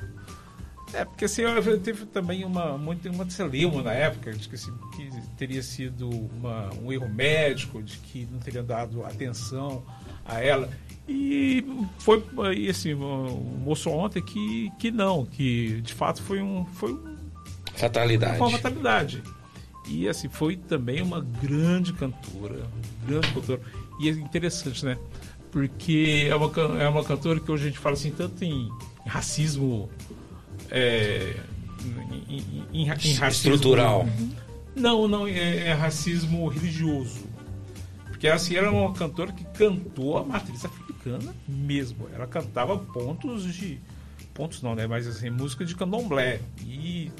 [0.92, 1.42] é, porque assim,
[1.82, 6.70] teve também uma, muito, uma celeuma na época, de que, assim, que teria sido uma,
[6.82, 9.84] um erro médico, de que não teria dado atenção
[10.24, 10.70] a ela.
[11.08, 11.64] E
[11.98, 12.22] foi,
[12.54, 16.66] e assim, mostrou ontem que, que não, que de fato foi um.
[16.66, 17.16] Foi um,
[17.74, 18.36] fatalidade.
[18.36, 19.22] Foi uma fatalidade.
[19.88, 22.66] E assim, foi também uma grande cantora,
[23.06, 23.60] grande cantora.
[23.98, 24.98] E é interessante, né?
[25.50, 28.70] Porque é uma, é uma cantora que hoje a gente fala assim, tanto em,
[29.06, 29.88] racismo
[30.70, 31.34] é,
[32.28, 34.06] em, em, em racismo, estrutural.
[34.76, 37.26] Não, não, é, é, racismo religioso.
[38.06, 40.87] Porque assim, era uma cantora que cantou a matriz africana
[41.46, 42.08] mesmo.
[42.14, 43.80] Ela cantava pontos de.
[44.34, 44.86] Pontos não, né?
[44.86, 46.40] Mas assim, música de candomblé.
[46.64, 47.10] E.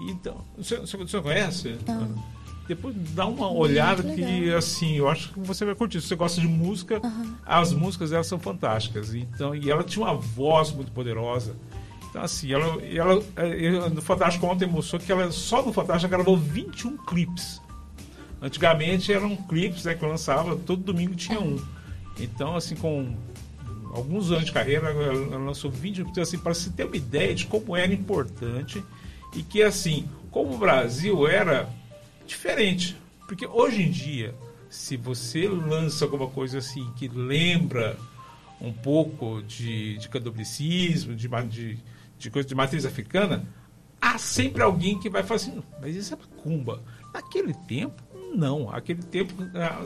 [0.00, 0.44] e então.
[0.56, 1.76] Você, você conhece?
[2.68, 6.02] Depois dá uma olhada que, assim, eu acho que você vai curtir.
[6.02, 7.34] Se você gosta de música, uhum.
[7.46, 9.14] as músicas elas são fantásticas.
[9.14, 11.56] Então, e ela tinha uma voz muito poderosa.
[12.10, 16.36] Então, assim, ela, ela, ela, no Fantástico ontem mostrou que ela só no Fantástico gravou
[16.36, 17.60] 21 clipes.
[18.40, 21.58] Antigamente eram clipes né, que eu lançava, todo domingo tinha um.
[22.18, 23.14] Então, assim, com
[23.92, 27.46] alguns anos de carreira, ela lançou 20 então, assim, para se ter uma ideia de
[27.46, 28.82] como era importante
[29.34, 31.68] e que, assim, como o Brasil era
[32.26, 32.96] diferente.
[33.26, 34.34] Porque hoje em dia,
[34.70, 37.96] se você lança alguma coisa assim que lembra
[38.60, 41.78] um pouco de, de candomblicismo, de, de,
[42.18, 43.46] de coisa de matriz africana,
[44.00, 46.82] há sempre alguém que vai falar assim, mas isso é macumba.
[47.12, 48.02] Naquele tempo,
[48.34, 48.70] não.
[48.70, 49.84] Aquele tempo ah,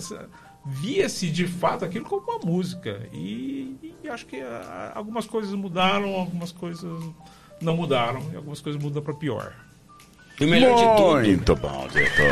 [0.64, 3.00] via-se de fato aquilo como uma música.
[3.12, 6.90] E, e acho que ah, algumas coisas mudaram, algumas coisas
[7.60, 9.52] não mudaram, e algumas coisas mudam para pior.
[10.40, 11.26] E o melhor de tudo.
[11.26, 12.26] Muito bom, diretor.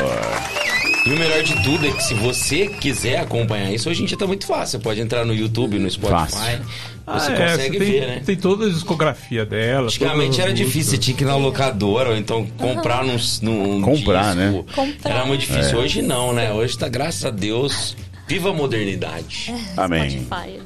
[1.06, 4.16] E o melhor de tudo é que se você quiser acompanhar isso, hoje em dia
[4.18, 4.78] tá muito fácil.
[4.78, 6.30] Você pode entrar no YouTube, no Spotify.
[6.32, 6.64] Fácil.
[7.06, 8.22] Você Ah, é, consegue tem, ver, né?
[8.24, 9.86] Tem toda a discografia dela.
[9.86, 14.34] Antigamente era difícil, você tinha que ir na locadora, ou então comprar num, num Comprar,
[14.34, 14.36] disco.
[14.36, 14.64] né?
[14.74, 15.10] Comprar.
[15.10, 15.78] Era muito difícil.
[15.80, 15.82] É.
[15.84, 16.52] Hoje não, né?
[16.52, 17.96] Hoje tá, graças a Deus,
[18.30, 19.52] viva a modernidade.
[19.76, 20.22] Amém.
[20.22, 20.62] Spotify ali.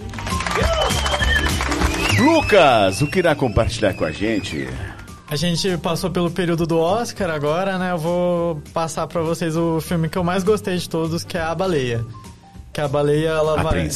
[2.20, 4.69] Lucas, o que irá compartilhar com a gente?
[5.31, 7.93] A gente passou pelo período do Oscar agora, né?
[7.93, 11.41] Eu vou passar pra vocês o filme que eu mais gostei de todos, que é
[11.41, 12.05] A Baleia.
[12.70, 13.89] Que a baleia, ela vai...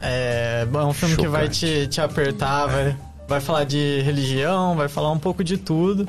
[0.00, 2.96] É, é um filme que vai te, te apertar, vai,
[3.28, 6.08] vai falar de religião, vai falar um pouco de tudo.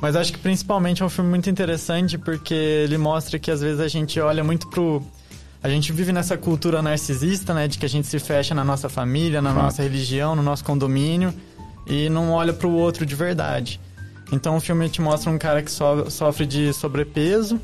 [0.00, 3.78] Mas acho que principalmente é um filme muito interessante porque ele mostra que às vezes
[3.78, 5.02] a gente olha muito pro.
[5.62, 7.68] A gente vive nessa cultura narcisista, né?
[7.68, 9.62] De que a gente se fecha na nossa família, na Fato.
[9.62, 11.32] nossa religião, no nosso condomínio
[11.86, 13.80] e não olha pro outro de verdade.
[14.32, 17.60] Então o filme te mostra um cara que so- sofre de sobrepeso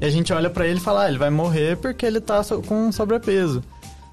[0.00, 2.42] e a gente olha pra ele e fala, ah, ele vai morrer porque ele tá
[2.42, 3.62] so- com sobrepeso.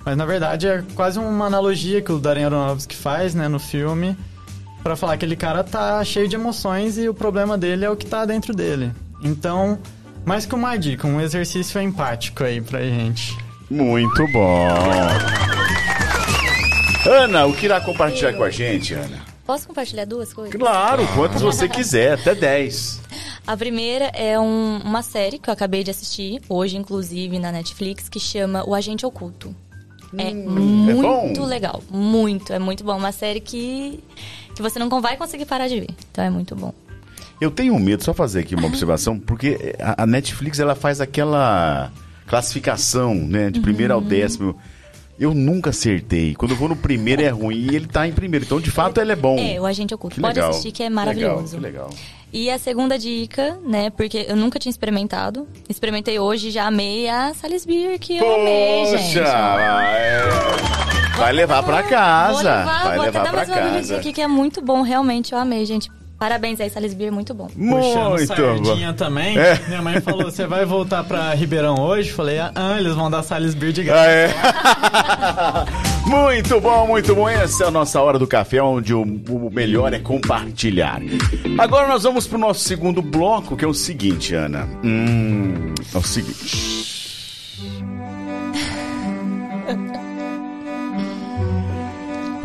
[0.05, 4.15] Mas na verdade é quase uma analogia que o Darren Aronofsky faz, né, no filme,
[4.81, 7.97] Pra falar que aquele cara tá cheio de emoções e o problema dele é o
[7.97, 8.93] que tá dentro dele.
[9.21, 9.77] Então,
[10.25, 13.37] mais que uma dica, um exercício empático aí pra gente.
[13.69, 14.67] Muito bom.
[17.05, 19.19] Ana, o que irá compartilhar com a gente, Ana?
[19.45, 20.53] Posso compartilhar duas coisas?
[20.55, 22.99] Claro, quantas você quiser, até 10.
[23.47, 28.07] A primeira é um- uma série que eu acabei de assistir, hoje inclusive na Netflix,
[28.07, 29.55] que chama O Agente Oculto.
[30.17, 31.01] É muito
[31.39, 31.45] bom?
[31.45, 32.97] legal, muito, é muito bom.
[32.97, 34.03] Uma série que,
[34.55, 36.73] que você não vai conseguir parar de ver, então é muito bom.
[37.41, 41.91] Eu tenho medo, só fazer aqui uma observação, porque a a Netflix ela faz aquela
[42.27, 44.55] classificação, né, de primeiro ao décimo.
[45.19, 46.33] Eu nunca acertei.
[46.33, 48.45] Quando eu vou no primeiro é ruim e ele tá em primeiro.
[48.45, 49.37] Então, de fato, ele é bom.
[49.37, 50.15] É, O Agente Oculto.
[50.15, 50.51] Que Pode legal.
[50.51, 51.57] assistir que é Que maravilhoso.
[51.59, 52.15] Legal, que legal.
[52.31, 55.45] E a segunda dica, né, porque eu nunca tinha experimentado.
[55.67, 59.19] Experimentei hoje, já amei a Salisbury, que eu amei, gente.
[59.19, 60.21] é.
[61.17, 62.33] Vai levar pra casa.
[62.33, 63.97] Vou levar, Vai levar pra mais uma dica casa.
[63.97, 65.91] aqui que é muito bom, realmente, eu amei, gente.
[66.19, 67.47] Parabéns aí, Salisbury, muito bom.
[67.47, 68.93] Puxando Muito sardinha bom.
[68.93, 69.37] também.
[69.37, 69.57] É.
[69.69, 72.11] Minha mãe falou, você vai voltar pra Ribeirão hoje?
[72.11, 74.09] Falei, ah, eles vão dar Salisbury de graça.
[74.09, 75.65] Ah,
[76.05, 76.09] é.
[76.09, 77.29] muito bom, muito bom.
[77.29, 81.01] Essa é a nossa hora do café, onde o, o melhor é compartilhar.
[81.57, 84.67] Agora nós vamos pro nosso segundo bloco, que é o seguinte, Ana.
[84.83, 86.78] Hum, é o seguinte.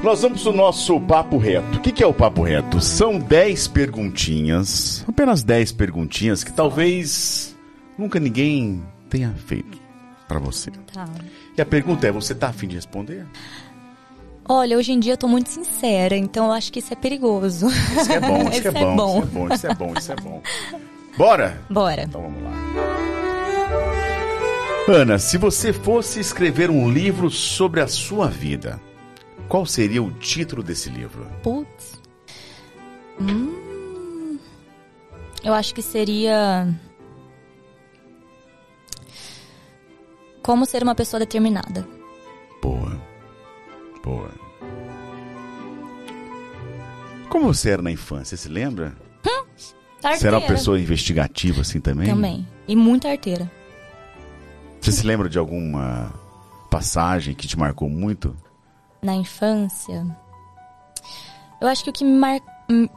[0.05, 1.79] Nós vamos pro nosso papo reto.
[1.79, 2.79] O que, que é o papo reto?
[2.79, 7.57] São 10 perguntinhas, apenas 10 perguntinhas que talvez
[7.97, 9.81] nunca ninguém tenha feito
[10.29, 10.71] pra você.
[10.93, 11.09] Tá.
[11.57, 13.25] E a pergunta é: você tá afim de responder?
[14.47, 17.69] Olha, hoje em dia eu tô muito sincera, então eu acho que isso é perigoso.
[17.69, 19.25] Isso é bom, isso que é é bom, bom.
[19.25, 20.43] isso é bom, isso é bom, isso é bom.
[21.17, 21.63] Bora?
[21.71, 22.03] Bora.
[22.03, 22.53] Então vamos lá.
[24.87, 28.79] Ana, se você fosse escrever um livro sobre a sua vida,
[29.49, 31.27] qual seria o título desse livro?
[31.43, 32.01] Putz.
[33.21, 34.39] Hum,
[35.43, 36.67] eu acho que seria.
[40.43, 41.87] Como ser uma pessoa determinada.
[42.61, 43.01] Boa.
[44.03, 44.31] Boa.
[47.29, 48.97] Como você era na infância, se lembra?
[50.13, 52.07] Você era uma pessoa investigativa assim também?
[52.07, 52.47] Também.
[52.69, 53.51] E muita arteira.
[54.81, 56.13] Você se lembra de alguma
[56.71, 58.37] passagem que te marcou muito?
[59.05, 60.05] Na infância.
[61.61, 62.41] Eu acho que o que me, mar...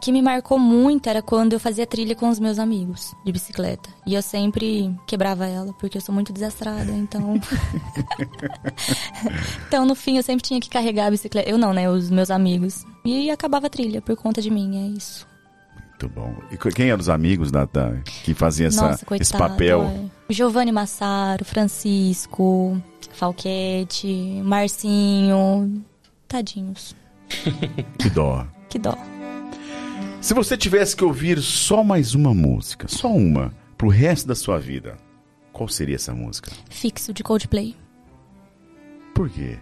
[0.01, 3.89] que me marcou muito era quando eu fazia trilha com os meus amigos de bicicleta.
[4.05, 7.39] E eu sempre quebrava ela, porque eu sou muito desastrada, então.
[9.67, 11.49] então, no fim, eu sempre tinha que carregar a bicicleta.
[11.49, 11.89] Eu não, né?
[11.89, 12.85] Os meus amigos.
[13.05, 15.27] E acabava a trilha por conta de mim, é isso.
[15.89, 16.35] Muito bom.
[16.51, 19.23] E quem eram os amigos da, da- que faziam essa, Nossa, coitado.
[19.23, 19.83] esse papel?
[19.83, 20.33] é.
[20.33, 22.81] Giovanni Massaro, Francisco,
[23.13, 25.83] Falquete, Marcinho.
[26.27, 26.95] Tadinhos.
[27.97, 28.47] Que dó.
[28.69, 28.97] Que dó.
[30.21, 34.57] Se você tivesse que ouvir só mais uma música, só uma, pro resto da sua
[34.59, 34.97] vida,
[35.53, 36.51] qual seria essa música?
[36.69, 37.75] Fixo de Coldplay.
[39.13, 39.57] Por quê?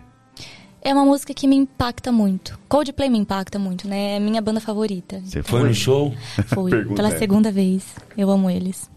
[0.81, 2.59] É uma música que me impacta muito.
[2.69, 4.17] Coldplay me impacta muito, né?
[4.17, 5.19] É minha banda favorita.
[5.25, 6.13] Você Foi no show?
[6.53, 7.17] Fui pela é.
[7.17, 7.95] segunda vez.
[8.17, 8.89] Eu amo eles.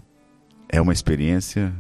[0.69, 1.73] É uma experiência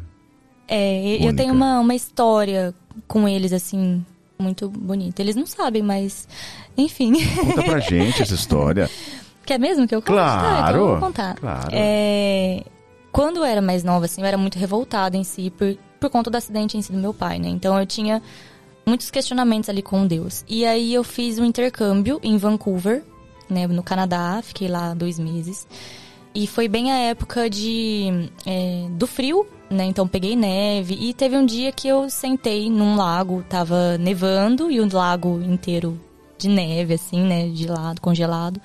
[0.66, 2.74] É, eu tenho uma, uma história
[3.06, 4.04] com eles, assim,
[4.38, 5.20] muito bonita.
[5.20, 6.28] Eles não sabem, mas.
[6.76, 7.12] Enfim.
[7.34, 8.88] Conta pra gente essa história.
[9.44, 10.12] Quer mesmo que eu conte?
[10.12, 10.42] Claro.
[10.42, 11.34] Tá, então eu vou contar.
[11.36, 11.68] Claro.
[11.72, 12.62] É,
[13.10, 16.30] quando eu era mais nova, assim, eu era muito revoltada em si, por, por conta
[16.30, 17.48] do acidente em si do meu pai, né?
[17.48, 18.22] Então eu tinha
[18.86, 20.44] muitos questionamentos ali com Deus.
[20.48, 23.02] E aí eu fiz um intercâmbio em Vancouver,
[23.48, 25.66] né, no Canadá, fiquei lá dois meses.
[26.34, 29.84] E foi bem a época de é, do frio, né?
[29.84, 34.80] Então peguei neve e teve um dia que eu sentei num lago, tava nevando e
[34.80, 36.00] o lago inteiro
[36.38, 37.48] de neve, assim, né?
[37.48, 38.60] De lado, congelado.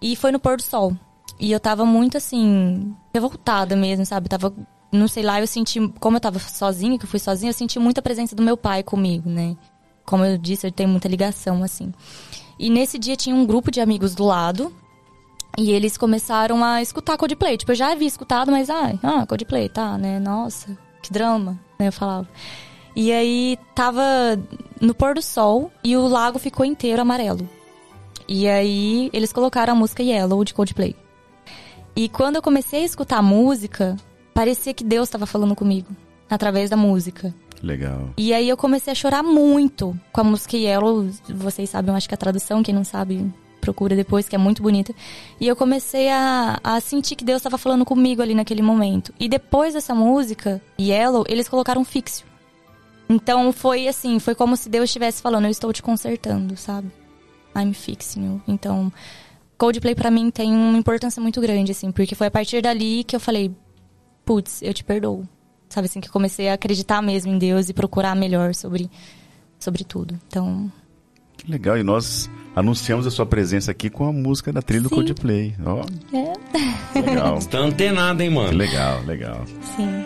[0.00, 0.96] E foi no pôr do sol.
[1.40, 4.28] E eu tava muito assim, revoltada mesmo, sabe?
[4.28, 4.52] Tava,
[4.92, 7.78] não sei lá, eu senti, como eu tava sozinha, que eu fui sozinha, eu senti
[7.78, 9.56] muita presença do meu pai comigo, né?
[10.04, 11.92] Como eu disse, eu tenho muita ligação, assim.
[12.58, 14.74] E nesse dia tinha um grupo de amigos do lado.
[15.56, 17.56] E eles começaram a escutar Coldplay.
[17.56, 20.18] Tipo, eu já havia escutado, mas, ah, ah Coldplay, tá, né?
[20.20, 21.88] Nossa, que drama, né?
[21.88, 22.28] Eu falava.
[22.94, 24.02] E aí tava
[24.80, 27.48] no pôr do sol e o lago ficou inteiro amarelo.
[28.28, 30.94] E aí eles colocaram a música Yellow de Coldplay.
[31.96, 33.96] E quando eu comecei a escutar a música,
[34.34, 35.88] parecia que Deus estava falando comigo
[36.28, 37.34] através da música.
[37.62, 38.10] Legal.
[38.16, 41.08] E aí eu comecei a chorar muito com a música Yellow.
[41.28, 44.62] Vocês sabem, eu acho que a tradução, quem não sabe, procura depois, que é muito
[44.62, 44.94] bonita.
[45.40, 49.12] E eu comecei a, a sentir que Deus estava falando comigo ali naquele momento.
[49.18, 52.24] E depois dessa música, Yellow, eles colocaram fixo.
[53.08, 56.90] Então foi assim, foi como se Deus estivesse falando, eu estou te consertando, sabe?
[57.56, 58.42] I'm fixing you.
[58.46, 58.92] Então,
[59.56, 63.16] Coldplay para mim tem uma importância muito grande, assim, porque foi a partir dali que
[63.16, 63.50] eu falei,
[64.24, 65.26] putz, eu te perdoo.
[65.68, 68.90] Sabe assim, que comecei a acreditar mesmo em Deus e procurar melhor sobre,
[69.58, 70.18] sobre tudo.
[70.26, 70.70] Então.
[71.36, 74.88] Que legal, e nós anunciamos a sua presença aqui com a música da trilha Sim.
[74.88, 75.54] do Coldplay.
[75.64, 75.84] Ó.
[76.12, 77.00] É.
[77.00, 77.40] Legal.
[77.40, 78.56] Você tá antenado, hein, mano?
[78.56, 79.44] Legal, legal.
[79.76, 80.04] Sim.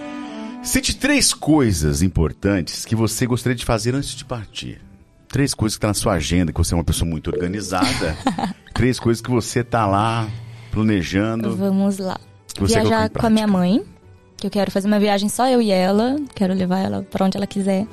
[0.62, 4.80] Cite três coisas importantes que você gostaria de fazer antes de partir.
[5.28, 8.16] Três coisas que estão tá na sua agenda, que você é uma pessoa muito organizada.
[8.74, 10.28] três coisas que você tá lá
[10.70, 11.56] planejando.
[11.56, 12.20] Vamos lá.
[12.60, 13.82] Viajar com a minha mãe
[14.36, 17.36] que eu quero fazer uma viagem só eu e ela, quero levar ela para onde
[17.36, 17.86] ela quiser.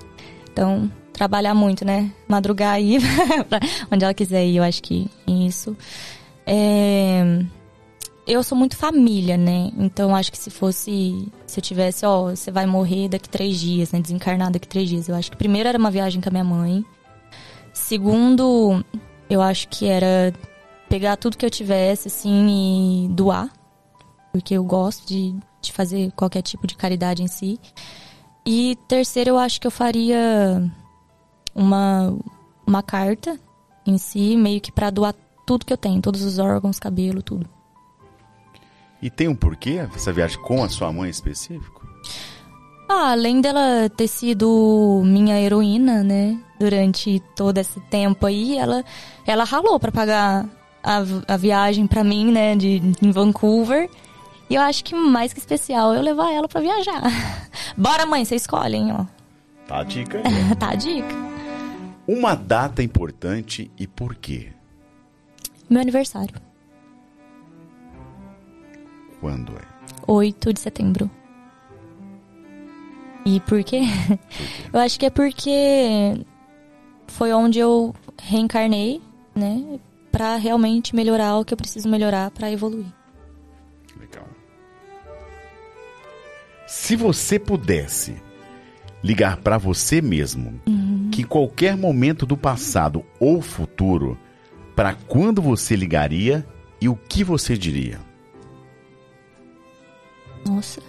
[0.52, 2.10] Então, trabalhar muito, né?
[2.30, 2.98] Madrugar aí
[3.50, 3.60] pra
[3.92, 5.76] onde ela quiser ir, eu acho que isso.
[6.48, 7.44] É...
[8.26, 9.70] Eu sou muito família, né?
[9.78, 11.28] Então, acho que se fosse.
[11.46, 14.00] Se eu tivesse, ó, você vai morrer daqui três dias, né?
[14.00, 15.10] Desencarnar daqui três dias.
[15.10, 16.86] Eu acho que primeiro era uma viagem com a minha mãe.
[17.74, 18.82] Segundo,
[19.30, 20.32] eu acho que era
[20.88, 23.50] pegar tudo que eu tivesse, assim, e doar.
[24.32, 27.60] Porque eu gosto de de fazer qualquer tipo de caridade em si.
[28.46, 30.72] E terceiro, eu acho que eu faria
[31.60, 32.18] uma,
[32.66, 33.38] uma carta
[33.86, 35.14] em si, meio que para doar
[35.46, 37.46] tudo que eu tenho, todos os órgãos, cabelo, tudo.
[39.02, 41.88] E tem um porquê essa viagem com a sua mãe específico?
[42.88, 48.84] Ah, além dela ter sido minha heroína, né, durante todo esse tempo aí, ela,
[49.28, 50.46] ela ralou para pagar
[50.84, 53.90] a, a viagem para mim, né, de, em Vancouver.
[54.50, 57.04] E eu acho que mais que especial eu levar ela para viajar.
[57.78, 59.06] Bora, mãe, você escolhe, hein, ó.
[59.68, 60.22] Tá a dica
[60.60, 61.29] tá a dica.
[62.12, 64.52] Uma data importante e por quê?
[65.70, 66.34] Meu aniversário.
[69.20, 69.62] Quando é?
[70.08, 71.12] 8 de setembro.
[73.24, 73.82] E por quê?
[73.82, 74.20] Por quê?
[74.74, 76.26] Eu acho que é porque
[77.06, 79.04] foi onde eu reencarnei,
[79.36, 79.80] né?
[80.12, 82.92] Pra realmente melhorar o que eu preciso melhorar para evoluir.
[86.66, 88.20] Se você pudesse
[89.04, 91.10] ligar para você mesmo, uhum.
[91.12, 94.18] que em qualquer momento do passado ou futuro,
[94.76, 96.46] para quando você ligaria
[96.82, 98.00] e o que você diria?
[100.48, 100.82] Nossa.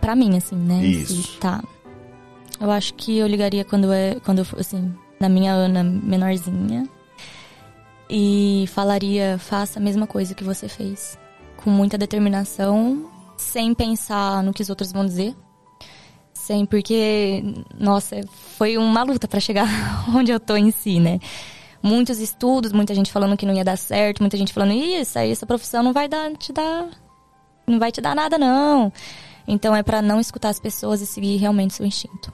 [0.00, 0.84] Para mim, assim, né?
[0.84, 1.38] Isso.
[1.38, 1.62] Tá.
[2.60, 6.88] Eu acho que eu ligaria quando é quando eu assim, na minha Ana menorzinha
[8.10, 11.18] e falaria: faça a mesma coisa que você fez
[11.56, 15.34] com muita determinação, sem pensar no que os outros vão dizer.
[16.34, 17.42] Sem, porque,
[17.78, 18.20] nossa,
[18.56, 19.66] foi uma luta para chegar
[20.14, 21.18] onde eu tô em si, né?
[21.82, 25.30] Muitos estudos, muita gente falando que não ia dar certo, muita gente falando, isso aí,
[25.30, 26.88] essa profissão não vai dar, te dar.
[27.66, 28.92] Não vai te dar nada, não.
[29.46, 32.32] Então é para não escutar as pessoas e seguir realmente seu instinto.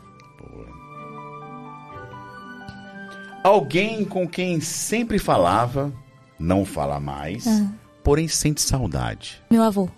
[3.43, 5.93] Alguém com quem sempre falava,
[6.39, 7.47] não fala mais.
[7.47, 9.43] Ah porém sente saudade?
[9.51, 9.89] Meu avô.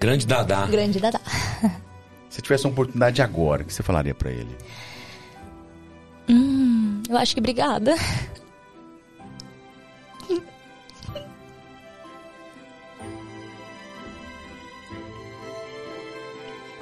[0.00, 0.66] Grande Dadá.
[0.66, 1.20] Grande Dadá.
[2.30, 4.56] Se tivesse uma oportunidade agora, o que você falaria para ele?
[6.28, 7.94] Hum, eu acho que obrigada.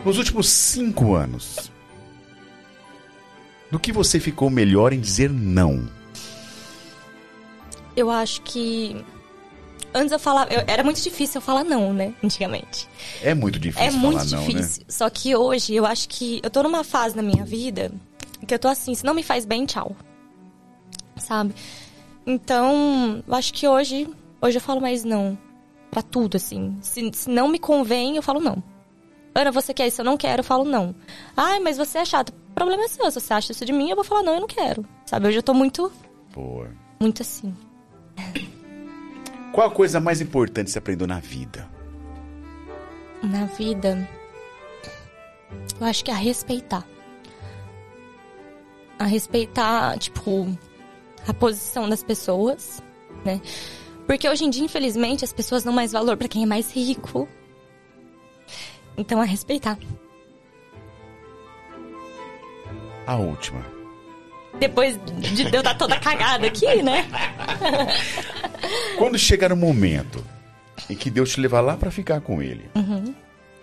[0.05, 1.72] Nos últimos cinco anos,
[3.70, 5.88] do que você ficou melhor em dizer não?
[7.97, 9.05] Eu acho que
[9.97, 10.52] Antes eu falava.
[10.52, 12.12] eu- era muito difícil eu falar não, né?
[12.23, 12.86] Antigamente.
[13.23, 14.81] É muito difícil É muito não, difícil.
[14.82, 14.86] né?
[14.89, 17.90] Só que hoje eu acho que eu tô numa fase na minha vida
[18.47, 19.97] que eu tô assim, se não me faz bem, tchau.
[21.16, 21.55] Sabe?
[22.27, 24.09] Então, eu acho que hoje,
[24.40, 25.36] hoje eu falo mais não.
[25.90, 26.77] Pra tudo, assim.
[26.82, 28.62] Se, se não me convém, eu falo não.
[29.35, 30.01] Ana, você quer isso?
[30.01, 30.94] Eu não quero, eu falo não.
[31.36, 32.31] Ai, mas você é chato.
[32.31, 33.10] O problema é seu.
[33.10, 34.85] Se você acha isso de mim, eu vou falar não, eu não quero.
[35.06, 35.28] Sabe?
[35.28, 35.90] Hoje eu tô muito,
[36.35, 36.68] Boa.
[37.01, 37.55] muito assim.
[39.57, 41.66] Qual a coisa mais importante que você aprendeu na vida?
[43.23, 44.07] na vida,
[45.81, 46.87] eu acho que é a respeitar.
[48.99, 50.47] A respeitar, tipo,
[51.27, 52.83] a posição das pessoas,
[53.24, 53.41] né?
[54.07, 57.27] Porque hoje em dia, infelizmente, as pessoas dão mais valor pra quem é mais rico.
[58.95, 59.78] Então, a respeitar.
[63.07, 63.76] A última.
[64.59, 67.07] Depois de eu dar toda cagada aqui, né?
[68.99, 70.24] Quando chegar o momento
[70.89, 73.15] em que Deus te levar lá pra ficar com Ele, Uhum.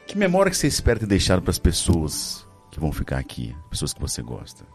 [0.06, 3.99] que memória que você espera ter deixado pras pessoas que vão ficar aqui, pessoas que
[4.02, 4.65] você gosta?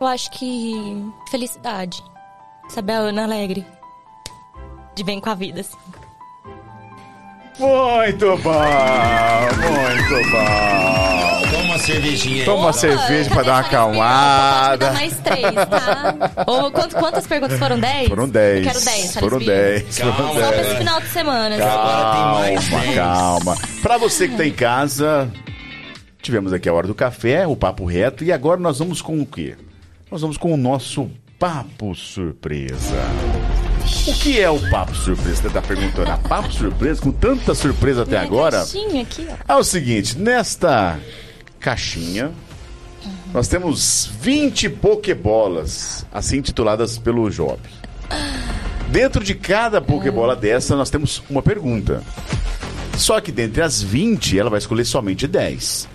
[0.00, 0.74] Eu acho que
[1.30, 2.02] felicidade.
[2.68, 3.66] Saber a Ana alegre.
[4.94, 5.76] De bem com a vida, assim.
[7.60, 8.52] Muito bom,
[9.60, 11.50] muito bom.
[11.50, 12.44] Toma uma cervejinha aí.
[12.46, 14.86] Toma uma cerveja pra dar uma acalmada.
[14.86, 16.44] Dá mais três, tá?
[16.46, 17.78] Ou quantas, quantas perguntas foram?
[17.78, 18.08] Dez?
[18.08, 18.56] Foram 10.
[18.66, 19.52] Eu quero dez, Foram Talismã.
[19.54, 19.98] 10.
[19.98, 20.66] Foram Calma, Só pra 10.
[20.66, 21.54] esse final de semana.
[21.56, 21.64] assim.
[21.64, 22.94] Agora tem mais Calma, 10.
[22.96, 23.56] calma.
[23.82, 25.30] Pra você que tá em casa,
[26.22, 29.26] tivemos aqui a hora do café, o papo reto, e agora nós vamos com o
[29.26, 29.54] quê?
[30.10, 32.96] Nós vamos com o nosso papo surpresa.
[34.06, 35.42] O que é o papo surpresa?
[35.42, 37.02] Você tá perguntando, a papo surpresa?
[37.02, 38.58] Com tanta surpresa até Minha agora?
[38.58, 39.54] caixinha aqui, ó.
[39.54, 40.98] É o seguinte, nesta
[41.58, 42.32] caixinha,
[43.32, 47.58] nós temos 20 pokebolas, assim tituladas pelo Job.
[48.88, 52.02] Dentro de cada pokebola dessa, nós temos uma pergunta.
[52.96, 55.88] Só que dentre as 20, ela vai escolher somente 10.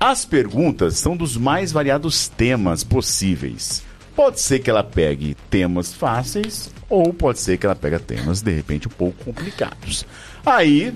[0.00, 3.82] As perguntas são dos mais variados temas possíveis.
[4.16, 8.52] Pode ser que ela pegue temas fáceis ou pode ser que ela pegue temas de
[8.52, 10.04] repente um pouco complicados.
[10.44, 10.92] Aí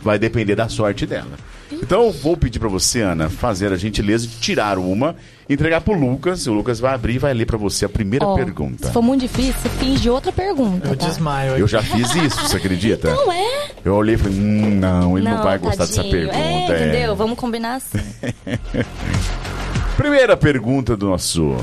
[0.00, 1.32] vai depender da sorte dela.
[1.72, 5.16] Então eu vou pedir pra você, Ana, fazer a gentileza de tirar uma,
[5.48, 6.46] entregar pro Lucas.
[6.46, 8.86] O Lucas vai abrir e vai ler pra você a primeira Ó, pergunta.
[8.86, 11.06] Se for muito difícil, você finge outra pergunta, Eu tá?
[11.08, 11.72] desmaio Eu aqui.
[11.72, 13.10] já fiz isso, você acredita?
[13.12, 13.70] Não é?
[13.84, 16.28] Eu olhei e falei, hum, não, ele não, vai gostar dessa tadinho.
[16.28, 16.36] pergunta.
[16.38, 16.88] É, é.
[16.88, 17.16] entendeu?
[17.16, 17.98] Vamos combinar assim.
[19.96, 21.56] Primeira pergunta do nosso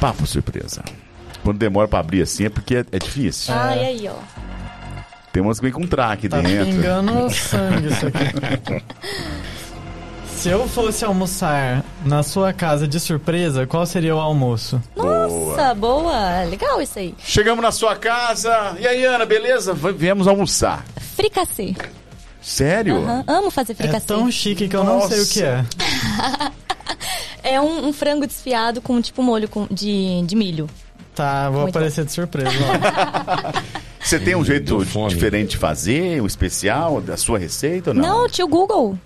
[0.00, 0.82] papo surpresa.
[1.42, 3.54] Quando demora pra abrir assim é porque é, é difícil.
[3.54, 4.14] Ah, e aí, ó.
[5.32, 6.66] Tem umas que vem com traque Tá dentro.
[6.66, 8.82] pingando sangue isso aqui.
[10.26, 14.80] Se eu fosse almoçar na sua casa de surpresa, qual seria o almoço?
[14.94, 16.44] Nossa, boa.
[16.44, 17.14] Legal isso aí.
[17.18, 18.76] Chegamos na sua casa.
[18.78, 19.74] E aí, Ana, beleza?
[19.74, 20.84] V- Viemos almoçar.
[21.16, 21.74] Fricassê.
[22.40, 22.98] Sério?
[23.02, 24.06] Aham, Amo fazer É fricassê.
[24.06, 25.32] tão chique que eu não sei o Nossa.
[25.34, 25.64] que é.
[27.42, 30.68] É um, um frango desfiado com tipo molho com- de, de milho.
[31.18, 32.48] Tá, vou Muito aparecer de surpresa.
[34.00, 34.78] Você tem um jeito
[35.08, 38.02] diferente de fazer, um especial da sua receita ou não?
[38.02, 38.96] Não, tio Google.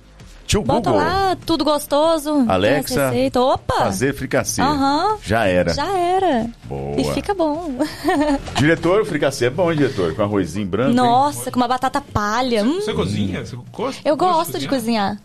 [0.47, 1.07] Tio Bota Google.
[1.07, 2.45] lá, tudo gostoso.
[2.47, 3.43] Alexa, receitas.
[3.43, 3.75] Opa!
[3.77, 4.61] Fazer fricassê.
[4.61, 5.17] Aham.
[5.25, 5.73] Já era.
[5.73, 6.47] Já era.
[6.65, 7.01] Boa.
[7.01, 7.79] E fica bom.
[8.59, 10.15] Diretor, o fricassê é bom, hein, diretor?
[10.15, 10.91] Com arrozinho branco.
[10.91, 10.95] hein?
[10.97, 12.63] Nossa, com uma batata palha.
[12.63, 13.47] Hum, Você cozinha?
[13.47, 15.17] Você gosta, eu gosto de cozinhar.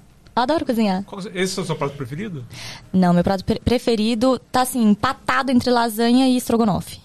[0.41, 1.03] Adoro cozinhar.
[1.03, 2.45] Qual- Esse é o seu prato preferido?
[2.93, 6.99] Não, meu prato pre- preferido tá assim, empatado entre lasanha e estrogonofe.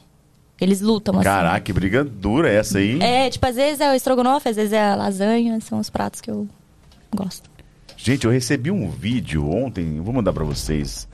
[0.60, 1.24] Eles lutam assim.
[1.24, 3.00] Caraca, que briga dura essa aí.
[3.02, 6.20] É, tipo, às vezes é o estrogonofe, às vezes é a lasanha, são os pratos
[6.20, 6.46] que eu
[7.14, 7.50] gosto.
[7.96, 11.08] Gente, eu recebi um vídeo ontem, vou mandar pra vocês.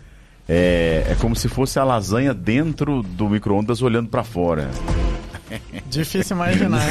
[0.48, 4.70] É, é como se fosse a lasanha dentro do micro-ondas olhando pra fora.
[5.86, 6.82] Difícil imaginar.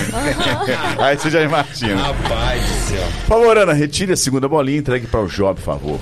[1.00, 2.02] Aí você já imagina.
[2.02, 3.04] Rapaz do céu.
[3.22, 6.00] Por favor, Ana, retire a segunda bolinha e entregue para o Job, por favor.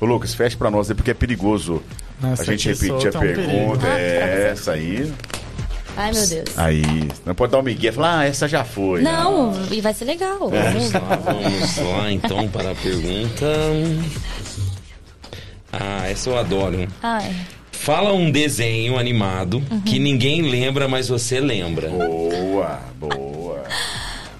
[0.00, 1.82] Ô, Lucas, feche pra nós aí, porque é perigoso
[2.20, 3.86] Nossa, a gente repetir a é um pergunta.
[3.88, 5.12] é essa aí.
[5.96, 6.56] Ai, meu Deus.
[6.56, 7.08] Aí.
[7.26, 9.02] Não pode dar um migué e falar, ah, essa já foi.
[9.02, 10.38] Não, e vai ser legal.
[10.38, 13.46] Vamos lá, vamos lá então para a pergunta.
[15.72, 16.86] Ah, essa eu adoro.
[17.02, 17.34] Ai.
[17.80, 21.88] Fala um desenho animado que ninguém lembra, mas você lembra.
[21.88, 23.64] Boa, boa.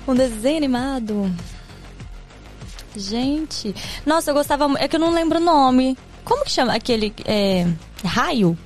[0.06, 1.34] Um desenho animado.
[2.94, 3.74] Gente.
[4.04, 4.68] Nossa, eu gostava.
[4.78, 5.96] É que eu não lembro o nome.
[6.24, 7.14] Como que chama aquele.
[7.24, 7.66] É.
[8.04, 8.58] Raio?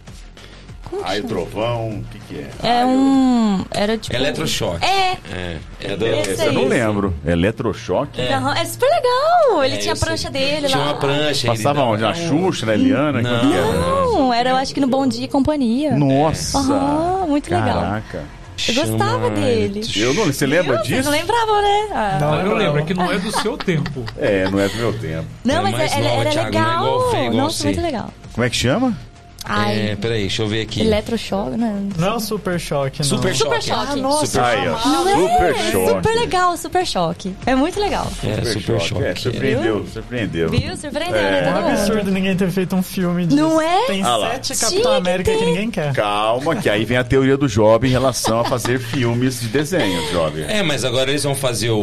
[1.00, 2.80] Raio, trovão, o que que é?
[2.80, 3.64] É um.
[3.70, 4.14] Era tipo.
[4.14, 4.84] Eletrochoque.
[4.84, 5.16] É.
[5.32, 7.14] É, é do, Esse eu não lembro.
[7.24, 8.20] Eletrochoque?
[8.20, 9.64] Aham, É super legal.
[9.64, 10.06] Ele É, tinha a eu sei.
[10.06, 10.84] prancha dele Tinha lá.
[10.86, 11.46] uma prancha.
[11.48, 12.02] Passava onde?
[12.02, 13.22] Na Xuxa, na Eliana?
[13.22, 13.30] Não.
[13.30, 13.72] Quando que era?
[13.72, 15.96] Não, era eu acho que no Bom Dia e Companhia.
[15.96, 16.58] Nossa!
[16.58, 17.80] Aham, muito legal.
[17.80, 18.24] Caraca.
[18.68, 19.80] Eu gostava Chama dele.
[19.96, 20.76] Eu não, você lembra?
[20.76, 21.10] Vocês disso?
[21.10, 21.88] não lembravam, né?
[21.90, 22.18] Ah.
[22.20, 22.58] Não, eu lembrava.
[22.62, 24.04] lembro, é que não é do seu tempo.
[24.18, 25.26] É, não é do meu tempo.
[25.42, 26.84] Não, É mas era, nova, era Thiago, não é legal.
[26.84, 27.64] igual igual Nossa, você.
[27.64, 28.10] muito legal.
[28.34, 28.96] Como é que chama?
[29.44, 30.80] Ai, É, peraí, deixa eu ver aqui.
[30.80, 31.88] eletrochoque, né?
[31.98, 33.04] Não é o Super Choque, não.
[33.08, 33.98] Super Super choque.
[34.00, 34.26] choque.
[34.26, 34.88] Super Aí, ó.
[34.88, 35.12] Não é?
[35.14, 35.86] Super É choque.
[35.96, 37.34] super legal, super choque.
[37.46, 38.06] É muito legal.
[38.24, 39.04] É, super choque.
[39.04, 40.48] É, surpreendeu, surpreendeu.
[40.50, 40.76] Viu?
[40.76, 41.30] Surpreendeu, É.
[41.30, 41.38] né?
[41.38, 41.72] É um Todo mundo.
[41.80, 43.36] absurdo ninguém ter feito um filme disso.
[43.40, 43.86] Não é?
[43.86, 45.44] Tem Ah sete Capitão América que, ter.
[45.44, 45.92] ninguém quer.
[45.92, 50.10] Calma, que aí vem a teoria do Job em relação a fazer filmes de desenhos,
[50.10, 50.40] Job.
[50.42, 51.76] É, mas agora eles vão fazer o,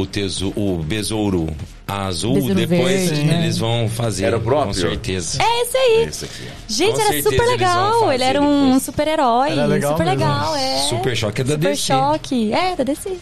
[0.00, 1.48] o, teso, o besouro
[1.86, 3.42] azul, Besouro depois verde, né?
[3.42, 4.24] eles vão fazer.
[4.26, 4.66] Era o próprio?
[4.68, 5.38] Com certeza.
[5.42, 6.04] É esse aí.
[6.08, 6.48] Esse aqui.
[6.68, 8.12] Gente, Com era super legal.
[8.12, 8.82] Ele era um depois.
[8.82, 9.50] super-herói.
[9.52, 10.20] Era legal Super mesmo.
[10.20, 10.76] legal, é.
[10.88, 11.82] Super choque é da Super DC.
[11.82, 12.52] choque.
[12.52, 13.18] É, da DC.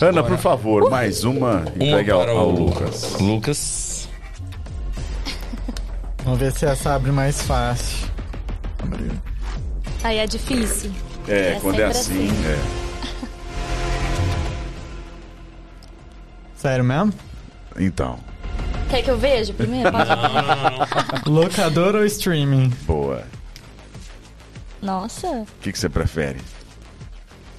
[0.00, 3.16] Ana, por favor, mais uma Uma entregue ao, para ao o Lucas.
[3.20, 4.08] Lucas.
[6.24, 8.08] Vamos ver se essa abre mais fácil.
[8.82, 9.10] Abriu.
[10.02, 10.90] Aí é difícil.
[11.28, 12.58] É, É quando é sempre assim, é.
[16.56, 17.12] Sério mesmo?
[17.78, 18.18] Então,
[18.90, 19.90] Quer que eu veja primeiro?
[19.92, 20.10] Pode?
[21.30, 22.70] Locador ou streaming?
[22.86, 23.22] boa.
[24.82, 25.28] Nossa.
[25.28, 26.40] O que, que você prefere?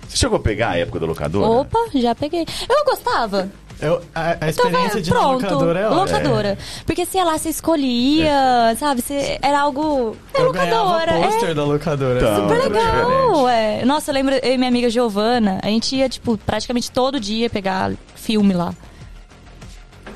[0.07, 1.47] Você chegou a pegar a época da locadora?
[1.47, 2.45] Opa, já peguei.
[2.69, 3.49] Eu gostava.
[3.79, 5.43] Eu, a, a Então, experiência vai, de pronto.
[5.43, 6.01] locadora é ótima.
[6.01, 6.57] locadora.
[6.85, 9.01] Porque, sei lá, você escolhia, sabe?
[9.01, 10.15] Você, era algo...
[10.33, 11.13] É Eu locadora.
[11.13, 12.17] pôster É da locadora.
[12.19, 13.47] Então, super legal.
[13.49, 13.85] É.
[13.85, 17.49] Nossa, eu lembro, eu e minha amiga Giovana, a gente ia, tipo, praticamente todo dia
[17.49, 18.75] pegar filme lá.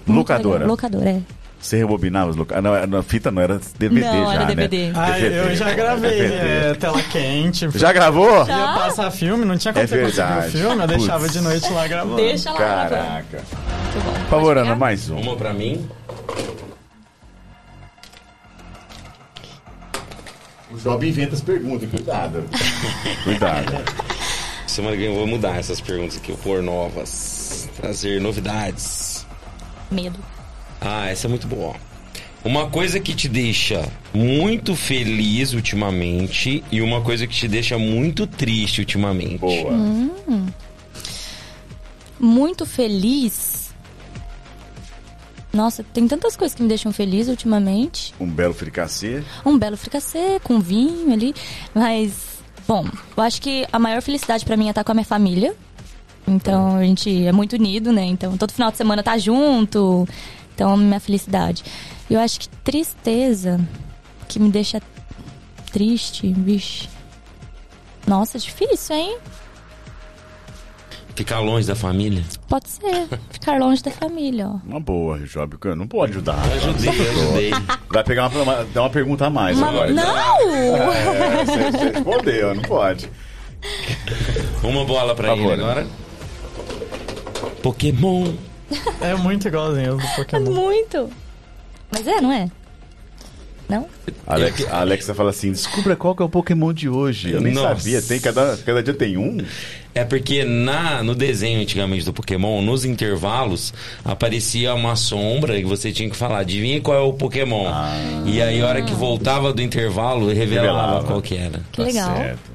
[0.05, 0.53] Muito Locadora.
[0.59, 0.67] legal.
[0.69, 1.21] Locadora, é.
[1.59, 2.81] Você rebobinava os locadores?
[2.81, 4.55] Não, na fita não, era DVD Não, já, era né?
[4.67, 4.91] DVD.
[4.95, 6.35] Ah, eu já gravei DVD.
[6.35, 7.69] é, tela quente.
[7.73, 8.45] Já gravou?
[8.45, 10.51] Ia passar filme, não tinha como É verdade.
[10.51, 12.17] filme, eu deixava de noite lá gravando.
[12.17, 12.57] Deixa lá.
[12.59, 12.89] gravando.
[12.89, 13.43] Caraca.
[13.43, 14.11] Muito bom.
[14.13, 14.75] Por favor, Pode Ana, pegar?
[14.75, 15.17] mais um.
[15.19, 15.89] Uma pra mim.
[20.71, 22.43] O Job inventa as perguntas, cuidado.
[23.23, 23.73] cuidado.
[24.67, 27.69] Semana que vem eu vou mudar essas perguntas aqui, eu pôr novas.
[27.77, 29.04] Trazer novidades.
[29.91, 30.19] Medo.
[30.81, 31.75] Ah, essa é muito boa.
[32.43, 38.27] Uma coisa que te deixa muito feliz ultimamente e uma coisa que te deixa muito
[38.27, 39.39] triste ultimamente.
[39.39, 39.73] Boa.
[42.19, 43.73] Muito feliz.
[45.51, 48.13] Nossa, tem tantas coisas que me deixam feliz ultimamente.
[48.19, 49.23] Um belo fricassê.
[49.45, 51.33] Um belo fricassê com vinho ali.
[51.73, 52.85] Mas, bom,
[53.17, 55.55] eu acho que a maior felicidade pra mim é estar com a minha família.
[56.27, 58.03] Então, a gente é muito unido, né?
[58.05, 60.07] Então, todo final de semana tá junto.
[60.53, 61.63] Então, minha felicidade.
[62.09, 63.59] Eu acho que tristeza,
[64.27, 64.81] que me deixa
[65.71, 66.87] triste, vixe.
[68.07, 69.17] Nossa, difícil, hein?
[71.15, 72.23] Ficar longe da família.
[72.47, 73.07] Pode ser.
[73.31, 74.59] Ficar longe da família, ó.
[74.67, 75.57] Uma boa, Job.
[75.75, 76.37] Não pode ajudar.
[76.51, 77.51] Eu ajudei, eu ajudei.
[77.89, 79.91] Vai pegar uma, uma, dar uma pergunta a mais Uma- agora.
[79.93, 80.55] Não!
[80.55, 83.09] É, você, respondeu, não pode.
[84.61, 85.87] Uma bola pra Por ele agora.
[87.65, 88.31] Pokémon.
[89.01, 90.51] É muito igualzinho do Pokémon.
[90.51, 91.09] Muito.
[91.91, 92.47] Mas é, não é?
[93.67, 93.87] Não?
[94.27, 97.31] Alex, a Alexa fala assim: descubra qual que é o Pokémon de hoje.
[97.31, 97.79] Eu nem Nossa.
[97.79, 98.01] sabia.
[98.03, 99.37] Tem cada, cada dia tem um.
[99.95, 103.73] É porque na, no desenho antigamente do Pokémon, nos intervalos,
[104.03, 107.65] aparecia uma sombra e você tinha que falar, adivinha qual é o Pokémon.
[108.25, 111.03] E aí, a hora que voltava do intervalo, revelava, Revelava.
[111.07, 111.61] qual que era.
[111.71, 112.09] Que legal.
[112.09, 112.54] Tá certo.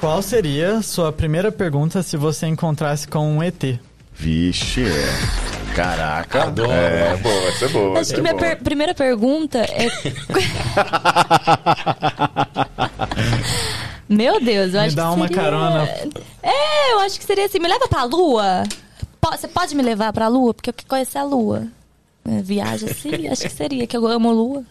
[0.00, 3.78] Qual seria sua primeira pergunta se você encontrasse com um ET?
[4.14, 5.74] Vixe, é.
[5.74, 6.44] Caraca.
[6.44, 6.70] Adoro.
[6.72, 7.90] É, boa, essa é boa.
[7.92, 9.88] Acho essa que é minha per- primeira pergunta é.
[14.08, 15.42] Meu Deus, eu Me acho dá que uma seria...
[15.42, 15.88] carona.
[16.42, 18.62] É, eu acho que seria assim, me leva pra lua.
[19.32, 20.54] Você pode me levar pra lua?
[20.54, 21.66] Porque eu quero conhecer a lua.
[22.24, 24.64] É, Viagem assim, acho que seria, que eu amo lua.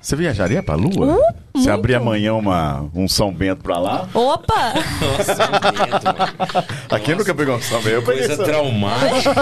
[0.00, 1.16] Você viajaria pra Lua?
[1.16, 1.20] Uh,
[1.60, 4.08] Você abrir amanhã uma, um São Bento pra lá?
[4.14, 4.72] Opa!
[5.00, 5.34] Nossa,
[5.72, 6.66] Bento, mano.
[6.90, 7.88] Aqui nunca pegou um São Bento.
[7.96, 9.34] Eu peguei Coisa São- traumática.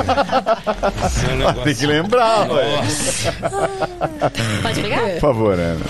[1.07, 2.47] Esse é um negócio- Tem que lembrar.
[2.49, 3.33] Nossa.
[4.63, 5.01] Pode pegar?
[5.03, 5.85] Por favor, Ana.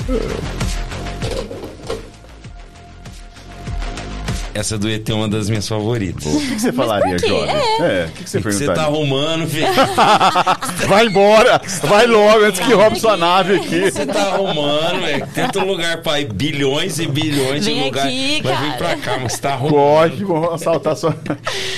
[4.54, 6.24] Essa do ET é uma das minhas favoritas.
[6.32, 7.26] O que, que você falaria, quê?
[7.26, 7.54] jovem?
[7.80, 8.82] É, o que, que você Você tá perguntaria?
[8.82, 9.66] arrumando, filho.
[10.88, 11.60] Vai embora!
[11.82, 13.90] Vai logo antes que roube sua nave aqui.
[13.90, 15.26] Você tá arrumando, velho.
[15.34, 18.06] Tenta um lugar pra ir bilhões e bilhões Vem de lugar.
[18.06, 18.66] aqui, Vai cara.
[18.68, 19.74] vir pra cá, mas você tá arrumando.
[19.74, 21.16] Corre, vão assaltar sua,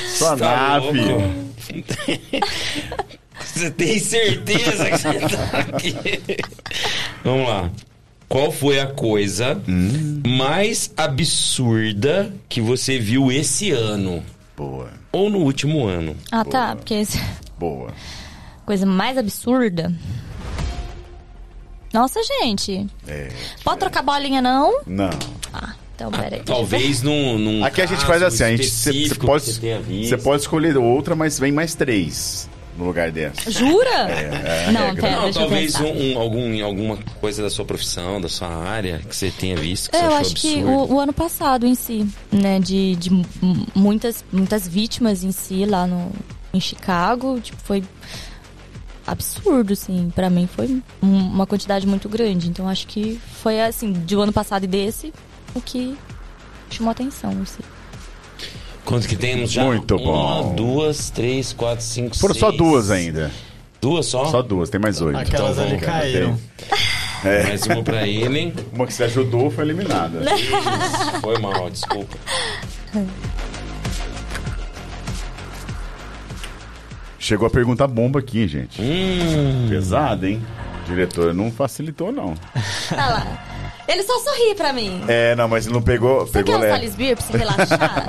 [0.08, 1.00] sua tá nave.
[1.00, 1.34] louco?
[3.42, 5.96] Você tem certeza que você tá aqui?
[7.24, 7.70] Vamos lá.
[8.28, 10.20] Qual foi a coisa Hum.
[10.26, 14.22] mais absurda que você viu esse ano?
[14.56, 16.16] Boa, Ou no último ano?
[16.32, 16.74] Ah, tá.
[16.76, 17.20] Porque esse-
[17.58, 17.92] boa.
[18.64, 19.92] coisa mais absurda.
[21.92, 22.86] Nossa, gente.
[23.06, 23.28] É.
[23.64, 24.80] Pode trocar bolinha, não?
[24.86, 25.10] Não.
[25.52, 26.42] Ah, então peraí.
[26.44, 29.44] Talvez num, num Aqui a gente faz assim, a gente você pode
[30.06, 33.50] você pode escolher outra, mas vem mais três no lugar dessa.
[33.50, 33.90] Jura?
[34.10, 37.64] é a não, pera, Não, deixa talvez eu um, um- algum, alguma coisa da sua
[37.64, 40.54] profissão, da sua área, que você tenha visto, que É, você eu achou acho que
[40.60, 40.92] absurdo.
[40.92, 43.10] o, o ano passado em si, né, de, de
[43.74, 46.10] muitas, muitas vítimas em si lá no,
[46.52, 47.82] em Chicago, tipo, foi
[49.06, 52.48] absurdo, assim, pra mim foi um- uma quantidade muito grande.
[52.48, 55.12] Então acho que foi assim, do ano passado e desse,
[55.54, 55.96] o que
[56.70, 57.62] chamou atenção, assim.
[58.86, 59.64] Quanto que temos já?
[59.64, 60.44] Muito bom.
[60.44, 62.58] Uma, duas, três, quatro, cinco, Foram só seis.
[62.58, 63.30] duas ainda.
[63.80, 64.24] Duas só?
[64.26, 65.18] Só duas, tem mais oito.
[65.18, 66.38] Aquelas Então, ali caíram.
[67.24, 68.54] Mais uma pra ele.
[68.72, 70.20] Uma que você ajudou foi eliminada.
[70.34, 72.16] Isso, Foi mal, desculpa.
[77.18, 78.80] Chegou a pergunta bomba aqui, gente.
[78.80, 80.40] Hum, Pesada, hein?
[80.86, 82.34] Diretora não facilitou, não.
[82.88, 83.55] Tá lá.
[83.88, 85.02] Ele só sorri pra mim.
[85.06, 86.26] É, não, mas não pegou.
[86.26, 86.70] Você pegou quer um.
[86.70, 88.06] Salisbury pra você relaxar?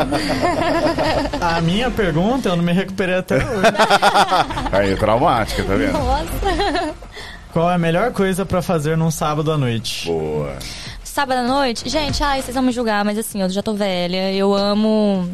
[1.58, 3.46] A minha pergunta, eu não me recuperei até hoje.
[4.72, 5.94] Aí, traumática, tá vendo?
[5.94, 6.96] Nossa.
[7.54, 10.08] Qual é a melhor coisa pra fazer num sábado à noite?
[10.08, 10.58] Boa.
[11.04, 14.32] Sábado à noite, gente, ai, vocês vão me julgar, mas assim, eu já tô velha.
[14.32, 15.28] Eu amo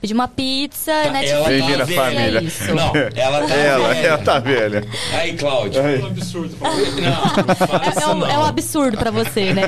[0.00, 1.48] pedir uma pizza, Netflix.
[1.48, 2.02] Bem-vinda, tá velha.
[2.02, 2.38] família.
[2.38, 2.74] É isso.
[2.74, 4.06] Não, ela tá Ela, velha.
[4.06, 4.84] ela tá velha.
[5.12, 5.82] Aí, Cláudio.
[5.82, 6.56] Um absurdo.
[6.60, 8.26] Não, É, um, não.
[8.30, 9.62] é um absurdo pra você, né?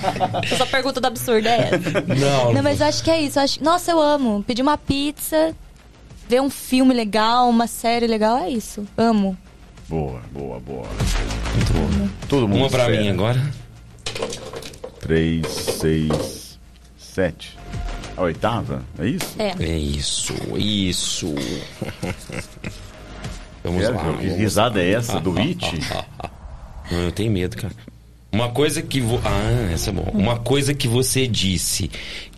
[0.56, 2.00] Sua pergunta do absurdo é essa.
[2.14, 3.38] Não, Não, mas eu acho que é isso.
[3.38, 3.62] Eu acho...
[3.62, 4.42] Nossa, eu amo.
[4.46, 5.54] Pedir uma pizza,
[6.28, 8.86] ver um filme legal, uma série legal, é isso.
[8.96, 9.36] Amo.
[9.88, 10.86] Boa, boa, boa.
[11.72, 12.08] Bom.
[12.28, 13.00] Todo mundo Uma pra espera.
[13.02, 13.42] mim agora.
[15.00, 16.58] Três, seis,
[16.98, 17.57] sete.
[18.18, 18.82] A oitava?
[18.98, 19.36] É isso?
[19.38, 19.54] É.
[19.60, 21.32] É isso, isso.
[23.62, 23.90] Vamos lá.
[23.90, 24.84] que vamos risada lá.
[24.84, 25.32] é essa do?
[26.90, 27.72] Não, eu tenho medo, cara.
[28.32, 29.20] Uma coisa que vo...
[29.24, 30.10] Ah, essa é boa.
[30.10, 31.90] Uma coisa que você disse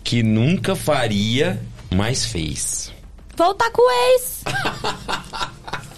[0.03, 1.59] que nunca faria,
[1.89, 2.91] mas fez.
[3.35, 4.43] Voltar com o ex.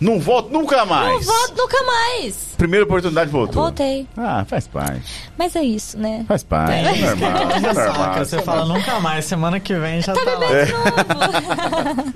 [0.00, 1.26] Não volto nunca Não mais.
[1.26, 2.54] volto nunca mais.
[2.56, 3.62] Primeira oportunidade voltou.
[3.62, 4.06] Voltei.
[4.16, 5.02] Ah, faz parte.
[5.36, 6.24] Mas é isso, né?
[6.28, 6.72] Faz parte.
[6.72, 7.30] É normal.
[7.52, 8.14] É normal.
[8.18, 10.48] você fala nunca mais, semana que vem já tá, lá.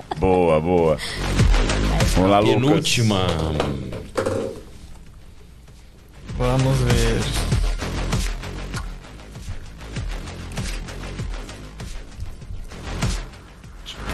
[0.17, 0.97] Boa, boa.
[2.15, 2.61] Vamos lá, Lucas.
[2.61, 3.27] Penúltima.
[6.37, 7.21] Vamos ver.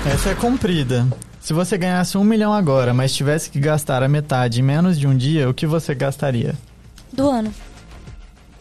[0.06, 1.08] Essa é comprida.
[1.49, 5.07] Se você ganhasse um milhão agora, mas tivesse que gastar a metade em menos de
[5.07, 6.53] um dia, o que você gastaria?
[7.11, 7.51] Do ano.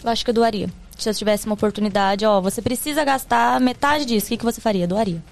[0.03, 0.71] Eu acho que eu doaria.
[0.97, 4.59] Se eu tivesse uma oportunidade, ó, você precisa gastar metade disso, o que, que você
[4.59, 4.89] faria?
[4.89, 5.23] Doaria.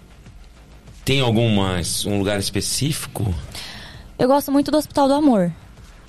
[1.02, 3.34] Tem algum mais, um lugar específico?
[4.18, 5.50] Eu gosto muito do Hospital do Amor,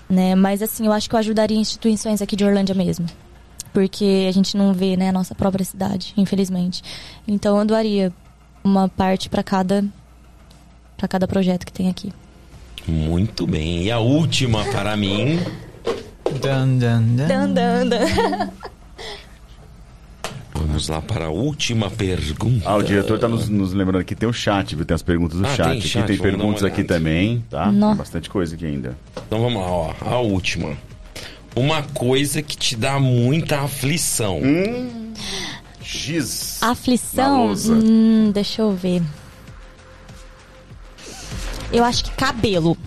[0.09, 0.35] né?
[0.35, 3.05] Mas assim, eu acho que eu ajudaria instituições aqui de Orlândia mesmo.
[3.71, 6.83] Porque a gente não vê, né, a nossa própria cidade, infelizmente.
[7.25, 8.11] Então eu doaria
[8.65, 9.85] uma parte pra cada
[10.97, 12.11] para cada projeto que tem aqui.
[12.87, 13.83] Muito bem.
[13.83, 15.39] E a última para mim.
[16.41, 17.27] Dan, dan, dan.
[17.27, 18.49] Dan, dan, dan.
[20.53, 22.67] Vamos lá para a última pergunta.
[22.67, 24.85] Ah, o diretor tá nos, nos lembrando que tem o chat, viu?
[24.85, 25.69] Tem as perguntas do Ah, chat.
[25.69, 27.71] tem aqui chat, tem vamos dar uma perguntas aqui também, tá?
[27.71, 27.89] Nó.
[27.89, 28.97] Tem bastante coisa aqui ainda.
[29.27, 29.93] Então vamos lá, ó.
[30.01, 30.75] A última.
[31.55, 34.39] Uma coisa que te dá muita aflição.
[35.83, 36.57] Giz.
[36.61, 37.45] Ah, Na Aflição?
[37.47, 37.73] lousa.
[37.73, 39.01] Hum, deixa eu ver.
[41.71, 42.77] Eu acho que cabelo.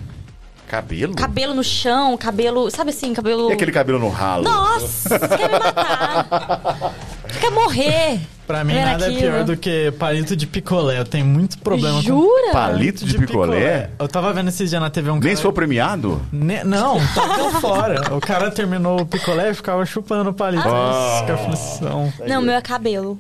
[0.69, 1.15] Cabelo?
[1.17, 2.71] Cabelo no chão, cabelo.
[2.71, 3.51] Sabe assim, cabelo.
[3.51, 4.45] E aquele cabelo no ralo?
[4.45, 6.95] Nossa, quer me matar.
[7.41, 8.21] Quer morrer.
[8.47, 9.19] Pra mim, nada aquilo.
[9.19, 10.99] é pior do que palito de picolé.
[10.99, 12.53] Eu tenho muito problema com Jura?
[12.53, 13.91] Palito de, picolé?
[13.99, 15.37] Eu tava vendo esses dias na TV um Nem cara...
[15.37, 16.21] se for premiado?
[16.33, 18.15] Ne- Não, tacou fora.
[18.17, 20.69] O cara terminou o picolé e ficava chupando o palito.
[20.69, 22.13] Nossa, que aflição.
[22.27, 23.19] Não, meu é cabelo.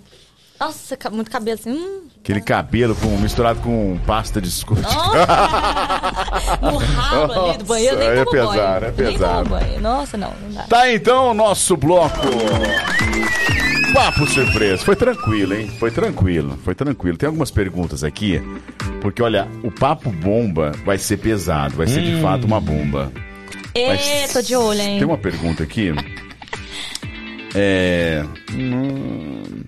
[0.60, 1.70] Nossa, muito cabelo assim.
[1.70, 4.82] Hum, Aquele cabelo com, misturado com pasta de escute.
[6.60, 8.84] no ralo ali do banheiro, nem é pesado, banho.
[8.84, 9.50] é pesado.
[9.80, 10.62] Nossa, não, não dá.
[10.64, 12.18] Tá então o nosso bloco.
[13.94, 14.84] Papo surpresa.
[14.84, 15.66] Foi tranquilo, hein?
[15.80, 17.16] Foi tranquilo, foi tranquilo.
[17.16, 18.40] Tem algumas perguntas aqui,
[19.00, 23.10] porque olha, o papo bomba vai ser pesado, vai ser de fato uma bomba.
[23.74, 24.98] Ê, Mas tô de olho, hein?
[24.98, 25.92] Tem uma pergunta aqui.
[27.54, 28.24] É.
[28.52, 29.64] hum,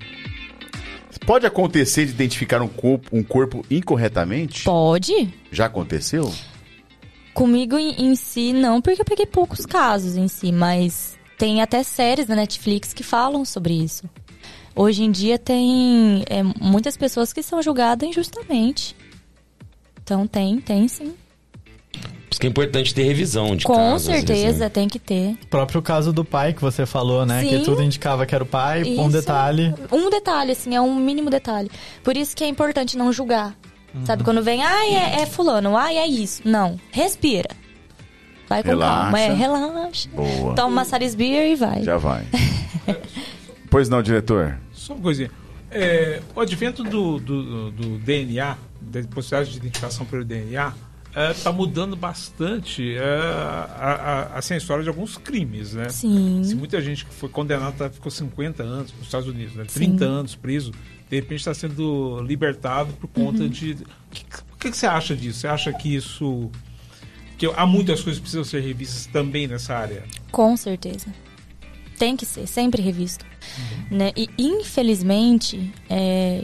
[1.27, 4.65] Pode acontecer de identificar um corpo, um corpo incorretamente?
[4.65, 5.33] Pode?
[5.51, 6.33] Já aconteceu?
[7.33, 11.83] Comigo em, em si, não, porque eu peguei poucos casos em si, mas tem até
[11.83, 14.09] séries da Netflix que falam sobre isso.
[14.75, 18.97] Hoje em dia tem é, muitas pessoas que são julgadas injustamente.
[20.03, 21.15] Então tem, tem sim.
[21.93, 24.69] Por isso que é importante ter revisão de Com casos, certeza, né?
[24.71, 25.37] tem que ter.
[25.43, 27.43] O próprio caso do pai que você falou, né?
[27.43, 27.49] Sim.
[27.51, 29.11] Que tudo indicava que era o pai, um Isso.
[29.11, 29.75] detalhe.
[29.93, 31.71] Um detalhe, assim, é um mínimo detalhe.
[32.03, 33.55] Por isso que é importante não julgar.
[34.07, 36.41] Sabe, quando vem, ai, é, é fulano, ai, é isso.
[36.47, 37.51] Não, respira.
[38.49, 39.03] Vai com Relaxa.
[39.03, 40.09] calma, é, relaxa.
[40.15, 40.55] Boa.
[40.55, 41.83] Toma uma Saris Beer e vai.
[41.83, 42.25] Já vai.
[43.71, 44.59] pois não, diretor?
[44.73, 45.31] Só uma coisinha.
[45.71, 50.73] É, o advento do, do, do DNA, da possibilidade de identificação pelo DNA,
[51.15, 55.89] está mudando bastante é, a, a, assim, a história de alguns crimes, né?
[55.91, 56.43] Sim.
[56.45, 59.65] Se muita gente que foi condenada ficou 50 anos nos Estados Unidos, né?
[59.69, 59.97] Sim.
[59.97, 60.71] 30 anos preso,
[61.11, 63.27] de repente está sendo libertado por Uhum.
[63.33, 63.73] conta de.
[64.53, 65.41] O que, que você acha disso?
[65.41, 66.51] Você acha que isso.
[67.37, 70.05] que há muitas coisas que precisam ser revistas também nessa área?
[70.31, 71.09] Com certeza.
[71.99, 73.25] Tem que ser, sempre revisto.
[73.91, 74.13] Né?
[74.17, 76.43] E, infelizmente, é,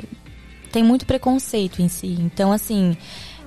[0.70, 2.16] tem muito preconceito em si.
[2.20, 2.96] Então, assim,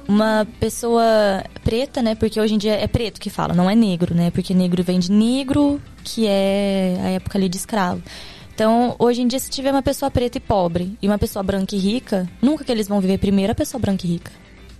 [0.07, 2.15] uma pessoa preta, né?
[2.15, 4.31] Porque hoje em dia é preto que fala, não é negro, né?
[4.31, 8.01] Porque negro vem de negro, que é a época ali de escravo.
[8.53, 11.75] Então, hoje em dia, se tiver uma pessoa preta e pobre e uma pessoa branca
[11.75, 14.31] e rica, nunca que eles vão viver primeiro a pessoa branca e rica.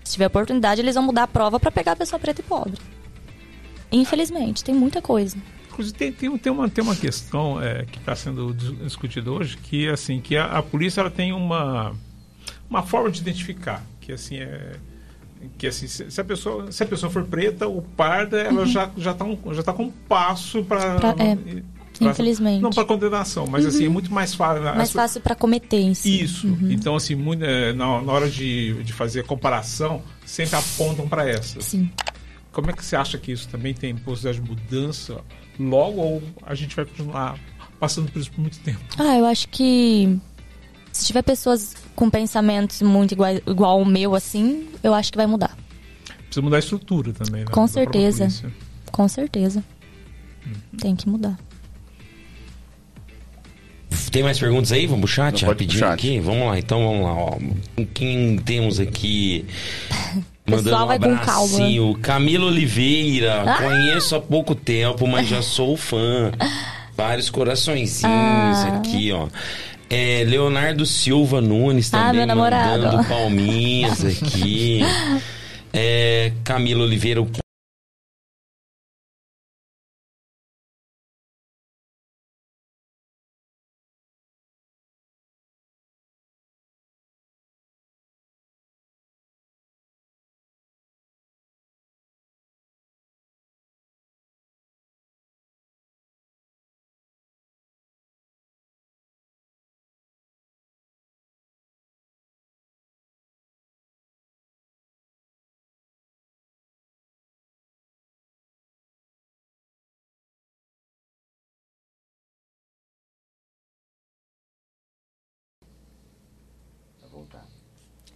[0.03, 2.77] Se tiver oportunidade, eles vão mudar a prova para pegar a pessoa preta e pobre.
[3.91, 5.37] Infelizmente, tem muita coisa.
[5.69, 9.57] Inclusive, tem, tem, tem, uma, tem uma questão é, que está sendo dis- discutida hoje,
[9.57, 11.95] que assim, que a, a polícia ela tem uma,
[12.69, 14.73] uma forma de identificar, que assim é
[15.57, 19.11] que assim, se a pessoa se a pessoa for preta ou parda, ela já já
[19.11, 21.37] está um, já tá com um passo para é,
[21.99, 22.61] infelizmente.
[22.61, 24.63] não para condenação, mas assim é muito mais fácil.
[24.63, 26.21] Mais As- fácil para cometer em si.
[26.23, 26.47] Isso.
[26.69, 31.27] Então assim, muito, é, na, na hora de, de fazer a comparação, sempre apontam para
[31.29, 31.65] essas.
[31.65, 31.89] Sim.
[32.51, 35.21] Como é que você acha que isso também tem possibilidade de mudança
[35.59, 37.37] logo ou a gente vai continuar
[37.79, 38.79] passando por isso por muito tempo?
[38.97, 40.19] Ah, eu acho que
[40.91, 45.27] se tiver pessoas com pensamentos muito igual, igual ao meu, assim, eu acho que vai
[45.27, 45.57] mudar.
[46.25, 47.51] Precisa mudar a estrutura também, né?
[47.51, 48.27] Com da certeza.
[48.91, 49.63] Com certeza.
[50.79, 51.37] Tem que mudar.
[54.11, 54.85] Tem mais perguntas aí?
[54.87, 55.93] Vamos pro chat Não, rapidinho chat.
[55.93, 56.19] aqui?
[56.19, 57.13] Vamos lá, então vamos lá.
[57.13, 57.37] Ó.
[57.93, 59.45] Quem temos aqui?
[60.45, 61.53] Mandando Pessoal um vai com calma.
[61.55, 61.97] abracinho.
[62.01, 63.43] Camila Oliveira.
[63.43, 63.57] Ah!
[63.61, 66.31] Conheço há pouco tempo, mas já sou fã.
[66.97, 68.77] Vários coraçõezinhos Ah.
[68.77, 69.27] aqui, ó.
[69.93, 72.83] É, Leonardo Silva Nunes Ah, também meu namorado.
[72.83, 74.79] mandando palminhas aqui.
[75.73, 77.25] É, Camila Oliveira,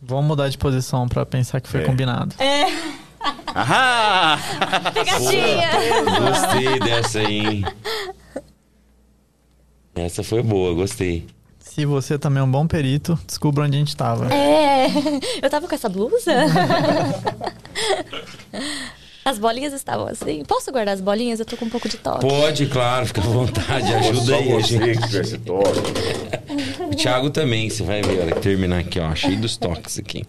[0.07, 1.86] Vamos mudar de posição pra pensar que foi É.
[1.86, 2.36] combinado.
[3.56, 4.38] Ahá!
[4.94, 5.69] Pegadinha!
[6.22, 7.65] Gostei dessa aí, hein?
[9.95, 11.26] Essa foi boa, gostei.
[11.60, 14.32] Se você também é um bom perito, descubra onde a gente tava.
[14.34, 14.86] É,
[15.41, 16.32] eu tava com essa blusa?
[19.26, 20.43] As bolinhas estavam assim.
[20.45, 21.39] Posso guardar as bolinhas?
[21.39, 22.19] Eu tô com um pouco de toque.
[22.27, 25.02] Pode, claro, fica à vontade, ajuda Só aí a você gente.
[25.02, 25.80] que tivesse toque.
[26.91, 30.23] O Thiago também, você vai ver, olha, terminar aqui, ó, cheio dos toques aqui.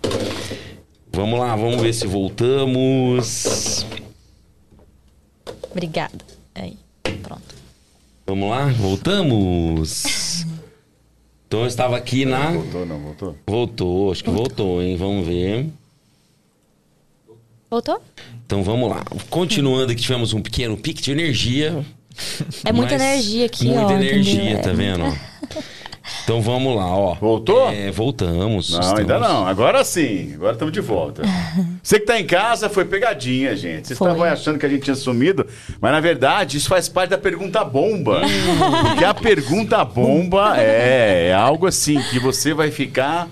[1.12, 3.84] Vamos lá, vamos ver se voltamos.
[5.70, 6.16] Obrigada.
[6.54, 6.78] Aí,
[7.22, 7.54] pronto.
[8.26, 10.46] Vamos lá, voltamos.
[11.46, 12.52] Então eu estava aqui na.
[12.52, 13.36] Voltou, não, voltou?
[13.46, 14.96] Voltou, acho que voltou, hein?
[14.96, 15.68] Vamos ver.
[17.70, 18.00] Voltou?
[18.46, 19.02] Então vamos lá.
[19.28, 21.84] Continuando aqui, tivemos um pequeno pique de energia.
[22.64, 23.90] É muita energia aqui, Muita ó.
[23.92, 24.62] energia, entendeu?
[24.62, 24.72] tá É.
[24.72, 25.18] vendo?
[26.22, 27.14] Então vamos lá, ó.
[27.14, 27.68] Voltou?
[27.70, 28.70] É, voltamos.
[28.70, 29.46] Não, estamos- ainda não.
[29.46, 30.32] Agora sim.
[30.34, 31.22] Agora estamos de volta.
[31.82, 33.88] Você que tá em casa, foi pegadinha, gente.
[33.88, 34.08] Vocês Foi.
[34.08, 35.44] estavam achando que a gente tinha sumido,
[35.80, 38.20] mas na verdade isso faz parte da pergunta bomba.
[38.88, 43.28] Porque a pergunta bomba é, é algo assim que você vai ficar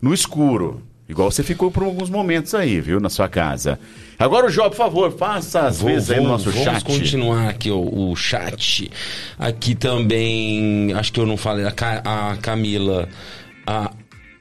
[0.00, 0.82] no escuro.
[1.08, 3.80] Igual você ficou por alguns momentos aí, viu, na sua casa.
[4.18, 6.84] Agora o Jó, por favor, faça as Vou- vezes aí no vamos- nosso vamos chat.
[6.84, 8.90] continuar aqui o, o chat.
[9.38, 13.08] Aqui também, acho que eu não falei, a, Ca- a Camila.
[13.66, 13.92] A,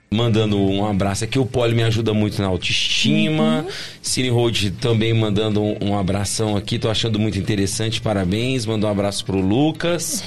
[0.10, 1.38] mandando um abraço aqui.
[1.38, 3.60] O Poli me ajuda muito na autoestima.
[3.66, 3.72] Uhum.
[4.02, 6.80] Cine Road também mandando um, um, abração aqui.
[6.80, 8.00] Tô achando muito interessante.
[8.02, 8.66] Parabéns.
[8.66, 10.24] Manda um abraço pro Lucas,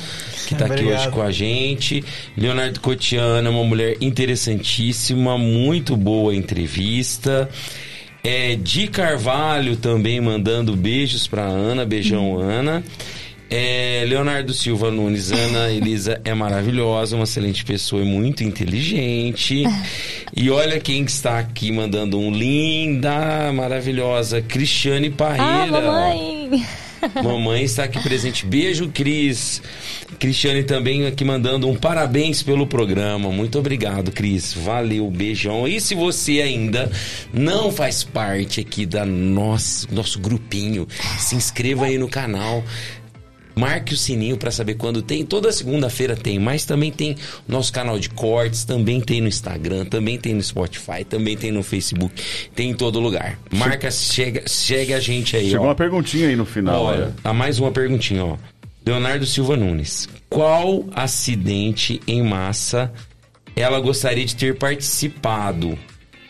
[0.47, 2.05] que tá aqui hoje com a gente.
[2.37, 5.39] Leonardo Cotiana, uma mulher interessantíssima.
[5.39, 7.49] Muito boa entrevista.
[8.23, 11.85] É, Di Carvalho também mandando beijos pra Ana.
[11.85, 12.41] Beijão, uhum.
[12.41, 12.85] Ana.
[13.53, 19.65] É, Leonardo Silva Nunes, Ana Elisa é maravilhosa, uma excelente pessoa e muito inteligente.
[20.33, 25.45] E olha quem está aqui mandando um linda, maravilhosa, Cristiane Parreira.
[25.45, 26.65] Ah, mamãe!
[27.23, 28.47] Mamãe está aqui presente.
[28.47, 29.63] Beijo, Cris.
[30.19, 33.31] Cristiane também aqui mandando um parabéns pelo programa.
[33.31, 34.53] Muito obrigado, Cris.
[34.53, 35.67] Valeu, beijão.
[35.67, 36.91] E se você ainda
[37.33, 40.87] não faz parte aqui da nosso, nosso grupinho,
[41.19, 42.65] se inscreva aí no canal.
[43.61, 45.23] Marque o sininho para saber quando tem.
[45.23, 47.15] Toda segunda-feira tem, mas também tem
[47.47, 51.63] nosso canal de cortes, também tem no Instagram, também tem no Spotify, também tem no
[51.63, 52.23] Facebook,
[52.55, 53.39] tem em todo lugar.
[53.53, 55.51] Marca, chega, chega a gente aí.
[55.51, 55.69] Chegou ó.
[55.69, 56.85] uma perguntinha aí no final.
[56.85, 58.39] Olha, há mais uma perguntinha, ó.
[58.87, 60.09] Leonardo Silva Nunes.
[60.31, 62.91] Qual acidente em massa
[63.55, 65.79] ela gostaria de ter participado?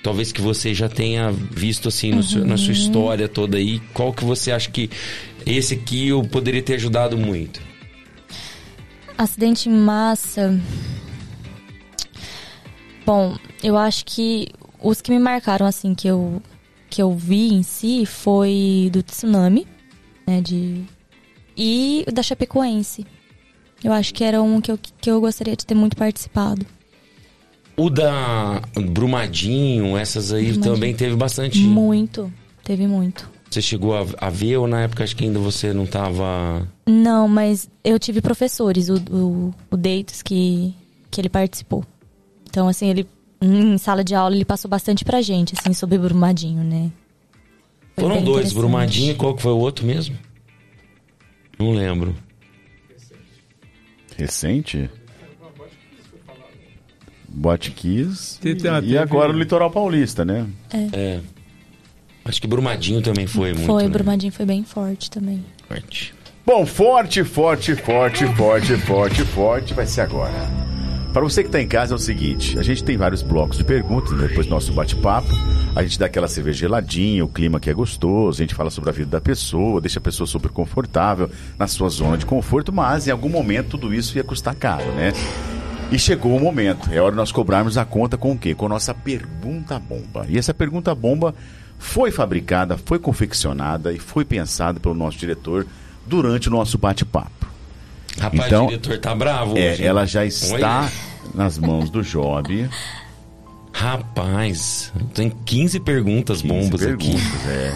[0.02, 2.22] Talvez que você já tenha visto assim uhum.
[2.22, 3.80] seu, na sua história toda aí.
[3.92, 4.90] Qual que você acha que
[5.46, 7.60] esse aqui eu poderia ter ajudado muito?
[9.16, 10.58] Acidente em massa.
[13.04, 14.48] Bom, eu acho que
[14.82, 16.42] os que me marcaram assim que eu
[16.88, 19.66] que eu vi em si foi do tsunami,
[20.26, 20.82] né, de
[21.56, 23.06] e da Chapecoense.
[23.82, 26.66] Eu acho que era um que eu, que eu gostaria de ter muito participado.
[27.76, 30.74] O da Brumadinho, essas aí Brumadinho.
[30.74, 31.58] também teve bastante.
[31.60, 33.30] Muito, teve muito.
[33.50, 36.68] Você chegou a, a, ver ou na época acho que ainda você não estava.
[36.86, 40.72] Não, mas eu tive professores, o, o, o Deitos, que,
[41.10, 41.84] que ele participou.
[42.48, 43.08] Então, assim, ele
[43.42, 46.92] em sala de aula ele passou bastante pra gente, assim, sobre Brumadinho, né?
[47.96, 50.16] Foi Foram dois, Brumadinho e qual que foi o outro mesmo?
[51.58, 52.14] Não lembro.
[54.16, 54.88] Recente?
[57.28, 58.40] Botkiss
[58.84, 60.46] e agora o Litoral Paulista, né?
[60.72, 60.88] É.
[60.92, 61.20] é.
[62.30, 63.66] Acho que Brumadinho também foi muito.
[63.66, 63.88] Foi, né?
[63.88, 65.44] Brumadinho foi bem forte também.
[65.66, 66.14] Forte.
[66.46, 70.48] Bom, forte, forte, forte, forte, forte, forte, vai ser agora.
[71.12, 73.64] Para você que está em casa é o seguinte, a gente tem vários blocos de
[73.64, 75.26] perguntas né, depois do nosso bate-papo.
[75.74, 78.90] A gente dá aquela cerveja geladinha, o clima que é gostoso, a gente fala sobre
[78.90, 81.28] a vida da pessoa, deixa a pessoa super confortável
[81.58, 85.12] na sua zona de conforto, mas em algum momento tudo isso ia custar caro, né?
[85.90, 88.54] E chegou o momento, é hora de nós cobrarmos a conta com o quê?
[88.54, 90.24] Com a nossa pergunta bomba.
[90.28, 91.34] E essa pergunta bomba
[91.80, 95.66] foi fabricada, foi confeccionada e foi pensada pelo nosso diretor
[96.06, 97.46] durante o nosso bate-papo.
[98.18, 99.84] Rapaz, então, o diretor tá bravo é, hoje.
[99.84, 100.90] Ela já está Oi?
[101.34, 102.68] nas mãos do Job.
[103.72, 107.48] Rapaz, tem 15 perguntas 15 bombas perguntas, aqui.
[107.48, 107.74] É.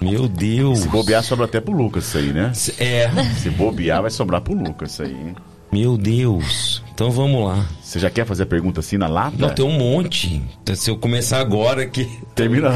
[0.00, 0.80] Meu Deus.
[0.80, 2.52] Se bobear, sobra até pro Lucas isso aí, né?
[2.78, 3.10] É.
[3.34, 5.36] Se bobear, vai sobrar pro Lucas isso aí, hein?
[5.70, 6.82] Meu Deus.
[6.94, 7.66] Então vamos lá.
[7.80, 9.36] Você já quer fazer a pergunta assim na lata?
[9.38, 10.42] Não, tem um monte.
[10.74, 12.08] Se eu começar agora aqui.
[12.34, 12.70] Termina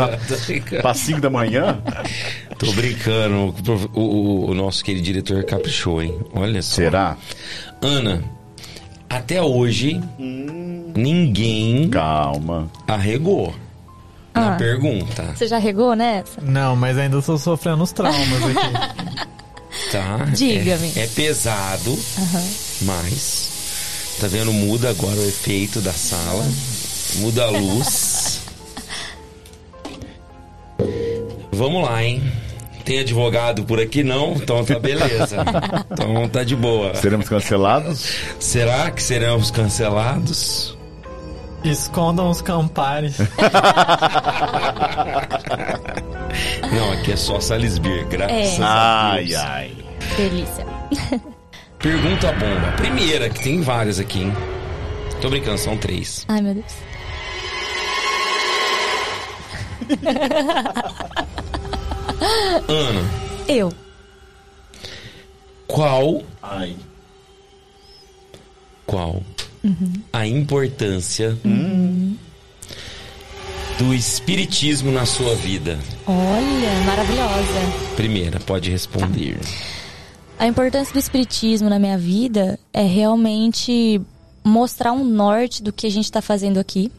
[0.80, 1.82] para 5 da manhã?
[2.58, 3.54] Tô brincando.
[3.94, 6.18] O, o, o, nosso querido diretor caprichou, hein?
[6.34, 6.76] Olha só.
[6.76, 7.16] Será?
[7.80, 8.22] Ana,
[9.08, 10.92] até hoje, hum.
[10.94, 11.88] ninguém.
[11.88, 12.70] Calma.
[12.86, 13.54] Arregou.
[14.34, 15.24] Ah, na pergunta.
[15.34, 16.40] Você já regou nessa?
[16.40, 19.32] Não, mas ainda estou sofrendo os traumas aqui.
[19.92, 20.24] Tá.
[20.32, 20.90] Diga-me.
[20.96, 22.50] É, é, pesado, uhum.
[22.80, 23.50] mas.
[24.18, 24.50] Tá vendo?
[24.50, 26.44] Muda agora o efeito da sala.
[27.16, 28.40] Muda a luz.
[31.52, 32.22] Vamos lá, hein?
[32.86, 34.32] Tem advogado por aqui não?
[34.32, 35.36] Então tá beleza.
[35.92, 36.94] então tá de boa.
[36.94, 38.06] Seremos cancelados?
[38.40, 40.74] Será que seremos cancelados?
[41.62, 43.18] Escondam os campares.
[46.72, 48.62] Não, aqui é só Salisbury, graças é.
[48.62, 49.34] a Deus.
[49.34, 49.81] Ai, ai.
[50.16, 50.66] Delícia.
[51.78, 52.72] Pergunta bomba.
[52.76, 54.32] Primeira, que tem várias aqui, hein?
[55.20, 56.24] Tô brincando, são três.
[56.28, 56.74] Ai, meu Deus.
[62.68, 63.10] Ana.
[63.48, 63.72] Eu.
[65.66, 66.22] Qual.
[66.42, 66.76] Ai.
[68.86, 69.22] Qual
[69.64, 69.92] uhum.
[70.12, 72.16] a importância uhum.
[73.78, 75.78] do espiritismo na sua vida?
[76.06, 77.94] Olha, maravilhosa.
[77.96, 79.38] Primeira, pode responder.
[79.38, 79.81] Tá.
[80.38, 84.00] A importância do espiritismo na minha vida é realmente
[84.44, 86.90] mostrar um norte do que a gente está fazendo aqui,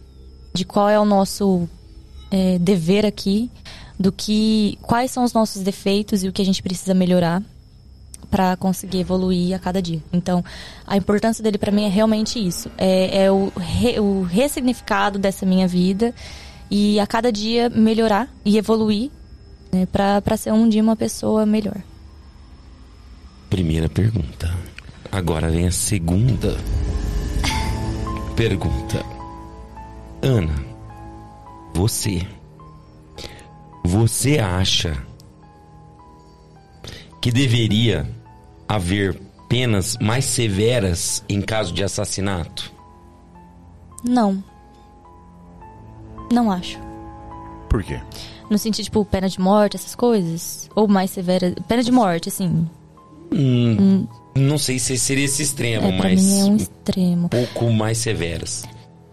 [0.53, 1.67] de qual é o nosso
[2.31, 3.51] é, dever aqui,
[3.99, 7.41] do que quais são os nossos defeitos e o que a gente precisa melhorar.
[8.31, 10.01] para conseguir evoluir a cada dia.
[10.11, 10.43] Então,
[10.87, 12.67] a importância dele para mim é realmente isso.
[12.79, 16.15] É, é o, re, o ressignificado dessa minha vida
[16.71, 19.11] e a cada dia melhorar e evoluir
[19.71, 21.83] né, para ser um dia uma pessoa melhor.
[23.53, 24.51] Primeira pergunta.
[25.11, 26.57] Agora vem a segunda
[28.35, 29.05] pergunta.
[30.23, 30.55] Ana,
[31.71, 32.27] você.
[33.85, 34.97] Você acha
[37.21, 38.09] que deveria
[38.67, 42.73] haver penas mais severas em caso de assassinato?
[44.03, 44.43] Não.
[46.33, 46.79] Não acho.
[47.69, 48.01] Por quê?
[48.49, 50.67] No sentido, tipo, pena de morte, essas coisas?
[50.75, 51.53] Ou mais severa.
[51.67, 52.67] Pena de morte, assim.
[53.33, 54.07] Hum, hum.
[54.35, 56.39] Não sei se seria esse extremo, é, mas.
[56.39, 57.25] É um extremo.
[57.25, 58.63] Um pouco mais severas.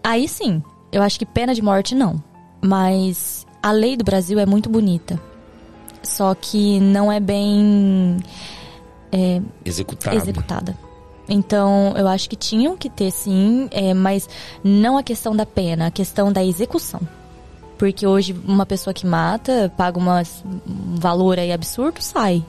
[0.03, 0.61] Aí sim.
[0.91, 2.21] Eu acho que pena de morte não.
[2.61, 5.19] Mas a lei do Brasil é muito bonita.
[6.03, 8.17] Só que não é bem.
[9.11, 10.15] É, executada.
[10.15, 10.77] executada.
[11.29, 14.27] Então, eu acho que tinham que ter sim, é, mas
[14.63, 16.99] não a questão da pena, a questão da execução.
[17.77, 20.23] Porque hoje uma pessoa que mata, paga uma,
[20.67, 22.43] um valor aí absurdo, sai.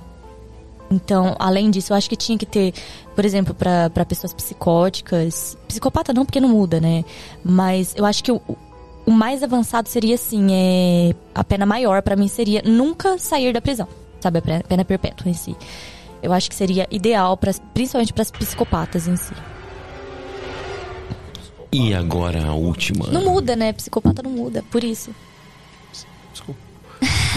[0.93, 2.75] Então, além disso, eu acho que tinha que ter,
[3.17, 5.57] por exemplo, para pessoas psicóticas.
[5.67, 7.03] Psicopata não, porque não muda, né?
[7.43, 8.41] Mas eu acho que o,
[9.07, 13.61] o mais avançado seria assim: é, a pena maior para mim seria nunca sair da
[13.61, 13.89] prisão,
[14.21, 14.39] sabe?
[14.39, 15.57] A pena perpétua em si.
[16.23, 19.35] Eu acho que seria ideal, pra, principalmente para as psicopatas em si.
[21.73, 23.07] E agora a última.
[23.07, 23.73] Não muda, né?
[23.73, 25.11] Psicopata não muda, por isso.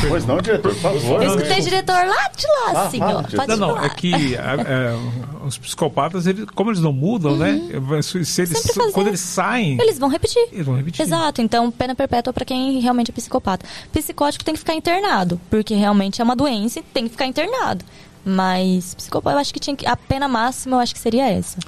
[0.08, 1.24] Pois não, diretor, por favor.
[1.24, 3.24] Eu escutei diretor lá de lá, ah, assim, ó.
[3.24, 7.52] Pode não, não, é que é, é, os psicopatas, eles, como eles não mudam, né?
[7.52, 7.96] uhum.
[7.96, 8.02] né?
[8.02, 9.78] Se eles, quando eles saem.
[9.80, 10.48] Eles vão repetir.
[10.52, 11.02] Eles vão repetir.
[11.02, 13.66] Exato, então pena perpétua para quem realmente é psicopata.
[13.92, 17.84] Psicótico tem que ficar internado, porque realmente é uma doença e tem que ficar internado.
[18.24, 19.86] Mas psicopata, eu acho que tinha que.
[19.86, 21.60] A pena máxima eu acho que seria essa.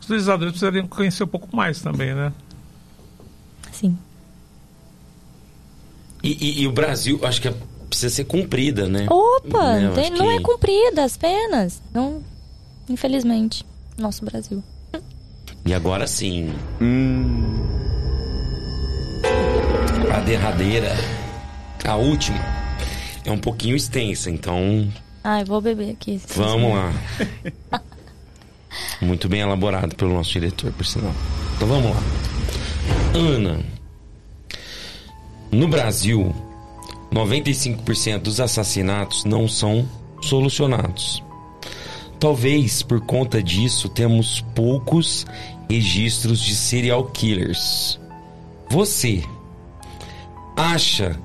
[0.00, 2.32] Os legisladores precisariam conhecer um pouco mais também, né?
[3.72, 3.96] Sim.
[6.26, 7.54] E, e, e, o Brasil, acho que é,
[7.88, 9.06] precisa ser cumprida, né?
[9.08, 9.92] Opa, né?
[9.94, 10.32] tem, não que...
[10.32, 11.80] é cumprida as penas.
[11.94, 12.20] Não,
[12.88, 13.64] infelizmente,
[13.96, 14.60] nosso Brasil.
[15.64, 16.52] E agora sim.
[16.80, 17.64] Hum...
[20.12, 20.96] A derradeira,
[21.84, 22.38] a última,
[23.24, 24.92] é um pouquinho extensa, então.
[25.22, 26.20] Ah, eu vou beber aqui.
[26.34, 26.92] Vamos lá.
[29.00, 31.14] Muito bem elaborado pelo nosso diretor, por sinal.
[31.54, 32.02] Então vamos lá.
[33.14, 33.75] Ana
[35.56, 36.34] no Brasil,
[37.10, 39.88] 95% dos assassinatos não são
[40.20, 41.24] solucionados.
[42.20, 45.24] Talvez por conta disso temos poucos
[45.68, 47.98] registros de serial killers.
[48.68, 49.22] Você
[50.54, 51.18] acha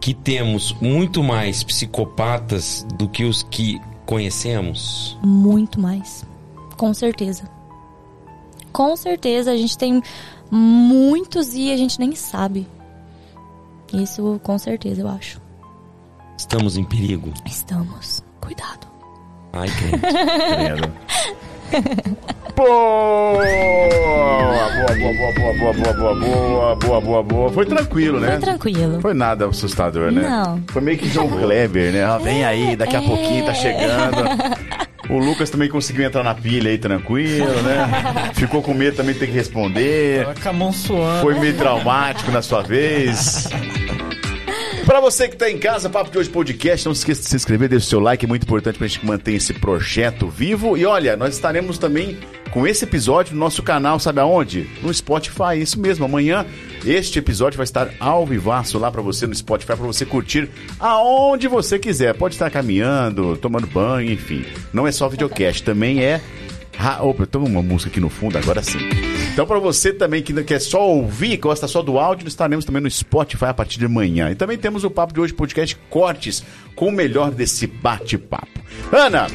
[0.00, 5.18] que temos muito mais psicopatas do que os que conhecemos?
[5.22, 6.24] Muito mais.
[6.76, 7.50] Com certeza.
[8.72, 10.02] Com certeza a gente tem
[10.50, 12.66] muitos e a gente nem sabe.
[13.94, 15.40] Isso com certeza, eu acho.
[16.36, 17.32] Estamos em perigo?
[17.46, 18.22] Estamos.
[18.40, 18.86] Cuidado.
[19.52, 20.92] Ai, credo.
[22.56, 23.42] Boa!
[24.84, 27.50] Boa, boa, boa, boa, boa, boa, boa, boa, boa, boa, boa.
[27.50, 28.32] Foi tranquilo, né?
[28.32, 29.00] Foi tranquilo.
[29.00, 30.22] Foi nada assustador, né?
[30.22, 30.62] Não.
[30.68, 32.04] Foi meio que João Kleber, né?
[32.04, 33.06] Ah, vem aí, daqui a é.
[33.06, 34.16] pouquinho tá chegando.
[35.10, 38.30] O Lucas também conseguiu entrar na pilha aí tranquilo, né?
[38.34, 40.26] Ficou com medo também de ter que responder.
[40.40, 41.20] Com a mão suando.
[41.20, 43.48] Foi meio traumático na sua vez.
[44.84, 47.36] Para você que está em casa, Papo de Hoje Podcast, não se esqueça de se
[47.36, 50.76] inscrever, deixe o seu like, é muito importante para a gente manter esse projeto vivo.
[50.76, 52.18] E olha, nós estaremos também
[52.50, 54.68] com esse episódio no nosso canal, sabe aonde?
[54.82, 56.04] No Spotify, isso mesmo.
[56.04, 56.44] Amanhã
[56.84, 61.48] este episódio vai estar ao vivaço lá para você no Spotify, para você curtir aonde
[61.48, 62.14] você quiser.
[62.14, 64.44] Pode estar caminhando, tomando banho, enfim.
[64.70, 66.20] Não é só videocast, também é...
[67.00, 68.78] Opa, tem uma música aqui no fundo, agora sim.
[69.34, 72.88] Então, para você também que quer só ouvir, gosta só do áudio, estaremos também no
[72.88, 74.30] Spotify a partir de amanhã.
[74.30, 76.44] E também temos o Papo de Hoje Podcast Cortes,
[76.74, 78.60] com o melhor desse bate-papo.
[78.92, 79.26] Ana,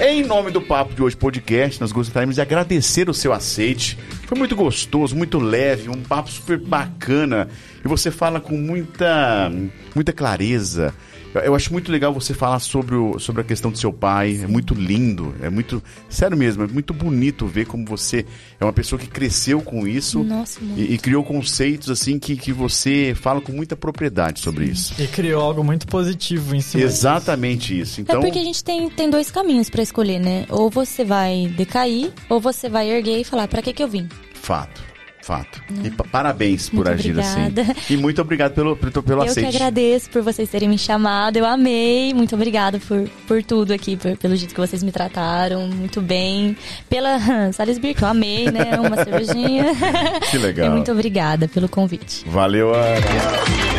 [0.00, 3.98] em nome do Papo de Hoje Podcast, nós gostaríamos de agradecer o seu aceite.
[4.26, 7.48] Foi muito gostoso, muito leve, um papo super bacana.
[7.84, 9.52] E você fala com muita,
[9.94, 10.94] muita clareza
[11.42, 14.40] eu acho muito legal você falar sobre, o, sobre a questão do seu pai.
[14.42, 15.34] É muito lindo.
[15.42, 15.82] É muito.
[16.08, 18.24] Sério mesmo, é muito bonito ver como você
[18.60, 22.52] é uma pessoa que cresceu com isso Nossa, e, e, criou conceitos assim que, que
[22.52, 24.94] você fala com muita propriedade sobre isso.
[25.00, 28.00] E criou algo muito positivo em cima Exatamente isso.
[28.00, 28.18] Então...
[28.18, 30.46] É porque a gente tem, tem dois caminhos para escolher, né?
[30.48, 34.08] Ou você vai decair, ou você vai erguer e falar: para que, que eu vim?
[34.34, 34.94] Fato.
[35.24, 35.58] Fato.
[35.82, 37.62] E parabéns por muito agir obrigada.
[37.62, 37.94] assim.
[37.94, 39.48] E muito obrigado pelo, pelo, pelo eu aceite.
[39.50, 41.38] que agradeço por vocês terem me chamado.
[41.38, 42.12] Eu amei.
[42.12, 45.66] Muito obrigada por, por tudo aqui, por, pelo jeito que vocês me trataram.
[45.66, 46.54] Muito bem.
[46.90, 47.18] Pela
[47.52, 48.78] Salisbury, que eu amei, né?
[48.78, 49.64] Uma cervejinha.
[50.30, 50.66] Que legal.
[50.66, 52.24] E muito obrigada pelo convite.
[52.26, 53.73] Valeu, Ana.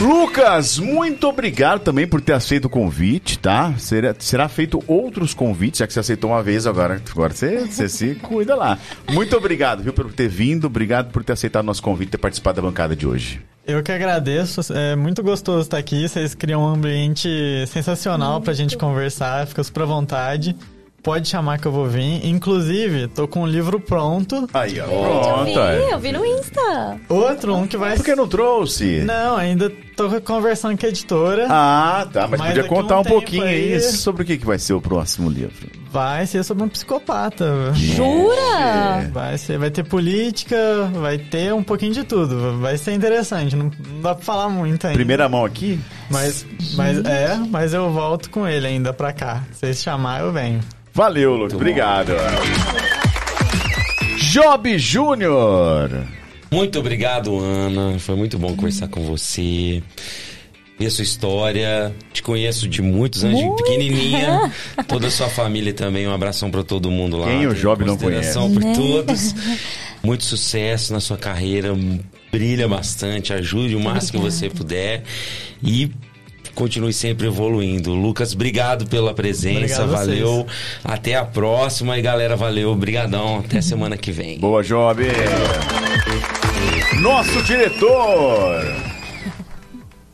[0.00, 3.74] Lucas, muito obrigado também por ter aceito o convite, tá?
[3.78, 7.02] Será, será feito outros convites, já que você aceitou uma vez agora.
[7.10, 8.78] Agora você, você se cuida lá.
[9.10, 10.68] Muito obrigado, viu, por ter vindo.
[10.68, 13.42] Obrigado por ter aceitado o nosso convite e ter participado da bancada de hoje.
[13.66, 16.08] Eu que agradeço, é muito gostoso estar aqui.
[16.08, 17.28] Vocês criam um ambiente
[17.66, 20.56] sensacional pra gente conversar, fica super à vontade.
[21.02, 22.26] Pode chamar que eu vou vir.
[22.26, 24.48] Inclusive, tô com um livro pronto.
[24.52, 24.84] Aí, ó.
[24.84, 25.92] eu vi, Pronto, é.
[25.94, 26.98] eu vi no Insta.
[27.08, 27.94] Outro, um que vai.
[27.96, 29.00] Por que não trouxe?
[29.04, 31.46] Não, ainda tô conversando com a editora.
[31.48, 32.26] Ah, tá.
[32.26, 34.74] Mas, Mas podia contar um um, pouquinho aí aí- sobre o que, que vai ser
[34.74, 35.68] o próximo livro.
[35.90, 37.72] Vai ser sobre um psicopata.
[37.74, 39.08] Jura?
[39.12, 40.56] Vai, ser, vai ter política,
[40.94, 42.58] vai ter um pouquinho de tudo.
[42.58, 43.56] Vai ser interessante.
[43.56, 44.96] Não, não dá pra falar muito ainda.
[44.96, 45.78] Primeira mão aqui?
[46.10, 49.44] Mas, mas é, mas eu volto com ele ainda pra cá.
[49.52, 50.60] Se vocês chamar, eu venho.
[50.94, 51.54] Valeu, Lucas.
[51.54, 52.12] Obrigado.
[54.18, 55.90] Job Júnior.
[56.50, 57.98] Muito obrigado, Ana.
[57.98, 59.82] Foi muito bom conversar com você.
[60.78, 61.94] Ver a sua história.
[62.12, 64.52] Te conheço de muitos anos, de pequenininha.
[64.86, 66.06] Toda a sua família também.
[66.06, 67.26] Um abração pra todo mundo lá.
[67.26, 68.60] Quem o Job não consideração conhece?
[68.60, 68.74] por Né?
[68.74, 69.34] todos.
[70.02, 71.74] Muito sucesso na sua carreira.
[72.30, 73.32] Brilha bastante.
[73.32, 75.02] Ajude o máximo que você puder.
[75.62, 75.90] E
[76.54, 77.94] continue sempre evoluindo.
[77.94, 79.84] Lucas, obrigado pela presença.
[79.84, 80.46] Obrigado valeu.
[80.84, 81.98] Até a próxima.
[81.98, 82.70] E galera, valeu.
[82.70, 83.38] Obrigadão.
[83.38, 84.38] Até semana que vem.
[84.38, 85.02] Boa, Job.
[87.00, 88.64] Nosso diretor.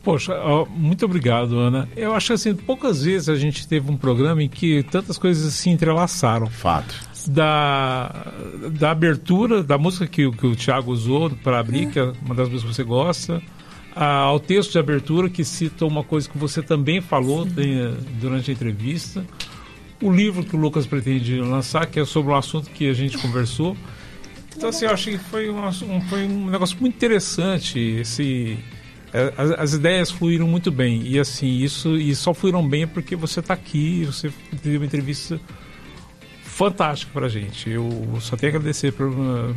[0.03, 0.35] Poxa,
[0.69, 1.89] muito obrigado, Ana.
[1.97, 5.51] Eu acho que assim, poucas vezes a gente teve um programa em que tantas coisas
[5.55, 6.45] se entrelaçaram.
[6.47, 6.93] Fato.
[7.27, 8.31] Da,
[8.71, 12.35] da abertura, da música que, o- que o Thiago usou para abrir, que é uma
[12.35, 13.41] das músicas que você gosta,
[13.95, 18.51] a- ao texto de abertura que cita uma coisa que você também falou eh, durante
[18.51, 19.25] a entrevista,
[20.01, 23.17] o livro que o Lucas pretende lançar, que é sobre um assunto que a gente
[23.17, 23.75] conversou.
[24.55, 27.79] Então, assim, eu acho que foi um, um- foi um negócio muito interessante.
[27.79, 28.57] Esse,
[29.13, 31.01] é, as, as ideias fluíram muito bem.
[31.05, 34.31] E, assim, isso e só fluíram bem porque você está aqui, você
[34.63, 35.39] deu uma entrevista
[36.55, 37.69] fantástica pra gente.
[37.69, 37.89] Eu
[38.21, 39.55] só tenho a agradecer por, uh,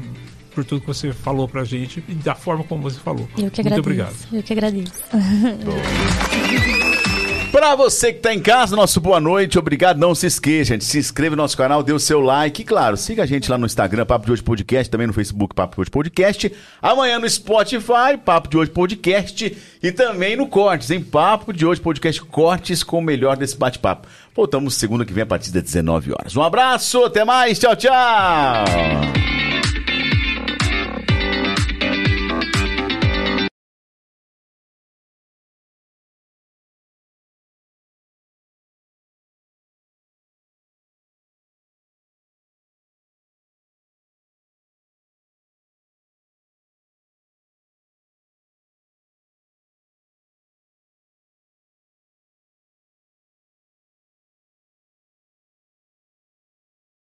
[0.52, 3.28] por tudo que você falou pra gente e da forma como você falou.
[3.36, 3.80] Eu que muito agradeço.
[3.80, 4.16] obrigado.
[4.32, 4.92] Eu que agradeço.
[7.50, 9.98] Pra você que tá em casa, nosso boa noite, obrigado.
[9.98, 12.60] Não se esqueça, gente, se inscreva no nosso canal, dê o seu like.
[12.60, 15.54] E claro, siga a gente lá no Instagram, Papo de Hoje Podcast, também no Facebook,
[15.54, 16.52] Papo de Hoje Podcast.
[16.80, 19.56] Amanhã no Spotify, Papo de Hoje Podcast.
[19.82, 24.06] E também no Cortes, em Papo de Hoje Podcast Cortes com o melhor desse bate-papo.
[24.39, 26.36] Voltamos segunda que vem a partir das 19 horas.
[26.36, 27.93] Um abraço, até mais, tchau, tchau!